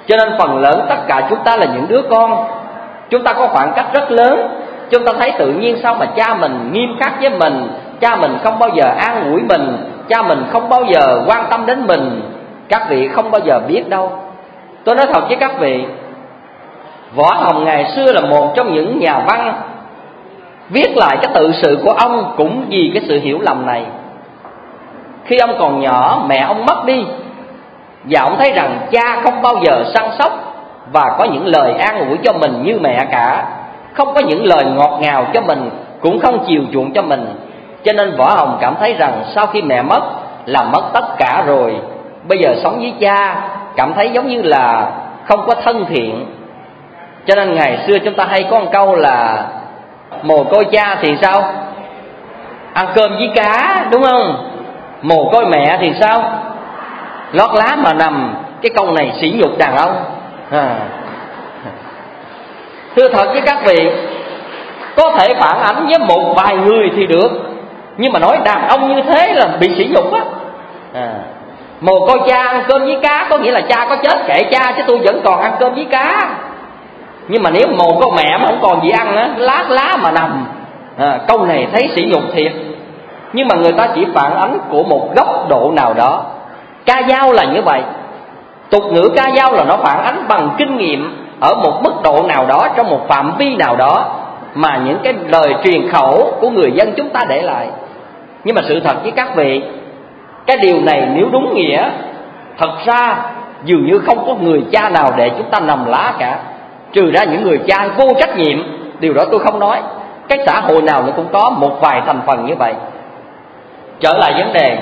[0.06, 2.44] Cho nên phần lớn tất cả chúng ta là những đứa con.
[3.10, 4.48] Chúng ta có khoảng cách rất lớn.
[4.90, 7.68] Chúng ta thấy tự nhiên sao mà cha mình nghiêm khắc với mình,
[8.00, 9.76] cha mình không bao giờ an ủi mình
[10.10, 12.22] cha mình không bao giờ quan tâm đến mình,
[12.68, 14.12] các vị không bao giờ biết đâu.
[14.84, 15.84] Tôi nói thật với các vị,
[17.14, 19.54] võ hồng ngày xưa là một trong những nhà văn
[20.68, 23.84] viết lại cái tự sự của ông cũng vì cái sự hiểu lầm này.
[25.24, 27.04] Khi ông còn nhỏ, mẹ ông mất đi
[28.04, 30.32] và ông thấy rằng cha không bao giờ săn sóc
[30.92, 33.44] và có những lời an ủi cho mình như mẹ cả,
[33.92, 37.26] không có những lời ngọt ngào cho mình, cũng không chiều chuộng cho mình
[37.84, 40.00] cho nên võ hồng cảm thấy rằng sau khi mẹ mất
[40.46, 41.76] là mất tất cả rồi.
[42.28, 44.90] Bây giờ sống với cha, cảm thấy giống như là
[45.24, 46.26] không có thân thiện.
[47.26, 49.46] Cho nên ngày xưa chúng ta hay có một câu là,
[50.22, 51.42] mồ côi cha thì sao?
[52.72, 54.50] Ăn cơm với cá, đúng không?
[55.02, 56.22] Mồ côi mẹ thì sao?
[57.32, 60.04] Lót lá mà nằm, cái câu này sỉ nhục đàn ông.
[60.50, 60.76] À.
[62.96, 63.90] thưa thật với các vị,
[64.96, 67.49] có thể phản ánh với một vài người thì được
[68.00, 70.20] nhưng mà nói đàn ông như thế là bị sỉ nhục á.
[70.94, 71.12] À.
[71.80, 74.72] mồ côi cha ăn cơm với cá có nghĩa là cha có chết kệ cha
[74.76, 76.30] chứ tôi vẫn còn ăn cơm với cá.
[77.28, 80.10] Nhưng mà nếu mồ côi mẹ mà không còn gì ăn á lát lá mà
[80.10, 80.46] nằm.
[80.98, 82.52] À, câu này thấy sỉ nhục thiệt.
[83.32, 86.24] Nhưng mà người ta chỉ phản ánh của một góc độ nào đó.
[86.86, 87.82] Ca dao là như vậy.
[88.70, 92.22] Tục ngữ ca dao là nó phản ánh bằng kinh nghiệm ở một mức độ
[92.28, 94.04] nào đó trong một phạm vi nào đó
[94.54, 97.68] mà những cái lời truyền khẩu của người dân chúng ta để lại
[98.44, 99.62] nhưng mà sự thật với các vị,
[100.46, 101.90] cái điều này nếu đúng nghĩa,
[102.58, 103.16] thật ra
[103.64, 106.38] dường như không có người cha nào để chúng ta nằm lá cả.
[106.92, 108.58] Trừ ra những người cha vô trách nhiệm,
[109.00, 109.82] điều đó tôi không nói.
[110.28, 112.74] Cái xã hội nào nó cũng có một vài thành phần như vậy.
[114.00, 114.78] Trở lại vấn đề,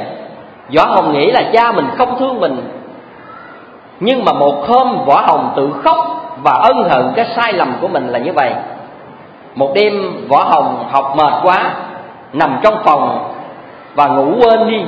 [0.76, 2.56] Võ Hồng nghĩ là cha mình không thương mình.
[4.00, 5.96] Nhưng mà một hôm võ hồng tự khóc
[6.42, 8.52] và ân hận cái sai lầm của mình là như vậy.
[9.54, 11.70] Một đêm võ hồng học mệt quá,
[12.32, 13.32] nằm trong phòng
[13.98, 14.82] và ngủ quên đi.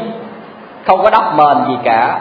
[0.87, 2.21] Không có đắp mền gì cả.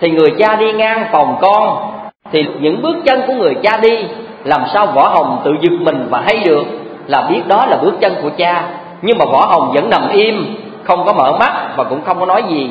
[0.00, 1.92] Thì người cha đi ngang phòng con,
[2.32, 4.04] thì những bước chân của người cha đi,
[4.44, 6.64] làm sao võ hồng tự giật mình và hay được?
[7.06, 8.64] Là biết đó là bước chân của cha.
[9.02, 12.26] Nhưng mà võ hồng vẫn nằm im, không có mở mắt và cũng không có
[12.26, 12.70] nói gì.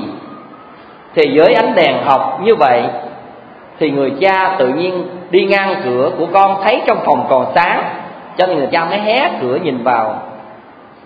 [1.16, 2.84] Thì với ánh đèn học như vậy,
[3.80, 7.84] thì người cha tự nhiên đi ngang cửa của con thấy trong phòng còn sáng,
[8.38, 10.31] cho nên người cha mới hé cửa nhìn vào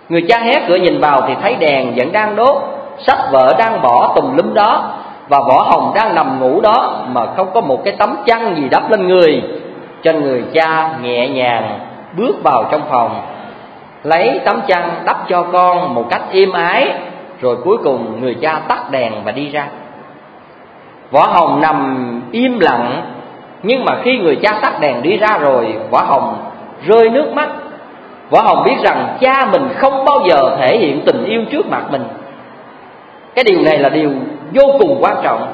[0.08, 2.62] người cha hé cửa nhìn vào thì thấy đèn vẫn đang đốt,
[2.98, 4.92] sách vợ đang bỏ tùm lum đó,
[5.28, 8.68] và võ hồng đang nằm ngủ đó mà không có một cái tấm chăn gì
[8.70, 9.42] đắp lên người.
[10.02, 11.78] Cho người cha nhẹ nhàng
[12.16, 13.20] bước vào trong phòng,
[14.04, 16.92] lấy tấm chăn đắp cho con một cách êm ái,
[17.40, 19.66] rồi cuối cùng người cha tắt đèn và đi ra.
[21.10, 23.02] Võ hồng nằm im lặng,
[23.62, 26.36] nhưng mà khi người cha tắt đèn đi ra rồi võ hồng
[26.86, 27.48] rơi nước mắt
[28.30, 31.82] võ hồng biết rằng cha mình không bao giờ thể hiện tình yêu trước mặt
[31.90, 32.02] mình.
[33.34, 34.10] Cái điều này là điều
[34.54, 35.46] vô cùng quan trọng.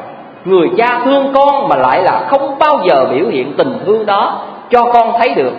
[0.44, 4.42] Người cha thương con mà lại là không bao giờ biểu hiện tình thương đó
[4.70, 5.52] cho con thấy được.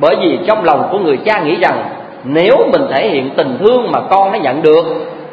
[0.00, 1.84] Bởi vì trong lòng của người cha nghĩ rằng
[2.24, 4.84] nếu mình thể hiện tình thương mà con nó nhận được,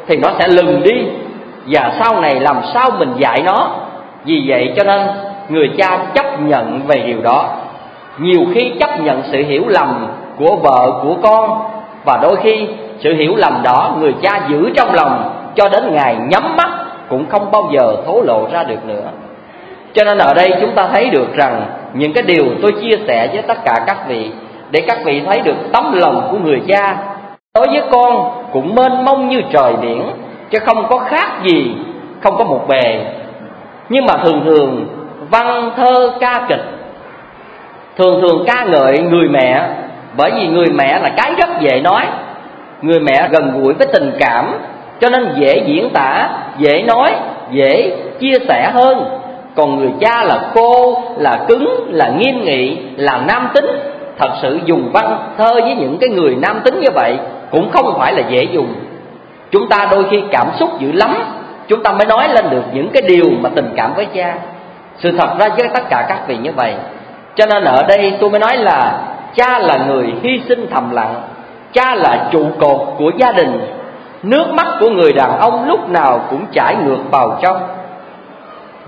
[0.06, 1.06] thì nó sẽ lừng đi.
[1.66, 3.70] Và sau này làm sao mình dạy nó?
[4.24, 5.00] Vì vậy cho nên
[5.48, 7.48] người cha chấp nhận về điều đó.
[8.18, 10.06] Nhiều khi chấp nhận sự hiểu lầm
[10.38, 11.60] của vợ, của con.
[12.04, 12.68] Và đôi khi,
[13.00, 16.70] sự hiểu lầm đó người cha giữ trong lòng cho đến ngày nhắm mắt
[17.08, 19.04] cũng không bao giờ thố lộ ra được nữa.
[19.92, 21.62] Cho nên ở đây chúng ta thấy được rằng
[21.94, 24.30] những cái điều tôi chia sẻ với tất cả các vị
[24.70, 26.96] để các vị thấy được tấm lòng của người cha
[27.54, 30.02] đối với con cũng mênh mông như trời biển,
[30.50, 31.74] chứ không có khác gì,
[32.22, 33.04] không có một bề.
[33.88, 34.86] Nhưng mà thường thường,
[35.30, 36.64] văn thơ ca kịch,
[37.96, 39.68] thường thường ca ngợi người mẹ
[40.18, 42.06] bởi vì người mẹ là cái rất dễ nói.
[42.82, 44.58] Người mẹ gần gũi với tình cảm,
[45.00, 47.14] cho nên dễ diễn tả, dễ nói,
[47.50, 49.04] dễ chia sẻ hơn.
[49.56, 53.66] Còn người cha là cô là cứng, là nghiêm nghị, là nam tính.
[54.18, 57.18] Thật sự dùng văn thơ với những cái người nam tính như vậy
[57.50, 58.74] cũng không phải là dễ dùng.
[59.50, 61.14] Chúng ta đôi khi cảm xúc dữ lắm,
[61.68, 64.34] chúng ta mới nói lên được những cái điều mà tình cảm với cha.
[64.98, 66.74] Sự thật ra với tất cả các vị như vậy.
[67.34, 68.98] Cho nên ở đây tôi mới nói là
[69.34, 71.14] cha là người hy sinh thầm lặng.
[71.72, 73.60] Cha là trụ cột của gia đình.
[74.22, 77.56] Nước mắt của người đàn ông lúc nào cũng chảy ngược vào trong.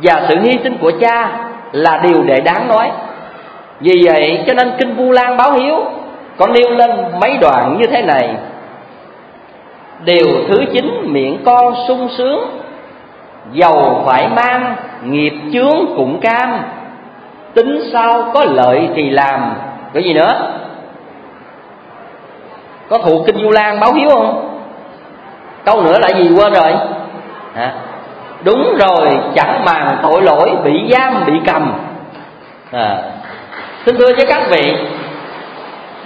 [0.03, 1.31] Và sự hy sinh của cha
[1.73, 2.91] là điều để đáng nói.
[3.81, 5.77] Vì vậy cho nên kinh vu lan báo hiếu,
[6.37, 8.35] có nêu lên mấy đoạn như thế này.
[10.05, 12.51] Điều thứ chín, miệng con sung sướng,
[13.53, 16.61] giàu phải mang, nghiệp chướng cũng cam.
[17.55, 19.53] Tính sao có lợi thì làm
[19.93, 20.31] cái gì nữa?
[22.89, 24.47] Có thuộc kinh du lan báo hiếu không?
[25.65, 26.75] Câu nữa là gì quên rồi?
[27.55, 27.75] À,
[28.45, 31.73] đúng rồi chẳng màng tội lỗi bị giam bị cầm.
[32.73, 33.03] À,
[33.87, 34.77] xin thưa với các vị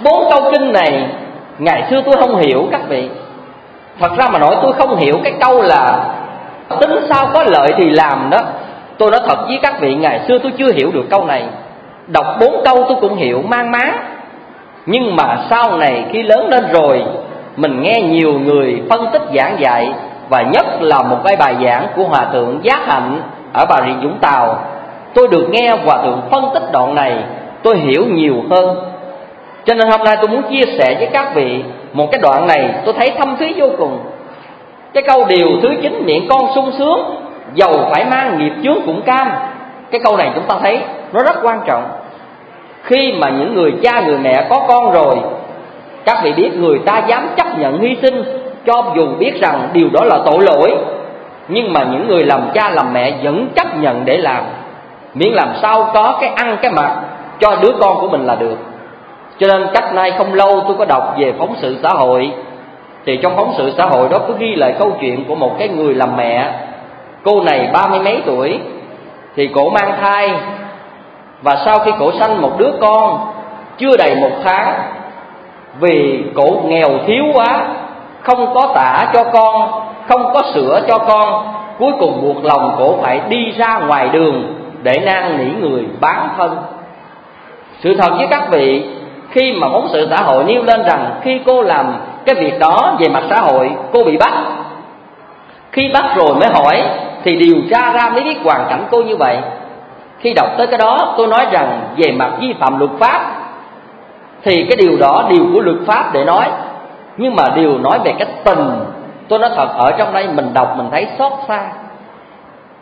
[0.03, 1.09] bốn câu kinh này
[1.59, 3.09] ngày xưa tôi không hiểu các vị.
[3.99, 6.05] Thật ra mà nói tôi không hiểu cái câu là
[6.79, 8.37] tính sao có lợi thì làm đó.
[8.97, 11.43] Tôi nói thật với các vị ngày xưa tôi chưa hiểu được câu này
[12.07, 13.97] đọc bốn câu tôi cũng hiểu, mang máng.
[14.85, 17.03] Nhưng mà sau này khi lớn lên rồi,
[17.57, 19.93] mình nghe nhiều người phân tích giảng dạy,
[20.29, 23.21] và nhất là một cái bài giảng của hòa thượng giác hạnh
[23.53, 24.59] ở bà rịa vũng tàu,
[25.13, 27.17] tôi được nghe hòa thượng phân tích đoạn này,
[27.63, 28.77] tôi hiểu nhiều hơn.
[29.65, 32.69] Cho nên hôm nay tôi muốn chia sẻ với các vị một cái đoạn này,
[32.85, 33.99] tôi thấy thâm thúy vô cùng.
[34.93, 37.15] Cái câu điều thứ chín, miệng con sung sướng
[37.53, 39.31] giàu phải mang nghiệp chướng cũng cam
[39.91, 40.79] cái câu này chúng ta thấy
[41.13, 41.83] nó rất quan trọng.
[42.83, 45.15] Khi mà những người cha, người mẹ có con rồi,
[46.05, 48.23] các vị biết người ta dám chấp nhận hy sinh
[48.65, 50.77] cho dù biết rằng điều đó là tội lỗi.
[51.47, 54.43] Nhưng mà những người làm cha, làm mẹ vẫn chấp nhận để làm.
[55.13, 56.91] Miễn làm sao có cái ăn cái mặc
[57.39, 58.57] cho đứa con của mình là được.
[59.39, 62.31] Cho nên cách nay không lâu tôi có đọc về phóng sự xã hội.
[63.05, 65.67] Thì trong phóng sự xã hội đó có ghi lại câu chuyện của một cái
[65.67, 66.51] người làm mẹ.
[67.23, 68.59] Cô này ba mươi mấy tuổi
[69.35, 70.31] thì cổ mang thai.
[71.41, 73.33] Và sau khi cổ sanh một đứa con,
[73.77, 74.73] chưa đầy một tháng,
[75.79, 77.67] vì cổ nghèo thiếu quá,
[78.21, 79.69] không có tả cho con,
[80.07, 84.53] không có sữa cho con, cuối cùng buộc lòng cổ phải đi ra ngoài đường
[84.83, 86.57] để năn nỉ người bán thân.
[87.79, 88.85] Sự thật với các vị,
[89.29, 92.95] khi mà phóng sự xã hội nêu lên rằng khi cô làm cái việc đó
[92.99, 94.33] về mặt xã hội, cô bị bắt.
[95.71, 96.83] Khi bắt rồi mới hỏi
[97.25, 99.37] thì điều tra ra mới biết hoàn cảnh cô như vậy.
[100.19, 103.31] Khi đọc tới cái đó, tôi nói rằng về mặt vi phạm luật pháp,
[104.43, 106.45] thì cái điều đó, điều của luật pháp để nói.
[107.17, 108.69] Nhưng mà điều nói về cái tình,
[109.27, 111.67] tôi nói thật, ở trong đây mình đọc mình thấy xót xa.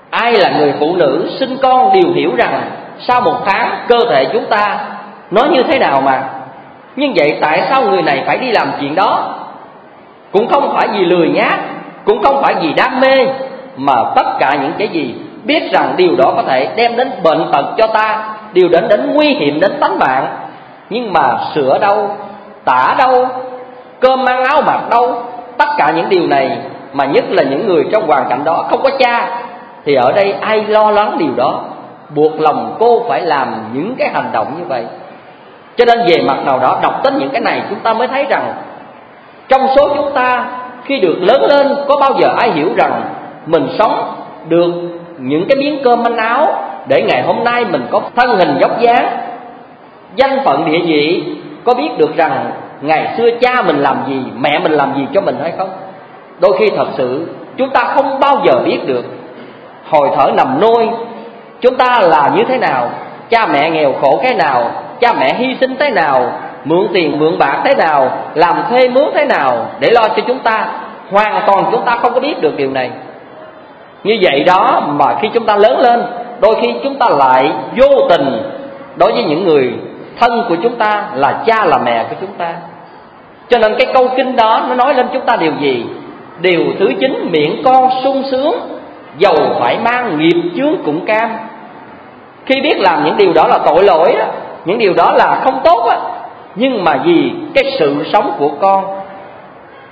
[0.10, 2.62] Ai là người phụ nữ sinh con đều hiểu rằng
[3.00, 4.80] sau một tháng cơ thể chúng ta
[5.32, 6.24] nó như thế nào mà.
[6.96, 9.36] Nhưng vậy tại sao người này phải đi làm chuyện đó?
[10.32, 11.60] Cũng không phải vì lười nhác
[12.06, 13.28] cũng không phải vì đam mê
[13.78, 17.52] mà tất cả những cái gì biết rằng điều đó có thể đem đến bệnh
[17.52, 20.28] tật cho ta, điều đến đến nguy hiểm đến tánh mạng.
[20.90, 22.10] Nhưng mà sữa đâu,
[22.66, 23.28] tả đâu,
[24.00, 25.24] cơm ăn áo mặc đâu,
[25.58, 26.58] tất cả những điều này,
[26.94, 29.42] mà nhất là những người trong hoàn cảnh đó không có cha,
[29.86, 31.62] thì ở đây ai lo lắng điều đó?
[32.16, 34.86] Buộc lòng cô phải làm những cái hành động như vậy.
[35.78, 38.26] Cho nên về mặt nào đó, đọc tới những cái này, chúng ta mới thấy
[38.30, 38.54] rằng,
[39.50, 40.46] trong số chúng ta,
[40.86, 43.02] khi được lớn lên, có bao giờ ai hiểu rằng
[43.46, 44.14] mình sống
[44.50, 44.72] được
[45.18, 46.48] những cái miếng cơm manh áo
[46.88, 49.18] để ngày hôm nay mình có thân hình dốc dáng.
[50.16, 51.24] Danh phận địa vị,
[51.64, 55.22] có biết được rằng ngày xưa cha mình làm gì, mẹ mình làm gì cho
[55.22, 55.70] mình hay không?
[56.40, 57.28] Đôi khi thật sự
[57.58, 59.06] chúng ta không bao giờ biết được
[59.90, 60.90] hồi thở nằm nôi
[61.62, 62.90] chúng ta là như thế nào,
[63.30, 66.32] cha mẹ nghèo khổ cái nào, cha mẹ hy sinh thế nào,
[66.66, 70.40] mượn tiền mượn bạc thế nào, làm thuê mướn thế nào để lo cho chúng
[70.40, 70.68] ta.
[71.12, 72.92] Hoàn toàn chúng ta không có biết được điều này
[74.04, 76.04] như vậy đó mà khi chúng ta lớn lên
[76.42, 78.42] đôi khi chúng ta lại vô tình
[78.96, 79.74] đối với những người
[80.20, 82.54] thân của chúng ta là cha là mẹ của chúng ta.
[83.50, 85.86] Cho nên cái câu kinh đó nó nói lên chúng ta điều gì?
[86.42, 88.56] Điều thứ chín miệng con sung sướng
[89.18, 91.30] dầu phải mang nghiệp chướng cũng cam.
[92.46, 94.26] Khi biết làm những điều đó là tội lỗi đó,
[94.66, 95.98] những điều đó là không tốt á
[96.56, 98.86] nhưng mà vì cái sự sống của con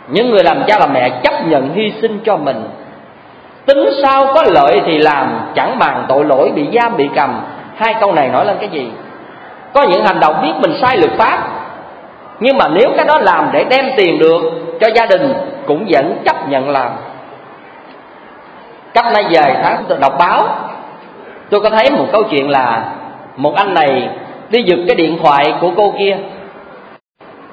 [0.08, 2.64] những người làm cha làm mẹ chấp nhận hy sinh cho mình
[3.66, 7.42] tính sao có lợi thì làm, chẳng bằng tội lỗi bị giam, bị cầm.
[7.76, 8.92] Hai câu này nói lên cái gì?
[9.74, 11.40] Có những hành động biết mình sai luật pháp,
[12.40, 14.42] nhưng mà nếu cái đó làm để đem tiền được
[14.80, 15.34] cho gia đình
[15.68, 16.92] cũng vẫn chấp nhận làm.
[18.94, 20.46] Cách nay về tháng tôi đọc báo,
[21.50, 22.84] tôi có thấy một câu chuyện là
[23.36, 24.10] một anh này
[24.50, 26.18] đi giật cái điện thoại của cô kia.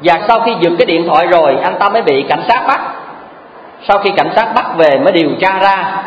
[0.03, 2.81] Và sau khi giật cái điện thoại rồi, anh ta mới bị cảnh sát bắt
[3.89, 6.03] sau khi cảnh sát bắt về mới điều tra ra,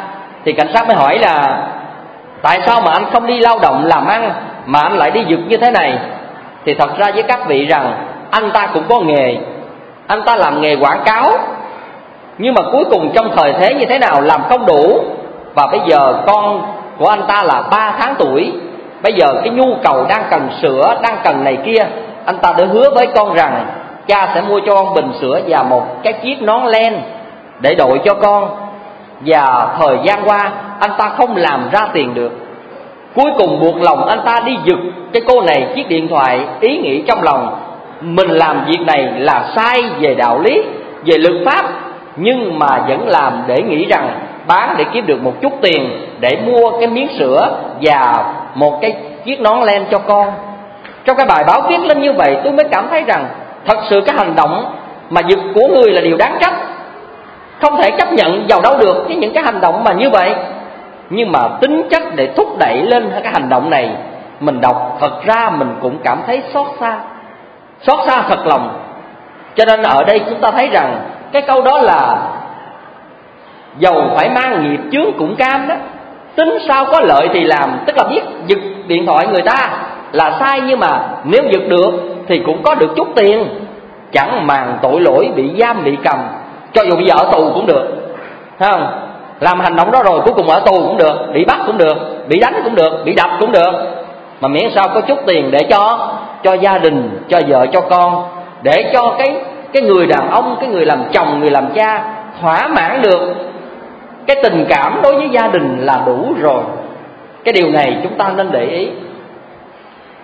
[0.45, 1.67] thì cảnh sát mới hỏi là,
[2.41, 4.33] tại sao mà anh không đi lao động làm ăn,
[4.65, 5.99] mà anh lại đi giật như thế này?
[6.65, 7.93] Thì thật ra với các vị rằng,
[8.31, 9.37] anh ta cũng có nghề.
[10.07, 11.31] Anh ta làm nghề quảng cáo,
[12.37, 15.03] nhưng mà cuối cùng trong thời thế như thế nào làm không đủ.
[15.55, 16.61] Và bây giờ con
[16.97, 18.53] của anh ta là 3 tháng tuổi.
[19.03, 21.85] Bây giờ cái nhu cầu đang cần sữa đang cần này kia,
[22.25, 23.65] anh ta đã hứa với con rằng
[24.07, 27.01] cha sẽ mua cho con bình sữa và một cái chiếc nón len
[27.61, 28.49] để đội cho con.
[29.25, 32.31] Và thời gian qua, anh ta không làm ra tiền được.
[33.15, 34.79] Cuối cùng buộc lòng anh ta đi giật
[35.13, 37.55] cái cô này chiếc điện thoại ý nghĩ trong lòng.
[38.01, 40.63] Mình làm việc này là sai về đạo lý,
[41.05, 41.65] về luật pháp,
[42.15, 46.29] nhưng mà vẫn làm để nghĩ rằng bán để kiếm được một chút tiền để
[46.45, 47.49] mua cái miếng sữa
[47.81, 48.95] và một cái
[49.25, 50.27] chiếc nón len cho con.
[51.05, 53.25] Trong cái bài báo viết lên như vậy, tôi mới cảm thấy rằng
[53.65, 54.75] thật sự cái hành động
[55.09, 56.53] mà giật của người là điều đáng trách
[57.61, 60.35] không thể chấp nhận vào đâu được với những cái hành động mà như vậy.
[61.09, 63.91] Nhưng mà tính chất để thúc đẩy lên cái hành động này,
[64.39, 66.99] mình đọc thật ra mình cũng cảm thấy xót xa.
[67.81, 68.79] Xót xa thật lòng.
[69.55, 70.99] Cho nên ở đây chúng ta thấy rằng
[71.31, 72.17] cái câu đó là
[73.77, 75.75] dầu phải mang nghiệp chướng cũng cam đó.
[76.35, 79.69] Tính sao có lợi thì làm, tức là biết giật điện thoại người ta
[80.11, 81.91] là sai nhưng mà nếu giật được
[82.27, 83.47] thì cũng có được chút tiền.
[84.11, 86.19] Chẳng màng tội lỗi bị giam bị cầm
[86.73, 87.87] cho dù bây giờ ở tù cũng được,
[88.59, 88.87] thấy không?
[89.39, 92.27] Làm hành động đó rồi, cuối cùng ở tù cũng được, bị bắt cũng được,
[92.27, 93.71] bị đánh cũng được, bị đập cũng được.
[94.41, 96.09] Mà miễn sao có chút tiền để cho
[96.43, 98.23] cho gia đình, cho vợ, cho con,
[98.61, 99.35] để cho cái
[99.73, 102.03] cái người đàn ông, cái người làm chồng, người làm cha
[102.41, 103.33] thỏa mãn được.
[104.27, 106.63] Cái tình cảm đối với gia đình là đủ rồi.
[107.43, 108.89] Cái điều này chúng ta nên để ý.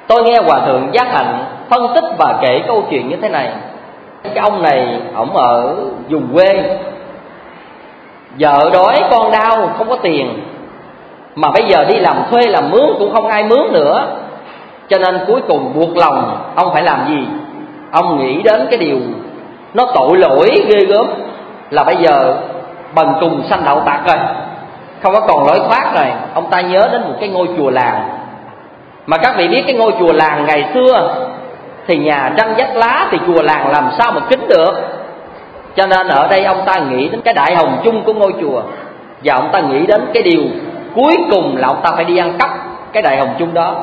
[0.07, 3.51] Tôi nghe hòa thượng giác hạnh phân tích và kể câu chuyện như thế này
[4.23, 5.75] cái ông này, ổng ở
[6.09, 6.79] vùng quê.
[8.39, 10.39] Vợ đói, con đau, không có tiền.
[11.35, 14.07] Mà bây giờ đi làm thuê, làm mướn, cũng không ai mướn nữa.
[14.89, 17.27] Cho nên cuối cùng buộc lòng, ông phải làm gì?
[17.91, 18.99] Ông nghĩ đến cái điều
[19.73, 21.07] nó tội lỗi ghê gớm,
[21.69, 22.37] là bây giờ
[22.95, 24.17] bần cùng sanh đậu tạc rồi.
[25.03, 26.05] Không có còn lối thoát rồi.
[26.33, 28.09] Ông ta nhớ đến một cái ngôi chùa làng.
[29.05, 31.15] Mà các vị biết cái ngôi chùa làng ngày xưa
[31.87, 34.73] thì nhà tranh vách lá thì chùa làng làm sao mà kính được?
[35.75, 38.61] Cho nên ở đây ông ta nghĩ đến cái đại hồng chung của ngôi chùa.
[39.23, 40.41] Và ông ta nghĩ đến cái điều
[40.95, 42.49] cuối cùng là ông ta phải đi ăn cắp
[42.93, 43.75] cái đại hồng chung đó.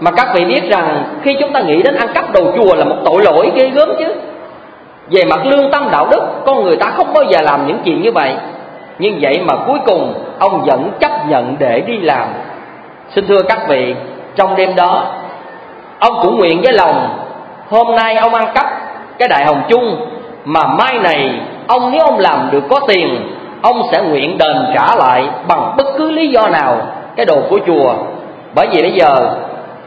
[0.00, 2.84] Mà các vị biết rằng khi chúng ta nghĩ đến ăn cắp đồ chùa là
[2.84, 4.14] một tội lỗi ghê gớm chứ.
[5.10, 8.02] Về mặt lương tâm đạo đức, con người ta không bao giờ làm những chuyện
[8.02, 8.34] như vậy.
[8.98, 12.26] Nhưng vậy mà cuối cùng, ông vẫn chấp nhận để đi làm.
[13.10, 13.94] Xin thưa các vị,
[14.36, 15.14] trong đêm đó
[16.00, 17.18] ông cũng nguyện với lòng,
[17.70, 18.66] hôm nay ông ăn cắp
[19.18, 20.06] cái đại hồng chung,
[20.44, 23.32] mà mai này ông nếu ông làm được có tiền,
[23.62, 26.76] ông sẽ nguyện đền trả lại bằng bất cứ lý do nào
[27.16, 27.94] cái đồ của chùa.
[28.54, 29.30] Bởi vì bây giờ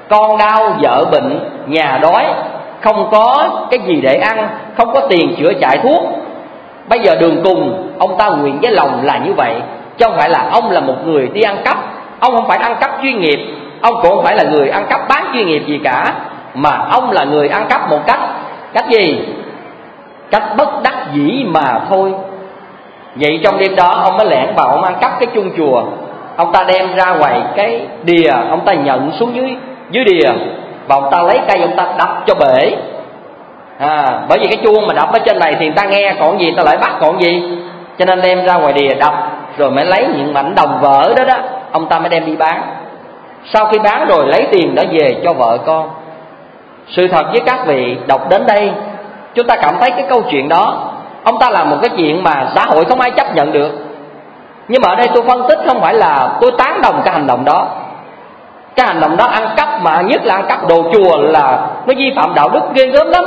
[0.10, 2.26] con đau, vợ bệnh, nhà đói,
[2.82, 4.48] không có cái gì để ăn,
[4.78, 6.04] không có tiền chữa chạy thuốc.
[6.90, 9.54] Bây giờ đường cùng, ông ta nguyện với lòng là như vậy.
[9.98, 11.78] Chứ không phải là ông là một người đi ăn cắp,
[12.20, 13.40] ông không phải ăn cắp chuyên nghiệp
[13.84, 16.14] ông cũng không phải là người ăn cắp bán chuyên nghiệp gì cả
[16.54, 18.20] mà ông là người ăn cắp một cách
[18.74, 19.20] cách gì?
[20.32, 22.14] Cách bất đắc dĩ mà thôi.
[23.16, 25.84] Vậy trong đêm đó ông mới lẻn vào ông ăn cắp cái chung chùa.
[26.36, 29.56] Ông ta đem ra ngoài cái đìa ông ta nhận xuống dưới
[29.92, 30.30] dưới đìa.
[30.88, 32.76] Và ông ta lấy cây ông ta đập cho bể.
[33.80, 36.40] À, bởi vì cái chuông mà đập ở trên này thì người ta nghe còn
[36.40, 37.44] gì người ta lại bắt còn gì.
[38.00, 39.14] Cho nên đem ra ngoài đìa đập
[39.58, 41.36] rồi mới lấy những mảnh đồng vỡ đó đó
[41.72, 42.62] ông ta mới đem đi bán
[43.46, 45.90] sau khi bán rồi lấy tiền đã về cho vợ con.
[46.88, 48.72] Sự thật với các vị đọc đến đây,
[49.36, 50.90] chúng ta cảm thấy cái câu chuyện đó,
[51.24, 53.72] ông ta làm một cái chuyện mà xã hội không ai chấp nhận được.
[54.68, 57.28] Nhưng mà ở đây tôi phân tích không phải là tôi tán đồng cái hành
[57.28, 57.68] động đó.
[58.76, 61.94] Cái hành động đó ăn cắp mà nhất là ăn cắp đồ chùa là nó
[61.98, 63.24] vi phạm đạo đức ghê gớm lắm.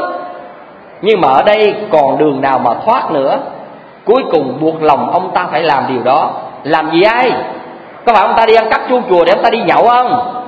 [1.03, 3.39] Nhưng mà ở đây còn đường nào mà thoát nữa?
[4.05, 6.31] Cuối cùng buộc lòng ông ta phải làm điều đó.
[6.65, 7.33] Làm gì ai?
[8.07, 10.43] Có phải ông ta đi ăn cắp chuông chùa để ông ta đi nhậu không?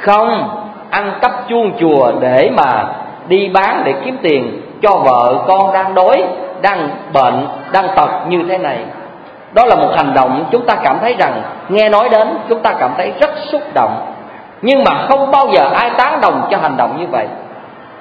[0.00, 0.56] Không.
[0.90, 2.84] Ăn cắp chuông chùa để mà
[3.28, 6.24] đi bán, để kiếm tiền cho vợ con đang đói,
[6.62, 8.78] đang bệnh, đang tật như thế này.
[9.52, 12.72] Đó là một hành động chúng ta cảm thấy rằng nghe nói đến, chúng ta
[12.72, 14.06] cảm thấy rất xúc động.
[14.62, 17.26] Nhưng mà không bao giờ ai tán đồng cho hành động như vậy.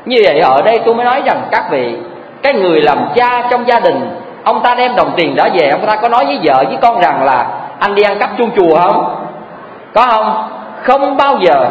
[0.06, 1.95] Như vậy ở đây tôi mới nói rằng các vị,
[2.43, 4.10] cái người làm cha trong gia đình,
[4.43, 7.02] ông ta đem đồng tiền đó về, ông ta có nói với vợ, với con
[7.02, 7.47] rằng là
[7.80, 9.16] anh đi ăn cắp chuông chùa không?
[9.94, 10.48] Có không?
[10.84, 11.66] Không bao giờ.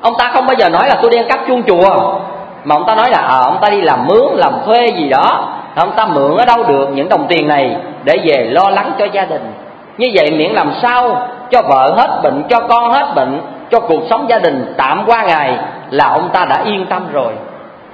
[0.00, 2.18] Ông ta không bao giờ nói là tôi đi ăn cắp chuông chùa.
[2.64, 5.54] Mà ông ta nói là à, ông ta đi làm mướn làm thuê gì đó.
[5.74, 9.04] Ông ta mượn ở đâu được những đồng tiền này để về lo lắng cho
[9.12, 9.52] gia đình.
[9.98, 14.02] Như vậy miễn làm sao cho vợ hết bệnh cho con hết bệnh cho cuộc
[14.10, 15.58] sống gia đình tạm qua ngày
[15.90, 17.32] là ông ta đã yên tâm rồi.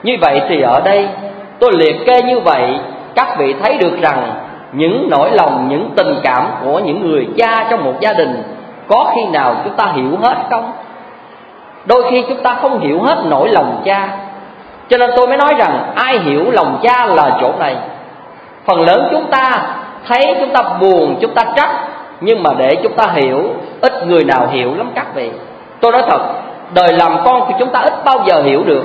[0.02, 1.08] Như vậy thì ở đây
[1.58, 2.78] tôi liệt kê như vậy
[3.14, 4.43] các vị thấy được rằng
[4.74, 8.42] những nỗi lòng, những tình cảm của những người cha trong một gia đình
[8.88, 10.72] có khi nào chúng ta hiểu hết không?
[11.86, 14.08] Đôi khi chúng ta không hiểu hết nỗi lòng cha.
[14.88, 17.76] Cho nên tôi mới nói rằng ai hiểu lòng cha là chỗ này?
[18.66, 19.62] Phần lớn chúng ta
[20.08, 21.70] thấy chúng ta buồn, chúng ta trách,
[22.20, 23.42] nhưng mà để chúng ta hiểu,
[23.80, 25.30] ít người nào hiểu lắm các vị.
[25.80, 26.20] Tôi nói thật,
[26.74, 28.84] đời làm con thì chúng ta ít bao giờ hiểu được.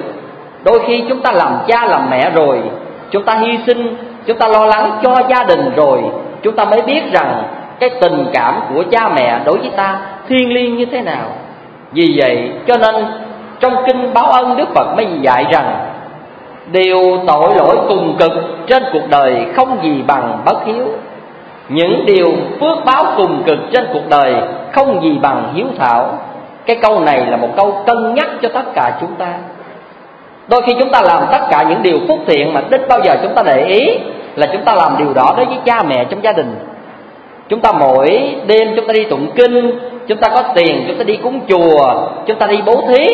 [0.64, 2.62] Đôi khi chúng ta làm cha làm mẹ rồi,
[3.12, 3.98] chúng ta hy sinh
[4.30, 6.02] chúng ta lo lắng cho gia đình rồi,
[6.42, 7.44] chúng ta mới biết rằng
[7.80, 11.26] cái tình cảm của cha mẹ đối với ta thiêng liêng như thế nào.
[11.92, 13.06] Vì vậy, cho nên
[13.60, 15.80] trong kinh báo ân đức phật mới dạy rằng,
[16.72, 18.32] điều tội lỗi cùng cực
[18.68, 20.86] trên cuộc đời không gì bằng bất hiếu.
[21.70, 24.36] Những điều phước báo cùng cực trên cuộc đời
[24.72, 26.18] không gì bằng hiếu thảo.
[26.66, 29.34] Cái câu này là một câu cân nhắc cho tất cả chúng ta.
[30.48, 33.16] Đôi khi chúng ta làm tất cả những điều phúc thiện mà ít bao giờ
[33.24, 33.82] chúng ta để ý
[34.36, 36.56] là chúng ta làm điều đó đối với cha mẹ trong gia đình.
[37.50, 41.04] Chúng ta mỗi đêm chúng ta đi tụng kinh, chúng ta có tiền chúng ta
[41.04, 43.06] đi cúng chùa, chúng ta đi bố thí.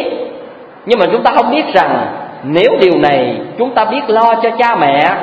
[0.85, 2.07] Nhưng mà chúng ta không biết rằng
[2.43, 5.15] nếu điều này chúng ta biết lo cho cha mẹ,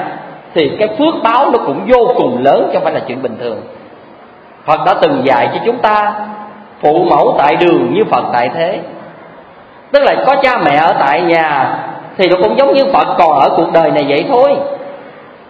[0.55, 3.36] thì cái phước báo nó cũng vô cùng lớn chứ không phải là chuyện bình
[3.40, 3.61] thường.
[4.64, 6.12] Phật đã từng dạy cho chúng ta,
[6.80, 8.78] phụ mẫu tại đường như Phật tại thế.
[9.93, 11.78] Tức là có cha mẹ ở tại nhà
[12.18, 14.57] thì nó cũng giống như Phật còn ở cuộc đời này vậy thôi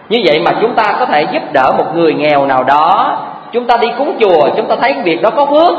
[0.09, 3.17] như vậy mà chúng ta có thể giúp đỡ một người nghèo nào đó
[3.51, 5.77] chúng ta đi cúng chùa chúng ta thấy việc đó có phước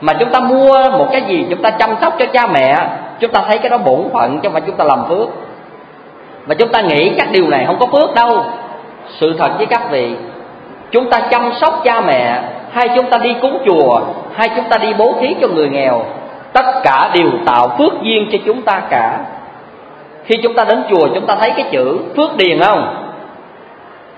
[0.00, 2.76] mà chúng ta mua một cái gì chúng ta chăm sóc cho cha mẹ
[3.20, 5.28] chúng ta thấy cái đó bổn phận chứ không phải chúng ta làm phước
[6.46, 8.44] mà chúng ta nghĩ các điều này không có phước đâu
[9.20, 10.14] sự thật với các vị
[10.90, 12.42] chúng ta chăm sóc cha mẹ
[12.72, 14.00] hay chúng ta đi cúng chùa
[14.34, 16.02] hay chúng ta đi bố thí cho người nghèo
[16.52, 19.18] tất cả đều tạo phước duyên cho chúng ta cả
[20.24, 22.99] khi chúng ta đến chùa chúng ta thấy cái chữ phước điền không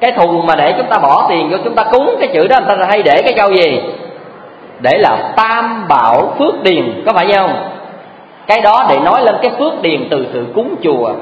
[0.02, 2.58] cái thùng mà để chúng ta bỏ tiền vô, chúng ta cúng cái chữ đó,
[2.66, 3.80] người ta hay để cái câu gì?
[4.80, 7.54] Để là tam bảo phước điền, có phải không?
[8.46, 11.12] Cái đó để nói lên cái phước điền từ sự cúng chùa.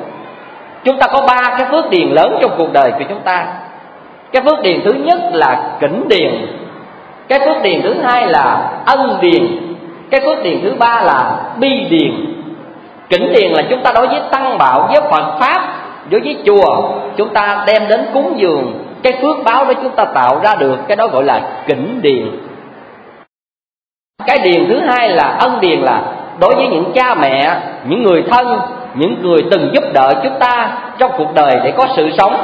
[0.85, 3.47] Chúng ta có ba cái phước điền lớn trong cuộc đời của chúng ta.
[4.33, 6.47] Cái phước điền thứ nhất là kỉnh điền.
[7.29, 9.47] Cái phước điền thứ hai là ân điền.
[10.11, 12.13] Cái phước điền thứ ba là bi điền.
[13.09, 15.80] Kỉnh điền là chúng ta đối với tăng bảo với phật pháp
[16.11, 18.85] đối với chùa chúng ta đem đến cúng dường.
[19.03, 22.31] Cái phước báo đó chúng ta tạo ra được, cái đó gọi là kính điền.
[24.27, 26.03] Cái điền thứ hai là ân điền là
[26.41, 27.51] đối với những cha mẹ,
[27.85, 28.61] những người thân,
[28.95, 32.37] những người từng giúp đỡ chúng ta trong cuộc đời để có sự sống,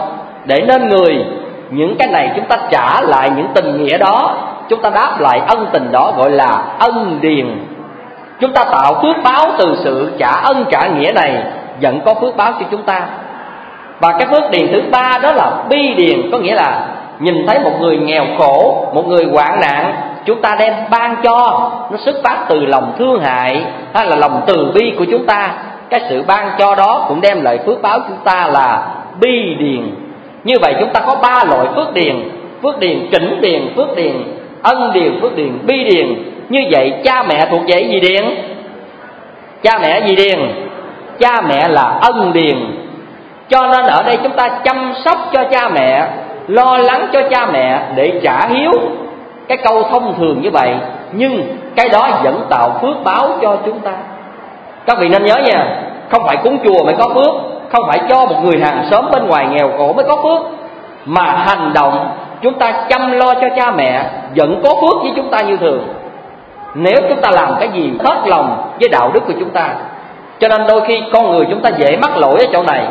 [0.44, 1.24] để nên người.
[1.70, 4.36] Những cái này chúng ta trả lại những tình nghĩa đó.
[4.68, 7.46] Chúng ta đáp lại ân tình đó gọi là ân điền.
[8.40, 11.42] Chúng ta tạo phước báo từ sự trả ân trả nghĩa này,
[11.82, 13.06] vẫn có phước báo cho chúng ta
[14.00, 16.86] và cái phước điền thứ ba đó là bi điền, có nghĩa là
[17.18, 19.94] nhìn thấy một người nghèo khổ, một người hoạn nạn,
[20.24, 21.70] chúng ta đem ban cho.
[21.90, 23.62] Nó xuất phát từ lòng thương hại,
[23.94, 25.52] hay là lòng từ bi của chúng ta.
[25.90, 28.88] Cái sự ban cho đó cũng đem lại phước báo chúng ta là
[29.20, 29.94] bi điền.
[30.44, 32.28] Như vậy chúng ta có ba loại phước điền.
[32.62, 34.12] Phước điền chỉnh điền, phước điền
[34.62, 36.14] ân điền, phước điền bi điền.
[36.48, 38.24] Như vậy, cha mẹ thuộc về gì điền?
[39.62, 40.38] Cha mẹ gì điền?
[41.20, 42.56] Cha mẹ là ân điền
[43.48, 46.08] cho nên ở đây chúng ta chăm sóc cho cha mẹ,
[46.48, 48.70] lo lắng cho cha mẹ để trả hiếu.
[49.48, 50.74] Cái câu thông thường như vậy,
[51.12, 53.92] nhưng cái đó vẫn tạo phước báo cho chúng ta.
[54.86, 57.34] Các vị nên nhớ nha, không phải cúng chùa mới có phước,
[57.72, 60.42] không phải cho một người hàng xóm bên ngoài nghèo khổ mới có phước,
[61.04, 62.08] mà hành động
[62.42, 64.02] chúng ta chăm lo cho cha mẹ
[64.36, 65.88] vẫn có phước với chúng ta như thường.
[66.74, 69.68] Nếu chúng ta làm cái gì hết lòng với đạo đức của chúng ta,
[70.40, 72.86] cho nên đôi khi con người chúng ta dễ mắc lỗi ở chỗ này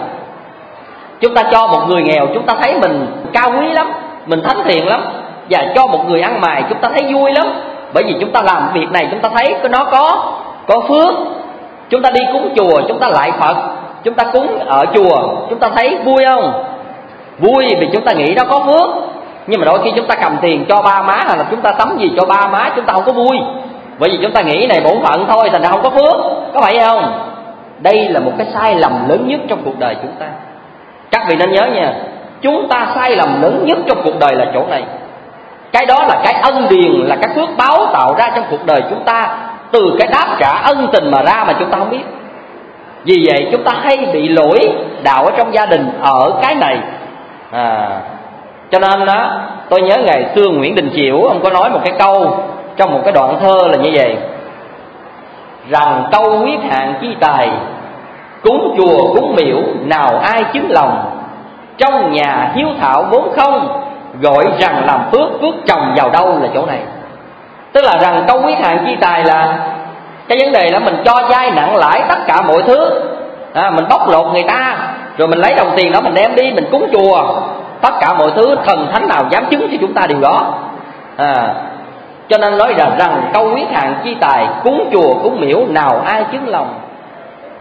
[1.21, 3.91] chúng ta cho một người nghèo chúng ta thấy mình cao quý lắm
[4.25, 5.01] mình thánh thiện lắm
[5.49, 7.47] và cho một người ăn mày chúng ta thấy vui lắm
[7.93, 10.33] bởi vì chúng ta làm việc này chúng ta thấy nó có
[10.67, 11.15] có phước
[11.89, 13.55] chúng ta đi cúng chùa chúng ta lại phật
[14.03, 16.63] chúng ta cúng ở chùa chúng ta thấy vui không
[17.39, 18.89] vui vì chúng ta nghĩ nó có phước
[19.47, 21.71] nhưng mà đôi khi chúng ta cầm tiền cho ba má hay là chúng ta
[21.71, 23.37] tắm gì cho ba má chúng ta không có vui
[23.99, 26.15] bởi vì chúng ta nghĩ này bổn phận thôi thành ra không có phước
[26.53, 27.29] có phải không
[27.79, 30.25] đây là một cái sai lầm lớn nhất trong cuộc đời chúng ta
[31.29, 31.93] vị nên nhớ nha
[32.41, 34.83] chúng ta sai lầm lớn nhất trong cuộc đời là chỗ này.
[35.71, 38.81] Cái đó là cái ân điền là cái phước báo tạo ra trong cuộc đời
[38.89, 39.37] chúng ta.
[39.71, 42.03] Từ cái đáp trả ân tình mà ra mà chúng ta không biết.
[43.03, 44.59] Vì vậy chúng ta hay bị lỗi
[45.03, 46.77] đạo ở trong gia đình ở cái này.
[47.51, 48.01] À,
[48.71, 51.93] cho nên đó tôi nhớ ngày xưa Nguyễn Đình Chiểu ông có nói một cái
[51.99, 52.37] câu
[52.77, 54.17] trong một cái đoạn thơ là như vậy.
[55.69, 57.49] Rằng câu quyết hạn chi tài
[58.45, 61.11] cúng chùa cúng miễu nào ai chứng lòng?
[61.77, 63.81] Trong nhà hiếu thảo vốn không?
[64.21, 66.79] Gọi rằng làm phước phước chồng vào đâu là chỗ này.
[67.73, 69.57] Tức là rằng câu quý hạn chi tài là
[70.27, 73.01] cái vấn đề là mình cho vay nặng lãi tất cả mọi thứ.
[73.53, 74.77] À, mình bóc lột người ta
[75.17, 77.41] rồi mình lấy đồng tiền đó mình đem đi mình cúng chùa.
[77.81, 80.53] Tất cả mọi thứ thần thánh nào dám chứng cho chúng ta điều đó.
[81.17, 81.53] À,
[82.29, 86.01] cho nên nói rằng rằng câu quý hạn chi tài cúng chùa cúng miễu nào
[86.05, 86.67] ai chứng lòng?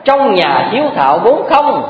[0.04, 1.82] Trong nhà hiếu thảo vốn không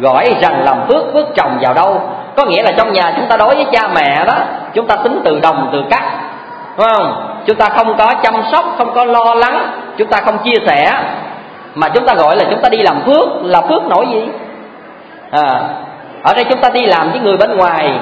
[0.00, 2.00] gọi rằng làm phước phước chồng vào đâu.
[2.36, 4.34] Có nghĩa là trong nhà chúng ta đối với cha mẹ đó
[4.74, 6.04] chúng ta tính từ đồng từ cắt
[6.76, 7.26] đúng không?
[7.46, 10.92] Chúng ta không có chăm sóc không có lo lắng chúng ta không chia sẻ.
[11.74, 14.28] Mà chúng ta gọi là chúng ta đi làm phước là phước nổi gì?
[15.30, 15.60] À,
[16.22, 17.98] ở đây chúng ta đi làm với người bên ngoài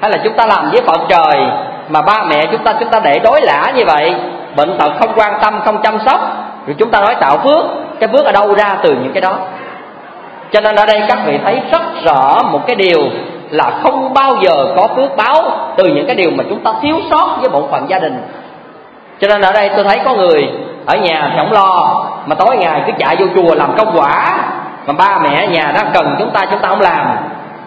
[0.00, 1.46] hay là chúng ta làm với phật trời
[1.88, 4.14] mà ba mẹ chúng ta chúng ta để đối lã như vậy
[4.56, 6.20] bệnh tật không quan tâm không chăm sóc
[6.66, 7.64] rồi chúng ta nói tạo phước
[8.00, 9.38] cái bước ở đâu ra từ những cái đó.
[10.52, 12.98] Cho nên ở đây các vị thấy rất rõ một cái điều
[13.50, 16.96] là không bao giờ có phước báo từ những cái điều mà chúng ta thiếu
[17.10, 18.22] sót với bộ phận gia đình.
[19.20, 20.50] Cho nên ở đây tôi thấy có người
[20.86, 24.24] ở nhà thì không lo, mà tối ngày cứ chạy vô chùa làm công quả.
[24.86, 27.16] Mà ba mẹ ở nhà đó cần chúng ta chúng ta không làm.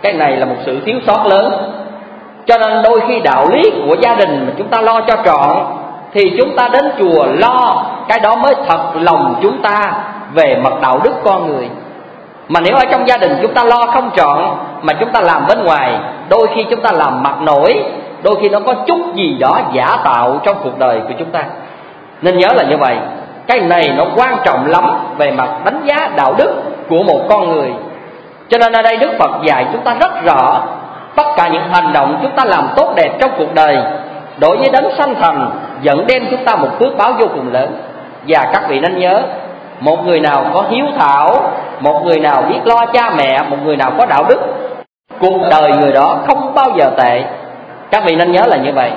[0.02, 1.74] Cái này là một sự thiếu sót lớn.
[2.46, 5.66] Cho nên đôi khi đạo lý của gia đình mà chúng ta lo cho trọn
[6.14, 9.94] thì chúng ta đến chùa lo, cái đó mới thật lòng chúng ta
[10.34, 11.70] về mặt đạo đức con người.
[12.50, 14.40] Mà nếu ở trong gia đình chúng ta lo không trọn,
[14.82, 16.00] mà chúng ta làm bên ngoài,
[16.30, 17.84] đôi khi chúng ta làm mặt nổi,
[18.24, 21.44] đôi khi nó có chút gì đó giả tạo trong cuộc đời của chúng ta.
[22.22, 22.98] Nên nhớ là như vậy,
[23.48, 24.84] cái này nó quan trọng lắm
[25.18, 26.54] về mặt đánh giá đạo đức
[26.90, 27.74] của một con người.
[28.50, 30.62] Cho nên ở đây đức phật dạy chúng ta rất rõ,
[31.16, 33.78] tất cả những hành động chúng ta làm tốt đẹp trong cuộc đời,
[34.40, 35.52] đối với đấng sanh thành,
[35.82, 37.78] dẫn đem chúng ta một phước báo vô cùng lớn.
[38.28, 39.22] Và các vị nên nhớ
[39.80, 43.78] một người nào có hiếu thảo một người nào biết lo cha mẹ một người
[43.78, 44.40] nào có đạo đức
[45.20, 47.24] cuộc đời người đó không bao giờ tệ.
[47.92, 48.92] Các vị nên nhớ là như vậy.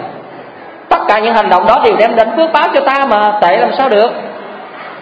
[0.89, 3.57] Tất cả những hành động đó đều đem đến phước báo cho ta mà tệ
[3.57, 4.11] làm sao được?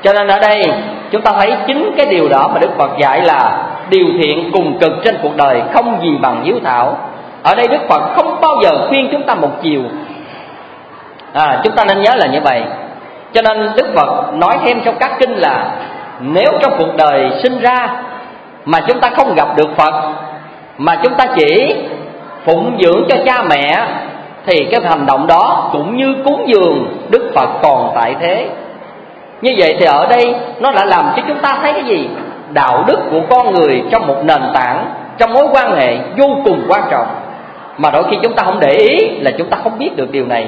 [0.02, 0.72] Cho nên ở đây
[1.10, 4.78] chúng ta thấy chính cái điều đó mà đức phật dạy là điều thiện cùng
[4.78, 6.98] cực trên cuộc đời không gì bằng hiếu thảo.
[7.42, 9.82] Ở đây đức phật không bao giờ khuyên chúng ta một chiều.
[11.32, 12.62] À, chúng ta nên nhớ là như vậy
[13.34, 15.70] cho nên đức phật nói thêm trong các kinh là
[16.20, 17.88] nếu trong cuộc đời sinh ra
[18.64, 19.94] mà chúng ta không gặp được phật,
[20.78, 21.74] mà chúng ta chỉ
[22.44, 23.86] phụng dưỡng cho cha mẹ,
[24.46, 28.48] thì cái hành động đó cũng như cúng dường đức phật còn tại thế.
[29.42, 32.08] Như vậy thì ở đây nó đã làm cho chúng ta thấy cái gì?
[32.52, 34.86] Đạo đức của con người trong một nền tảng,
[35.18, 37.06] trong mối quan hệ vô cùng quan trọng.
[37.78, 40.26] Mà đôi khi chúng ta không để ý là chúng ta không biết được điều
[40.26, 40.46] này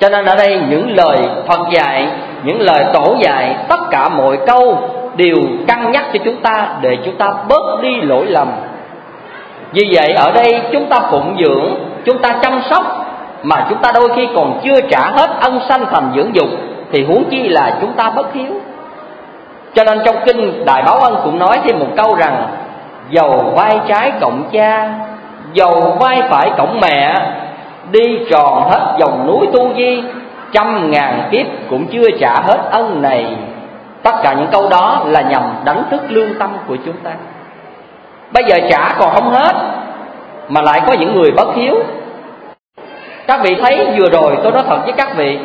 [0.00, 2.08] cho nên ở đây những lời Phật dạy,
[2.44, 4.78] những lời tổ dạy, tất cả mọi câu
[5.16, 5.36] đều
[5.68, 8.48] cân nhắc cho chúng ta để chúng ta bớt đi lỗi lầm.
[9.72, 11.74] Vì vậy ở đây chúng ta phụng dưỡng,
[12.04, 12.82] chúng ta chăm sóc,
[13.42, 16.48] mà chúng ta đôi khi còn chưa trả hết ân sanh thành dưỡng dục,
[16.92, 18.52] thì huống chi là chúng ta bất hiếu.
[19.74, 22.46] Cho nên trong kinh đại báo ân cũng nói thêm một câu rằng,
[23.10, 24.88] dầu vai trái cộng cha,
[25.52, 27.14] dầu vai phải cộng mẹ
[27.90, 30.02] đi tròn hết dòng núi tu di,
[30.52, 33.26] trăm ngàn kiếp cũng chưa trả hết ân này.
[34.02, 37.10] Tất cả những câu đó là nhằm đánh thức lương tâm của chúng ta.
[38.32, 39.52] Bây giờ trả còn không hết,
[40.48, 41.74] mà lại có những người bất hiếu.
[43.26, 45.38] Các vị thấy vừa rồi tôi nói thật với các vị,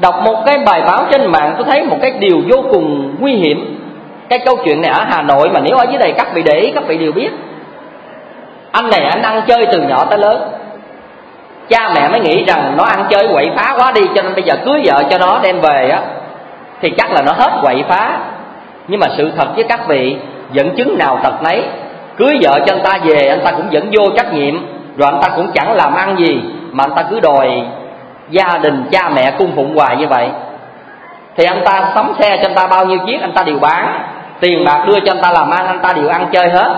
[0.00, 3.32] đọc một cái bài báo trên mạng, tôi thấy một cái điều vô cùng nguy
[3.32, 3.74] hiểm.
[4.28, 6.60] Cái câu chuyện này ở hà nội mà nếu ở dưới đây các vị để
[6.60, 7.30] ý, các vị đều biết.
[8.72, 10.42] Anh này anh ăn chơi từ nhỏ tới lớn
[11.68, 14.42] cha mẹ mới nghĩ rằng nó ăn chơi quậy phá quá đi cho nên bây
[14.42, 16.00] giờ cưới vợ cho nó đem về á
[16.80, 18.18] thì chắc là nó hết quậy phá
[18.88, 20.16] nhưng mà sự thật với các vị
[20.52, 21.62] dẫn chứng nào thật nấy
[22.16, 24.54] cưới vợ cho anh ta về anh ta cũng vẫn vô trách nhiệm
[24.96, 26.40] rồi anh ta cũng chẳng làm ăn gì
[26.72, 27.62] mà anh ta cứ đòi
[28.30, 30.28] gia đình cha mẹ cung phụng hoài như vậy
[31.36, 34.00] thì anh ta sắm xe cho anh ta bao nhiêu chiếc anh ta đều bán
[34.40, 36.74] tiền bạc đưa cho anh ta làm ăn anh ta đều ăn chơi hết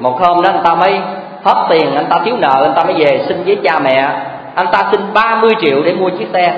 [0.00, 1.00] một hôm đó anh ta mới
[1.44, 4.08] hết tiền, anh ta thiếu nợ, anh ta mới về xin với cha mẹ.
[4.54, 6.54] Anh ta xin 30 triệu để mua chiếc xe.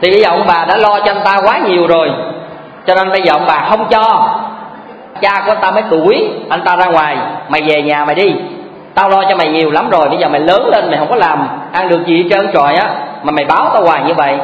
[0.00, 2.10] Thì bây giờ ông bà đã lo cho anh ta quá nhiều rồi.
[2.86, 4.36] Cho nên bây giờ ông bà không cho.
[5.20, 7.16] Cha của anh ta mới đuổi anh ta ra ngoài,
[7.48, 8.34] mày về nhà mày đi.
[8.94, 11.16] Tao lo cho mày nhiều lắm rồi, bây giờ mày lớn lên, mày không có
[11.16, 12.90] làm ăn được gì hết trơn trọi á,
[13.22, 14.38] mà mày báo tao hoài như vậy.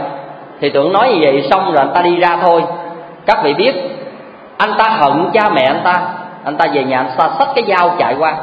[0.61, 2.63] Thì tưởng nói như vậy xong rồi anh ta đi ra thôi.
[3.27, 3.75] Các vị biết,
[4.59, 6.01] anh ta hận cha mẹ anh ta.
[6.45, 8.35] Anh ta về nhà anh ta xách cái dao chạy qua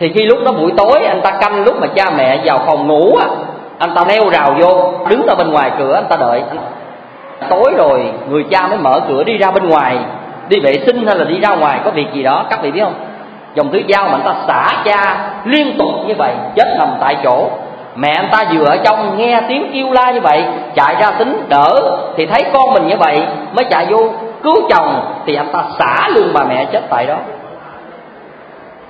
[0.00, 2.86] thì khi lúc đó buổi tối, anh ta canh lúc mà cha mẹ vào phòng
[2.86, 3.26] ngủ á,
[3.78, 6.42] anh ta leo rào vô, đứng ở bên ngoài cửa, anh ta đợi.
[7.50, 9.96] Tối rồi, người cha mới mở cửa đi ra bên ngoài.
[10.48, 12.80] Đi vệ sinh hay là đi ra ngoài, có việc gì đó, các vị biết
[12.80, 12.94] không?
[13.54, 17.16] Dòng thứ dao mà anh ta xả cha liên tục như vậy, chết nằm tại
[17.24, 17.50] chỗ.
[17.96, 20.44] Mẹ anh ta vừa ở trong nghe tiếng kêu la như vậy,
[20.74, 21.68] chạy ra tính đỡ.
[22.16, 23.22] Thì thấy con mình như vậy,
[23.56, 23.98] mới chạy vô
[24.42, 25.00] cứu chồng.
[25.26, 27.16] Thì anh ta xả luôn bà mẹ chết tại đó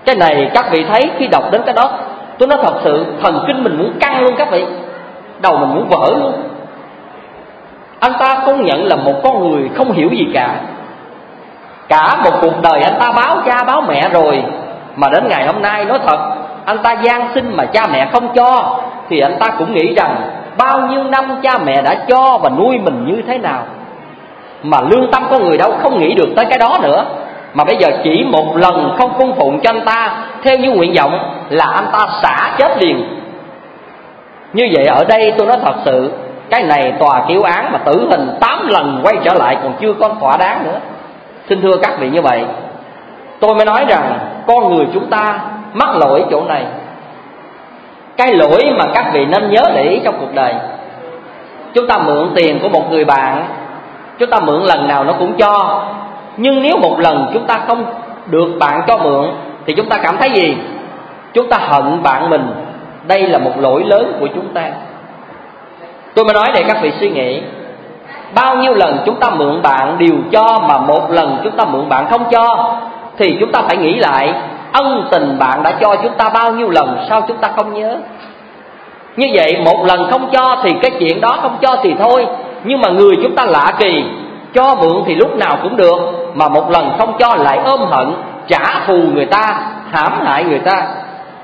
[0.08, 1.90] cái này các vị thấy khi đọc đến cái đó,
[2.38, 4.64] tôi nói thật sự, thần kinh mình muốn căng luôn các vị.
[5.40, 6.32] Đầu mình muốn vỡ luôn.
[8.00, 10.54] Anh ta công nhận là một con người không hiểu gì cả.
[11.88, 14.42] Cả một cuộc đời anh ta báo cha, báo mẹ rồi,
[14.96, 16.18] mà đến ngày hôm nay nói thật,
[16.64, 20.16] anh ta gian sinh mà cha mẹ không cho, thì anh ta cũng nghĩ rằng
[20.58, 23.62] bao nhiêu năm cha mẹ đã cho và nuôi mình như thế nào.
[24.62, 27.04] Mà lương tâm con người đâu, không nghĩ được tới cái đó nữa
[27.54, 30.94] mà bây giờ chỉ một lần không cung phụng cho anh ta, theo như nguyện
[30.96, 33.04] vọng là anh ta xả chết liền.
[34.52, 36.12] Như vậy ở đây tôi nói thật sự,
[36.50, 39.92] cái này tòa kiểu án mà tử hình tám lần quay trở lại còn chưa
[39.92, 40.80] có thỏa đáng nữa.
[41.48, 42.44] Xin thưa các vị như vậy,
[43.40, 45.38] tôi mới nói rằng con người chúng ta
[45.72, 46.64] mắc lỗi chỗ này.
[48.16, 50.54] Cái lỗi mà các vị nên nhớ để ý trong cuộc đời.
[51.74, 53.44] Chúng ta mượn tiền của một người bạn,
[54.18, 55.82] chúng ta mượn lần nào nó cũng cho
[56.38, 57.84] nhưng nếu một lần chúng ta không
[58.26, 59.30] được bạn cho mượn,
[59.66, 60.56] thì chúng ta cảm thấy gì?
[61.34, 62.46] Chúng ta hận bạn mình.
[63.06, 64.62] Đây là một lỗi lớn của chúng ta.
[66.14, 67.40] Tôi mới nói để các vị suy nghĩ.
[68.34, 71.88] Bao nhiêu lần chúng ta mượn bạn đều cho mà một lần chúng ta mượn
[71.88, 72.74] bạn không cho,
[73.18, 74.32] thì chúng ta phải nghĩ lại,
[74.72, 77.96] ân tình bạn đã cho chúng ta bao nhiêu lần, sao chúng ta không nhớ?
[79.16, 82.26] Như vậy, một lần không cho thì cái chuyện đó không cho thì thôi.
[82.64, 84.04] Nhưng mà người chúng ta lạ kỳ
[84.54, 85.98] cho mượn thì lúc nào cũng được,
[86.34, 88.14] mà một lần không cho lại ôm hận,
[88.46, 89.60] trả thù người ta,
[89.90, 90.86] hãm hại người ta.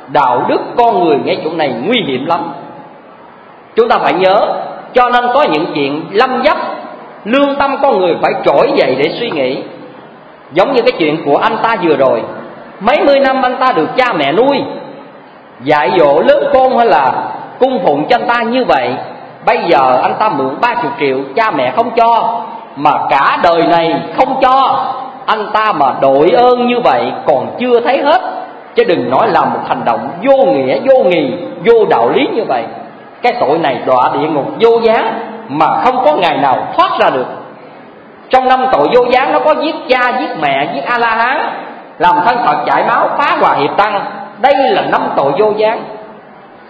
[0.09, 2.53] Đạo đức con người ngay chỗ này nguy hiểm lắm.
[3.77, 4.37] Chúng ta phải nhớ,
[4.93, 6.57] cho nên có những chuyện lâm dấp,
[7.25, 9.63] lương tâm con người phải trỗi dậy để suy nghĩ.
[10.53, 12.23] Giống như cái chuyện của anh ta vừa rồi,
[12.81, 14.63] mấy mươi năm anh ta được cha mẹ nuôi,
[15.63, 17.13] dạy dỗ lớn con hay là
[17.59, 18.91] cung phụng cho anh ta như vậy,
[19.47, 22.41] bây giờ anh ta mượn ba chục triệu cha mẹ không cho
[22.77, 24.85] mà cả đời này không cho.
[25.27, 28.21] Anh ta mà đội ơn như vậy còn chưa thấy hết.
[28.75, 31.33] Chứ đừng nói là một hành động vô nghĩa, vô nghì
[31.65, 32.65] vô đạo lý như vậy.
[33.23, 35.13] Cái tội này đọa địa ngục vô giá
[35.49, 37.27] mà không có ngày nào thoát ra được.
[38.31, 41.39] Trong năm tội vô giá nó có giết cha, giết mẹ, giết a la hán
[41.99, 44.05] làm thân phật chảy máu, phá hòa hiệp tăng.
[44.41, 45.77] Đây là năm tội vô giá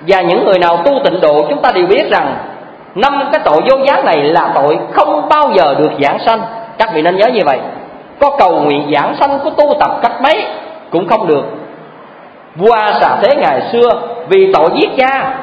[0.08, 2.34] và những người nào tu tịnh độ, chúng ta đều biết rằng
[2.94, 6.40] năm cái tội vô giá này là tội không bao giờ được giảng sanh.
[6.78, 7.58] Các vị nên nhớ như vậy.
[8.20, 10.44] Có cầu nguyện giảng sanh, có tu tập cách mấy
[10.90, 11.44] cũng không được.
[12.56, 13.90] Vua xà thế ngày xưa,
[14.28, 15.34] vì tội giết cha,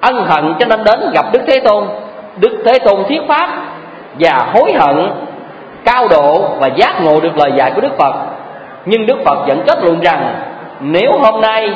[0.00, 1.84] ân hận cho nên đến gặp đức thế tôn.
[2.36, 3.48] Đức thế tôn thuyết pháp
[4.18, 5.10] và hối hận,
[5.84, 8.14] cao độ và giác ngộ được lời dạy của đức phật.
[8.86, 10.34] Nhưng đức phật vẫn kết luận rằng,
[10.80, 11.70] nếu hôm nay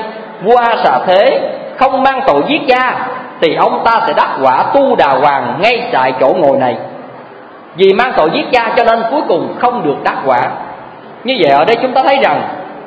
[0.45, 3.07] vua xà thế không mang tội giết cha
[3.41, 6.77] thì ông ta sẽ đắc quả tu đà hoàng ngay tại chỗ ngồi này.
[7.77, 10.41] Vì mang tội giết cha cho nên cuối cùng không được đắc quả.
[11.25, 12.43] Như vậy ở đây chúng ta thấy rằng,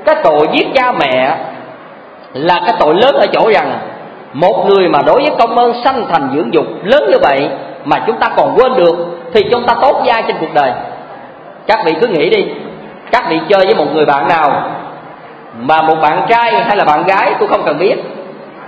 [0.05, 1.35] cái tội giết cha mẹ
[2.33, 3.79] là cái tội lớn ở chỗ rằng,
[4.33, 7.49] một người mà đối với công ơn sanh thành dưỡng dục lớn như vậy
[7.85, 8.95] mà chúng ta còn quên được,
[9.33, 10.71] thì chúng ta tốt gia trên cuộc đời.
[11.67, 12.45] Các vị cứ nghĩ đi,
[13.11, 14.71] các vị chơi với một người bạn nào,
[15.59, 17.95] mà một bạn trai hay là bạn gái, tôi không cần biết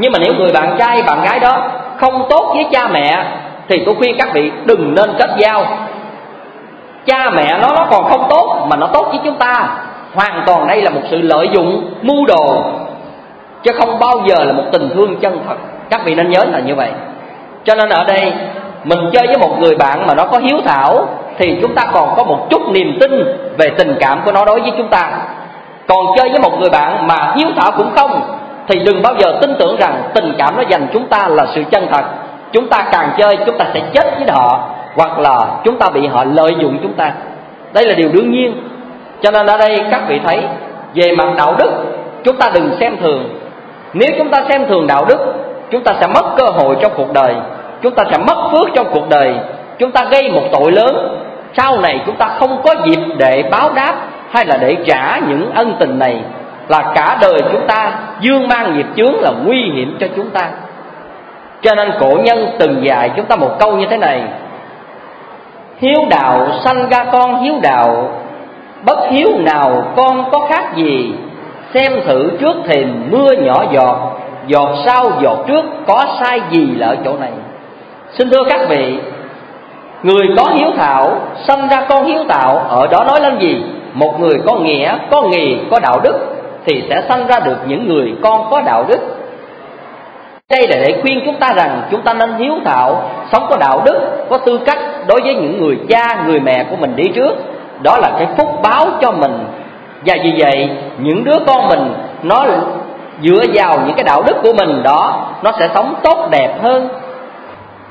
[0.02, 3.26] nhưng mà nếu người bạn trai, bạn gái đó không tốt với cha mẹ,
[3.70, 5.66] thì tôi khuyên các vị đừng nên kết giao.
[7.06, 9.70] Cha mẹ nó nó còn không tốt, mà nó tốt với chúng ta.
[10.16, 12.64] Hoàn toàn đây là một sự lợi dụng mưu đồ,
[13.64, 15.56] chứ không bao giờ là một tình thương chân thật.
[15.90, 16.92] Các vị nên nhớ là như vậy.
[17.64, 18.34] Cho nên ở đây,
[18.84, 21.08] mình chơi với một người bạn mà nó có hiếu thảo,
[21.38, 23.12] thì chúng ta còn có một chút niềm tin
[23.58, 25.12] về tình cảm của nó đối với chúng ta.
[25.88, 28.22] Còn chơi với một người bạn mà hiếu thảo cũng không
[28.72, 31.64] thì đừng bao giờ tin tưởng rằng tình cảm nó dành chúng ta là sự
[31.72, 32.04] chân thật.
[32.52, 36.08] Chúng ta càng chơi, chúng ta sẽ chết với họ, hoặc là chúng ta bị
[36.08, 37.12] họ lợi dụng chúng ta.
[37.74, 38.54] Đây là điều đương nhiên.
[39.22, 40.44] Cho nên ở đây các vị thấy,
[40.96, 41.72] về mặt đạo đức,
[42.24, 43.30] chúng ta đừng xem thường.
[43.94, 45.34] Nếu chúng ta xem thường đạo đức,
[45.72, 47.36] chúng ta sẽ mất cơ hội trong cuộc đời.
[47.82, 49.36] Chúng ta sẽ mất phước trong cuộc đời.
[49.80, 51.18] Chúng ta gây một tội lớn.
[51.58, 53.96] Sau này chúng ta không có dịp để báo đáp
[54.32, 56.22] hay là để trả những ân tình này
[56.72, 60.50] là cả đời chúng ta, dương mang nghiệp chướng là nguy hiểm cho chúng ta.
[61.62, 64.22] Cho nên cổ nhân từng dạy chúng ta một câu như thế này.
[65.78, 68.10] Hiếu đạo sanh ra con hiếu đạo,
[68.86, 71.14] bất hiếu nào con có khác gì?
[71.74, 73.98] Xem thử trước thềm mưa nhỏ giọt
[74.48, 77.32] giọt sau giọt trước có sai gì là ở chỗ này?
[78.14, 78.98] Xin thưa các vị,
[80.04, 83.64] người có hiếu thảo, sanh ra con hiếu tạo, ở đó nói lên gì?
[83.94, 87.88] Một người có nghĩa, có nghề, có đạo đức thì sẽ sanh ra được những
[87.88, 89.00] người con có đạo đức.
[90.50, 93.82] Đây là để khuyên chúng ta rằng chúng ta nên hiếu thảo, sống có đạo
[93.86, 97.36] đức, có tư cách đối với những người cha, người mẹ của mình đi trước.
[97.82, 99.46] Đó là cái phúc báo cho mình.
[100.06, 101.94] Và vì vậy, những đứa con mình,
[102.24, 102.46] nó
[103.22, 106.90] dựa vào những cái đạo đức của mình đó, nó sẽ sống tốt đẹp hơn.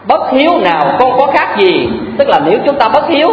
[0.09, 1.89] Bất hiếu nào con có khác gì?
[2.19, 3.29] Tức là nếu chúng ta bất hiếu,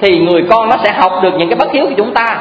[0.00, 2.38] thì người con nó sẽ học được những cái bất hiếu của chúng ta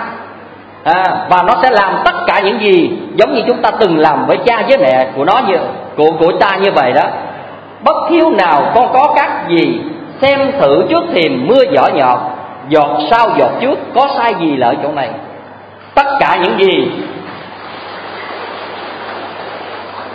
[0.85, 4.25] à, và nó sẽ làm tất cả những gì giống như chúng ta từng làm
[4.27, 5.55] với cha với mẹ của nó như
[5.97, 7.03] của của ta như vậy đó.
[7.83, 9.81] Bất hiếu nào con có các gì
[10.21, 12.19] xem thử trước thềm mưa giỏ nhọt
[12.69, 15.09] giọt sau giọt trước có sai gì là ở chỗ này?
[15.95, 16.91] Tất cả những gì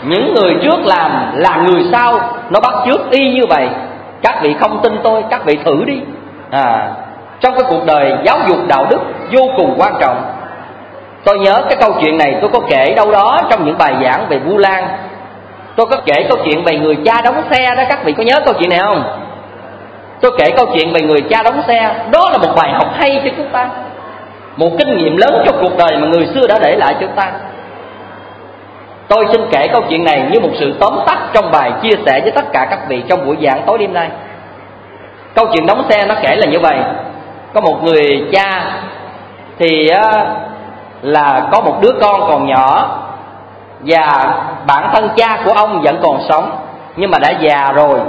[0.03, 2.21] những người trước làm là người sau
[2.51, 3.69] nó bắt trước y như vậy.
[4.23, 6.01] Các vị không tin tôi các vị thử đi.
[6.51, 6.91] À
[7.41, 9.01] trong cái cuộc đời giáo dục đạo đức
[9.33, 10.23] vô cùng quan trọng
[11.25, 14.27] tôi nhớ cái câu chuyện này, tôi có kể đâu đó trong những bài giảng
[14.29, 14.89] về vu lan.
[15.77, 18.41] Tôi có kể câu chuyện về người cha đóng xe đó, các vị có nhớ
[18.45, 19.03] câu chuyện này không?
[20.21, 21.95] Tôi kể câu chuyện về người cha đóng xe.
[22.13, 23.69] Đó là một bài học hay cho chúng ta.
[24.57, 27.17] Một kinh nghiệm lớn cho cuộc đời mà người xưa đã để lại cho chúng
[27.17, 27.33] ta.
[29.09, 32.21] Tôi xin kể câu chuyện này như một sự tóm tắt trong bài chia sẻ
[32.21, 34.09] với tất cả các vị trong buổi giảng tối đêm nay.
[35.35, 36.77] Câu chuyện đóng xe nó kể là như vậy.
[37.55, 38.73] Có một người cha
[39.59, 40.27] thì à,
[41.03, 42.99] là có một đứa con còn nhỏ
[43.81, 44.35] và
[44.67, 46.51] bản thân cha của ông vẫn còn sống,
[46.97, 48.01] nhưng mà đã già rồi.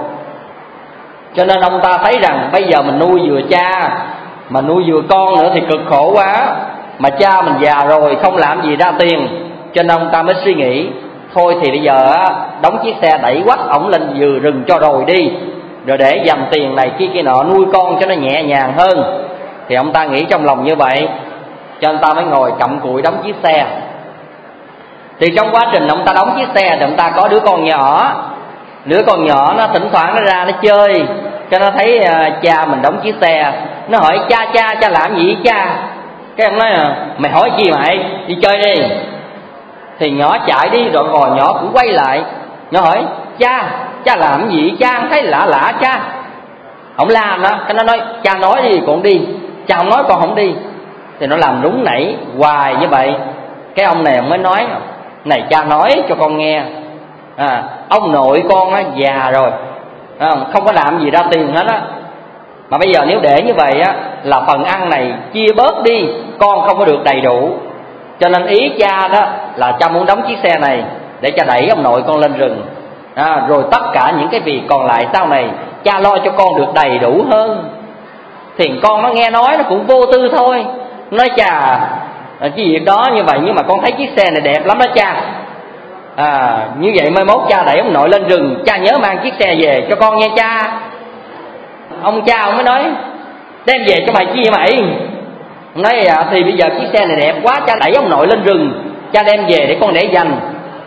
[1.35, 3.97] Cho nên ông ta thấy rằng bây giờ mình nuôi vừa cha,
[4.49, 6.55] mà nuôi vừa con nữa thì cực khổ quá.
[6.99, 9.27] Mà cha mình già rồi, không làm gì ra tiền.
[9.73, 10.89] Cho nên ông ta mới suy nghĩ,
[11.33, 12.13] thôi thì bây giờ
[12.61, 15.31] đóng chiếc xe đẩy quách ổng lên vừa rừng cho rồi đi.
[15.85, 19.23] Rồi để dành tiền này kia kia nọ nuôi con cho nó nhẹ nhàng hơn.
[19.69, 21.09] Thì ông ta nghĩ trong lòng như vậy
[21.81, 23.65] cho anh ta mới ngồi cặm cụi đóng chiếc xe.
[25.19, 27.65] Thì trong quá trình ông ta đóng chiếc xe thì ông ta có đứa con
[27.65, 28.13] nhỏ.
[28.85, 31.05] Đứa con nhỏ nó thỉnh thoảng nó ra nó chơi
[31.51, 33.53] cho nó thấy uh, cha mình đóng chiếc xe.
[33.87, 35.75] Nó hỏi cha cha cha làm gì cha?
[36.37, 37.99] Cái ông nói à, mày hỏi gì mày?
[38.27, 38.83] Đi chơi đi.
[39.99, 42.23] Thì nhỏ chạy đi rồi ngồi nhỏ cũng quay lại.
[42.71, 43.03] Nhỏ hỏi
[43.39, 43.63] cha
[44.05, 45.03] cha làm gì cha?
[45.09, 45.99] Thấy lạ lạ cha.
[46.97, 49.21] Không làm đó cái nó nói cha nói gì còn đi.
[49.67, 50.53] Cha không nói con không đi
[51.21, 53.15] thì nó làm đúng nảy hoài như vậy.
[53.75, 54.67] Cái ông này mới nói
[55.25, 56.63] này cha nói cho con nghe.
[57.35, 59.51] À, ông nội con á già rồi.
[60.19, 61.81] À, không có làm gì ra tiền hết á.
[62.69, 66.07] Mà bây giờ nếu để như vậy á là phần ăn này chia bớt đi
[66.39, 67.49] con không có được đầy đủ.
[68.19, 70.83] Cho nên ý cha đó là cha muốn đóng chiếc xe này
[71.21, 72.61] để cha đẩy ông nội con lên rừng.
[73.15, 75.49] À, rồi tất cả những cái việc còn lại sau này
[75.83, 77.69] cha lo cho con được đầy đủ hơn.
[78.57, 80.65] Thì con nó nghe nói nó cũng vô tư thôi
[81.11, 81.47] nói cha
[82.39, 84.77] à, cái việc đó như vậy nhưng mà con thấy chiếc xe này đẹp lắm
[84.79, 85.21] đó cha.
[86.15, 88.63] À, như vậy mai mốt cha đẩy ông nội lên rừng.
[88.65, 90.79] Cha nhớ mang chiếc xe về cho con nghe cha.
[92.01, 92.83] Ông cha ông mới nói
[93.65, 94.67] đem về cho mày chi mày?
[95.75, 98.43] Nói à, thì bây giờ chiếc xe này đẹp quá cha đẩy ông nội lên
[98.43, 98.93] rừng.
[99.13, 100.39] Cha đem về để con để dành.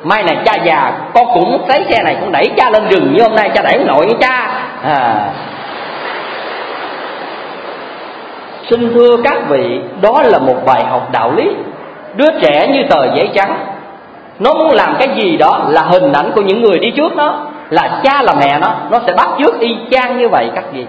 [0.02, 3.22] Mai này cha già con cũng lấy xe này con đẩy cha lên rừng như
[3.22, 4.48] hôm nay cha đẩy ông nội với cha.
[4.82, 5.28] À.
[8.70, 11.51] xin thưa các vị, đó là một bài học đạo lý.
[12.15, 13.57] Đứa trẻ như tờ giấy trắng,
[14.39, 17.47] nó muốn làm cái gì đó là hình ảnh của những người đi trước nó,
[17.70, 20.86] là cha là mẹ nó nó sẽ bắt trước y chang như vậy các vị.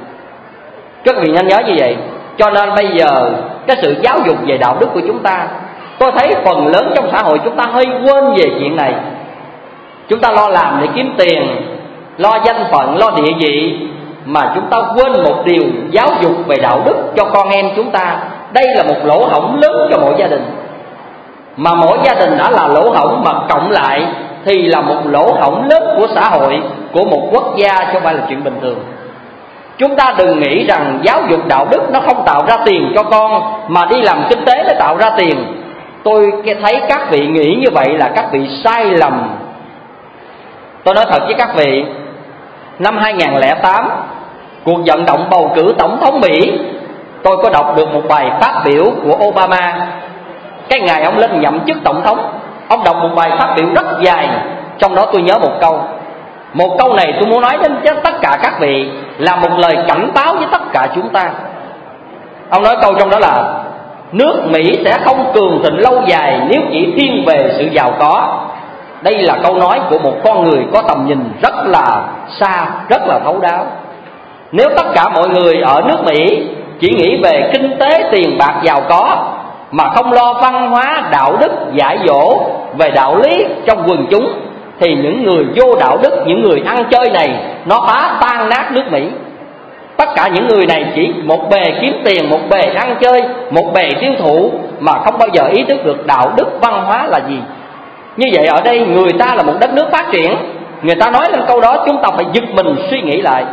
[1.04, 1.98] Các vị nên nhớ như vậy.
[2.38, 3.32] Cho nên bây giờ,
[3.68, 5.48] cái sự giáo dục về đạo đức của chúng ta,
[6.00, 8.94] tôi thấy phần lớn trong xã hội chúng ta hơi quên về chuyện này.
[10.10, 11.48] Chúng ta lo làm để kiếm tiền,
[12.18, 13.78] lo danh phận, lo địa vị
[14.26, 17.92] mà chúng ta quên một điều giáo dục về đạo đức cho con em chúng
[17.92, 18.18] ta.
[18.54, 20.46] Đây là một lỗ hổng lớn cho mỗi gia đình.
[21.58, 24.06] Mà mỗi gia đình đã là lỗ hổng mà cộng lại
[24.46, 26.62] thì là một lỗ hổng lớn của xã hội,
[26.94, 28.80] của một quốc gia chứ không phải là chuyện bình thường.
[29.78, 33.04] Chúng ta đừng nghĩ rằng giáo dục đạo đức nó không tạo ra tiền cho
[33.04, 35.62] con mà đi làm kinh tế để tạo ra tiền.
[36.04, 39.36] Tôi thấy các vị nghĩ như vậy là các vị sai lầm.
[40.84, 41.86] Tôi nói thật với các vị,
[42.80, 43.90] năm 2008
[44.66, 46.60] cuộc vận động bầu cử tổng thống Mỹ.
[47.24, 49.88] Tôi có đọc được một bài phát biểu của Obama.
[50.70, 52.40] Cái ngày ông lên nhậm chức tổng thống,
[52.70, 54.30] ông đọc một bài phát biểu rất dài.
[54.80, 55.80] Trong đó tôi nhớ một câu.
[56.54, 59.78] Một câu này tôi muốn nói đến với tất cả các vị, là một lời
[59.88, 61.30] cảnh báo với tất cả chúng ta.
[62.50, 63.64] Ông nói câu trong đó là,
[64.12, 68.40] nước mỹ sẽ không cường thịnh lâu dài nếu chỉ thiên về sự giàu có.
[69.02, 72.04] Đây là câu nói của một con người có tầm nhìn rất là
[72.40, 73.66] xa, rất là thấu đáo
[74.52, 76.44] nếu tất cả mọi người ở nước mỹ
[76.80, 79.18] chỉ nghĩ về kinh tế tiền bạc giàu có,
[79.72, 82.38] mà không lo văn hóa, đạo đức, giải dỗ
[82.78, 84.34] về đạo lý trong quần chúng,
[84.80, 87.30] thì những người vô đạo đức, những người ăn chơi này,
[87.66, 89.08] nó phá tan nát nước mỹ.
[89.98, 93.74] Tất cả những người này chỉ một bề kiếm tiền, một bề ăn chơi, một
[93.74, 97.20] bề tiêu thụ, mà không bao giờ ý thức được đạo đức, văn hóa là
[97.28, 97.40] gì.
[98.18, 100.36] Như vậy ở đây người ta là một đất nước phát triển.
[100.82, 103.46] Người ta nói lên câu đó, chúng ta phải giật mình suy nghĩ lại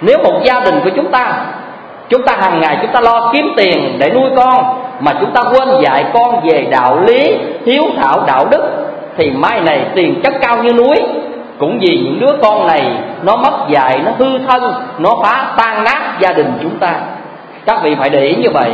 [0.00, 1.44] nếu một gia đình của chúng ta
[2.10, 4.64] chúng ta hàng ngày chúng ta lo kiếm tiền để nuôi con,
[5.00, 7.36] mà chúng ta quên dạy con về đạo lý,
[7.66, 8.62] hiếu thảo đạo đức,
[9.16, 10.96] thì mai này tiền chất cao như núi.
[11.58, 15.84] Cũng vì những đứa con này, nó mất dạy, nó hư thân, nó phá tan
[15.84, 16.92] nát gia đình chúng ta.
[17.66, 18.72] Các vị phải để ý như vậy.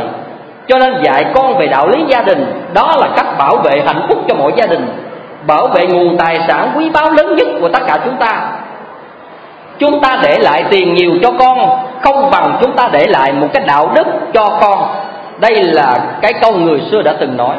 [0.67, 4.01] Cho nên dạy con về đạo lý gia đình, đó là cách bảo vệ hạnh
[4.09, 4.87] phúc cho mỗi gia đình.
[5.47, 8.49] Bảo vệ nguồn tài sản quý báu lớn nhất của tất cả chúng ta
[9.79, 11.59] chúng ta để lại tiền nhiều cho con,
[12.01, 14.87] không bằng chúng ta để lại một cái đạo đức cho con.
[15.39, 17.55] Đây là cái câu người xưa đã từng nói.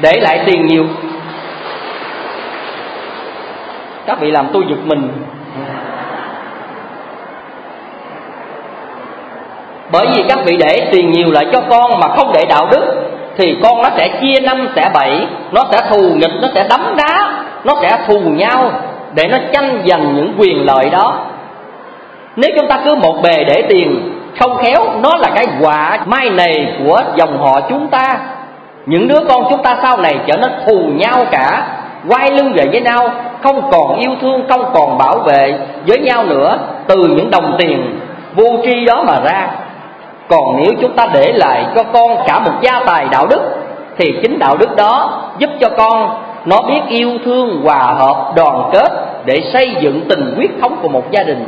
[0.00, 0.84] Để lại tiền nhiều.
[4.06, 5.08] Các vị làm tôi giật mình.
[9.92, 13.10] Bởi vì các vị để tiền nhiều lại cho con mà không để đạo đức,
[13.36, 16.96] thì con nó sẽ chia năm, sẽ bảy, nó sẽ thù nghịch, nó sẽ đấm
[16.96, 18.70] đá, nó sẽ thù nhau
[19.14, 21.26] để nó tranh giành những quyền lợi đó
[22.40, 26.30] nếu chúng ta cứ một bề để tiền không khéo, nó là cái quả mai
[26.30, 28.18] này của dòng họ chúng ta.
[28.86, 31.66] Những đứa con chúng ta sau này trở nên thù nhau cả,
[32.08, 33.10] quay lưng về với nhau,
[33.42, 37.98] không còn yêu thương, không còn bảo vệ với nhau nữa từ những đồng tiền
[38.34, 39.48] vô tri đó mà ra.
[40.28, 43.40] Còn nếu chúng ta để lại cho con cả một gia tài đạo đức,
[43.98, 46.10] thì chính đạo đức đó giúp cho con
[46.44, 48.92] nó biết yêu thương hòa hợp đoàn kết
[49.24, 51.44] để xây dựng tình quyết thống của một gia đình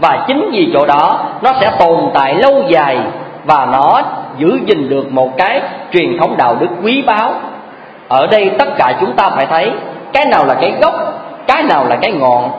[0.00, 2.98] và chính vì chỗ đó, nó sẽ tồn tại lâu dài
[3.44, 4.00] và nó
[4.38, 5.60] giữ gìn được một cái
[5.92, 7.32] truyền thống đạo đức quý báu.
[8.08, 9.70] Ở đây tất cả chúng ta phải thấy,
[10.12, 10.94] cái nào là cái gốc,
[11.46, 12.50] cái nào là cái ngọn.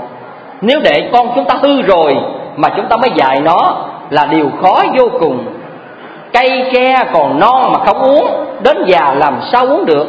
[0.62, 2.16] Nếu để con chúng ta hư rồi
[2.56, 3.76] mà chúng ta mới dạy nó
[4.10, 5.46] là điều khó vô cùng.
[6.34, 8.28] Cây tre còn non mà không uống,
[8.64, 10.08] đến già làm sao uống được?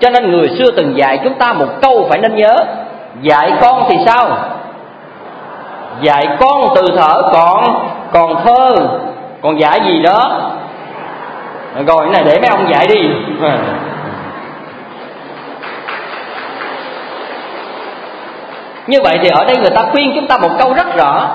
[0.00, 2.56] Cho nên người xưa từng dạy chúng ta một câu phải nên nhớ,
[3.22, 4.36] dạy con thì sao?
[6.00, 8.70] Dạy con từ thở, còn còn thơ,
[9.42, 10.50] còn dạy gì đó.
[11.86, 13.08] Rồi, cái này để mấy ông dạy đi.
[18.86, 21.28] Như vậy thì ở đây người ta khuyên chúng ta một câu rất rõ.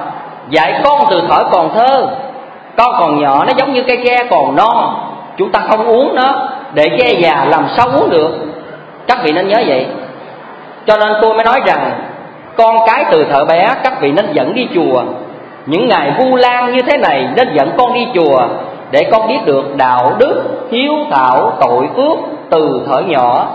[0.49, 2.07] Dạy con từ thở, còn thơ.
[2.77, 4.95] Con còn nhỏ, nó giống như cây tre còn non.
[5.37, 8.31] Chúng ta không uống nó, để tre già làm sao uống được.
[9.07, 9.87] Các vị nên nhớ vậy.
[10.85, 11.91] Cho nên tôi mới nói rằng
[12.57, 15.03] con cái từ thợ bé, các vị nên dẫn đi chùa.
[15.65, 18.47] Những ngày vu lan như thế này, nên dẫn con đi chùa,
[18.91, 22.17] để con biết được đạo đức hiếu thảo tội phước
[22.49, 23.45] từ thở nhỏ.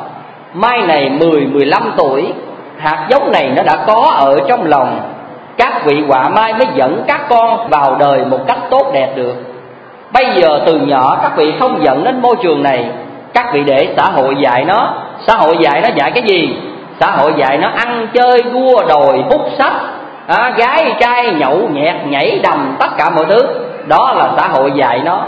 [0.55, 2.33] Mai này 10 15 tuổi,
[2.79, 5.01] hạt giống này nó đã có ở trong lòng.
[5.57, 9.35] Các vị quả mai mới dẫn các con vào đời một cách tốt đẹp được.
[10.13, 12.91] Bây giờ từ nhỏ các vị không dẫn đến môi trường này.
[13.35, 14.95] Các vị để xã hội dạy nó.
[15.27, 16.57] Xã hội dạy nó dạy cái gì?
[17.01, 19.73] Xã hội dạy nó ăn chơi đua đòi hút sách
[20.27, 23.39] à, gái trai nhậu nhẹt nhảy đầm tất cả mọi thứ.
[23.87, 25.25] Đó là xã hội dạy nó.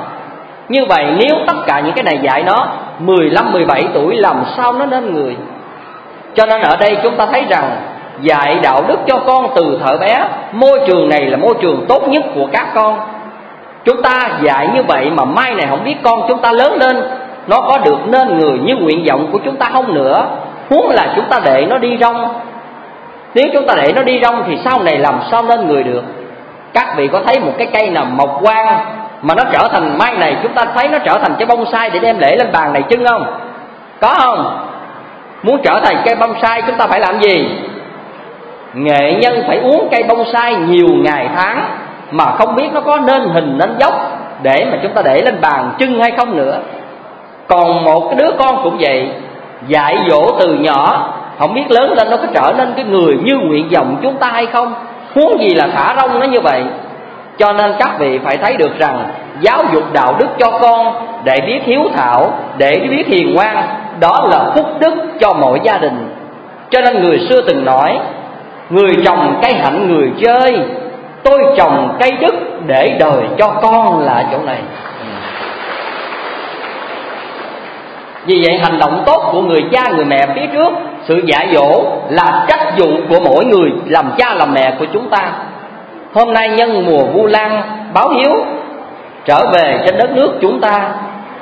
[0.68, 2.66] Như vậy nếu tất cả những cái này dạy nó
[2.98, 5.36] 15, 17 tuổi làm sao nó nên người?
[6.34, 7.76] Cho nên ở đây chúng ta thấy rằng
[8.20, 12.08] Dạy đạo đức cho con từ thở bé Môi trường này là môi trường tốt
[12.08, 12.98] nhất của các con.
[13.84, 16.96] Chúng ta dạy như vậy mà mai này không biết con chúng ta lớn lên
[17.46, 20.26] Nó có được nên người như nguyện vọng của chúng ta không nữa?
[20.70, 22.40] Huống là chúng ta để nó đi rong.
[23.34, 26.02] Nếu chúng ta để nó đi rong thì sau này làm sao nên người được?
[26.72, 28.84] Các vị có thấy một cái cây nào mọc quang
[29.22, 31.98] Mà nó trở thành mai này, chúng ta thấy nó trở thành cái bonsai để
[31.98, 33.24] đem lễ lên bàn này chưng không?
[34.00, 34.68] Có không?
[35.42, 37.48] Muốn trở thành cây bonsai chúng ta phải làm gì?
[38.74, 41.64] Nghệ nhân phải uống cây bonsai nhiều ngày tháng
[42.10, 43.92] Mà không biết nó có nên hình nên dốc
[44.42, 46.58] Để mà chúng ta để lên bàn trưng hay không nữa.
[47.48, 49.08] Còn một cái đứa con cũng vậy
[49.68, 51.10] Dạy dỗ từ nhỏ.
[51.38, 54.30] Không biết lớn lên nó có trở nên cái người như nguyện vọng chúng ta
[54.32, 54.74] hay không?
[55.14, 56.62] Huống gì là thả rong nó như vậy?
[57.38, 59.04] Cho nên các vị phải thấy được rằng,
[59.40, 63.56] Giáo dục đạo đức cho con Để biết hiếu thảo, Để biết hiền ngoan,
[64.00, 66.08] Đó là phúc đức cho mỗi gia đình.
[66.70, 67.98] Cho nên người xưa từng nói,
[68.70, 70.58] Người trồng cây hạnh người chơi,
[71.22, 72.34] Tôi trồng cây đức
[72.66, 74.58] để đời cho con là chỗ này.
[78.26, 80.72] Vì vậy hành động tốt của người cha, người mẹ phía trước,
[81.08, 85.10] Sự dạy dỗ là trách vụ của mỗi người, làm cha, làm mẹ của chúng
[85.10, 85.32] ta.
[86.14, 87.62] Hôm nay nhân mùa Vu Lan,
[87.94, 88.44] báo hiếu,
[89.24, 90.90] Trở về trên đất nước chúng ta,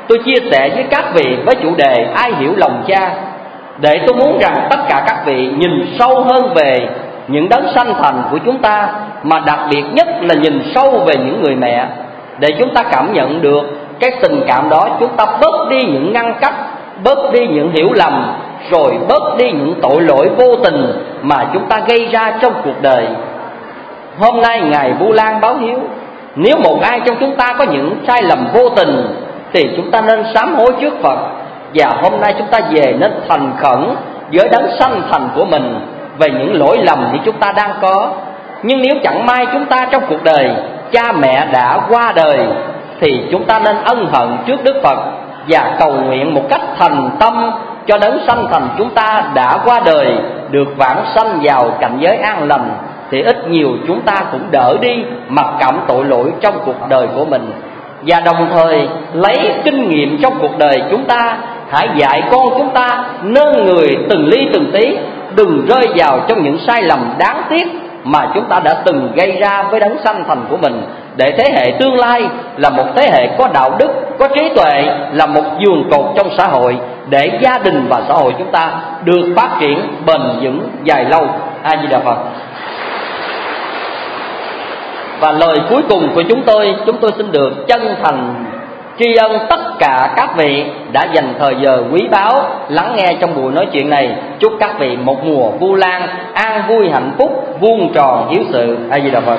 [0.09, 3.11] Tôi chia sẻ với các vị với chủ đề Ai hiểu lòng cha,
[3.79, 6.89] Để tôi muốn rằng tất cả các vị nhìn sâu hơn về
[7.29, 8.89] những đấng sanh thành của chúng ta,
[9.23, 11.87] Mà đặc biệt nhất là nhìn sâu về những người mẹ,
[12.39, 13.63] Để chúng ta cảm nhận được
[14.01, 16.55] cái tình cảm đó, Chúng ta bớt đi những ngăn cách
[17.05, 18.33] Bớt đi những hiểu lầm,
[18.71, 20.93] Rồi bớt đi những tội lỗi vô tình
[21.23, 23.07] Mà chúng ta gây ra trong cuộc đời.
[24.19, 25.79] Hôm nay Ngài Vu Lan báo hiếu,
[26.37, 29.07] Nếu một ai trong chúng ta có những sai lầm vô tình,
[29.53, 31.19] Thì chúng ta nên sám hối trước Phật.
[31.75, 33.81] Và hôm nay chúng ta về nên thành khẩn
[34.33, 35.81] Với đấng sanh thành của mình
[36.19, 38.11] Về những lỗi lầm ที่ chúng ta đang có.
[38.63, 40.51] Nhưng nếu chẳng may chúng ta trong cuộc đời,
[40.93, 42.39] Cha mẹ đã qua đời,
[43.01, 44.99] Thì chúng ta nên ân hận trước Đức Phật.
[45.49, 47.51] Và cầu nguyện một cách thành tâm
[47.87, 50.17] Cho đấng sanh thành chúng ta đã qua đời,
[50.51, 52.71] Được vãng sanh vào cảnh giới an lành,
[53.11, 57.07] thì ít nhiều chúng ta cũng đỡ đi mặc cảm tội lỗi trong cuộc đời
[57.17, 57.53] của mình.
[58.07, 61.37] Và đồng thời lấy kinh nghiệm trong cuộc đời chúng ta,
[61.71, 64.97] hãy dạy con chúng ta nâng người từng ly từng tí,
[65.37, 67.67] đừng rơi vào trong những sai lầm đáng tiếc
[68.05, 70.83] mà chúng ta đã từng gây ra với đấng sanh thành của mình
[71.17, 72.23] để thế hệ tương lai
[72.57, 76.29] là một thế hệ có đạo đức, có trí tuệ, là một giường cột trong
[76.39, 76.77] xã hội
[77.09, 78.71] để gia đình và xã hội chúng ta
[79.05, 81.27] được phát triển bền vững dài lâu.
[81.63, 82.17] A di đà phật.
[85.21, 88.35] Và lời cuối cùng của chúng tôi chúng tôi xin được chân thành
[88.99, 93.35] tri ân tất cả các vị đã dành thời giờ quý báu lắng nghe trong
[93.35, 94.17] buổi nói chuyện này.
[94.39, 96.03] Chúc các vị một mùa vu lan,
[96.35, 98.79] an vui hạnh phúc, vuông tròn hiếu sự.
[98.91, 99.39] A di đà phật.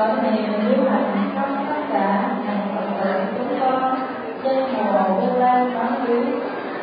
[0.00, 3.94] cội niềm lưu hành trong tất cả thành phật tử chúng con
[4.44, 6.24] trên mùa vu lan quán hiếu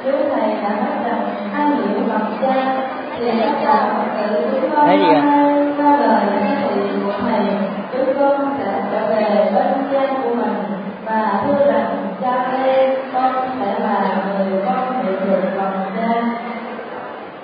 [0.03, 1.21] chú thầy đã nói rằng
[1.53, 2.75] hai hiểu lòng cha
[3.19, 5.05] thì tất cả phật tử chúng con hai gì
[5.77, 7.45] ra lời khai thị của thầy
[7.91, 10.55] chúng con sẽ trở về bên cha của mình
[11.05, 16.21] và thưa rằng cha ơi con sẽ là người con bị được lòng cha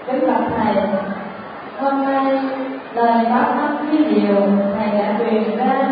[0.07, 0.75] kính bạch thầy
[1.79, 2.52] hôm nay
[2.95, 4.35] lời báo ấp với điều
[4.77, 5.89] thầy đã truyền ra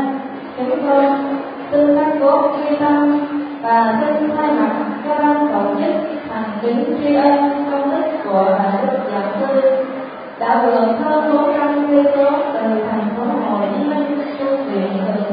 [0.57, 1.05] chúng tôi
[1.71, 3.25] xin các cố ghi tâm
[3.61, 4.73] và xin thay mặt
[5.05, 5.95] cho ban tổ chức
[6.29, 9.85] thành kính tri ân công đức của đại đức giáo sư,
[10.39, 15.30] đã vượt hơn 400 cây số từ thành phố Hồ Chí Minh tu viện từ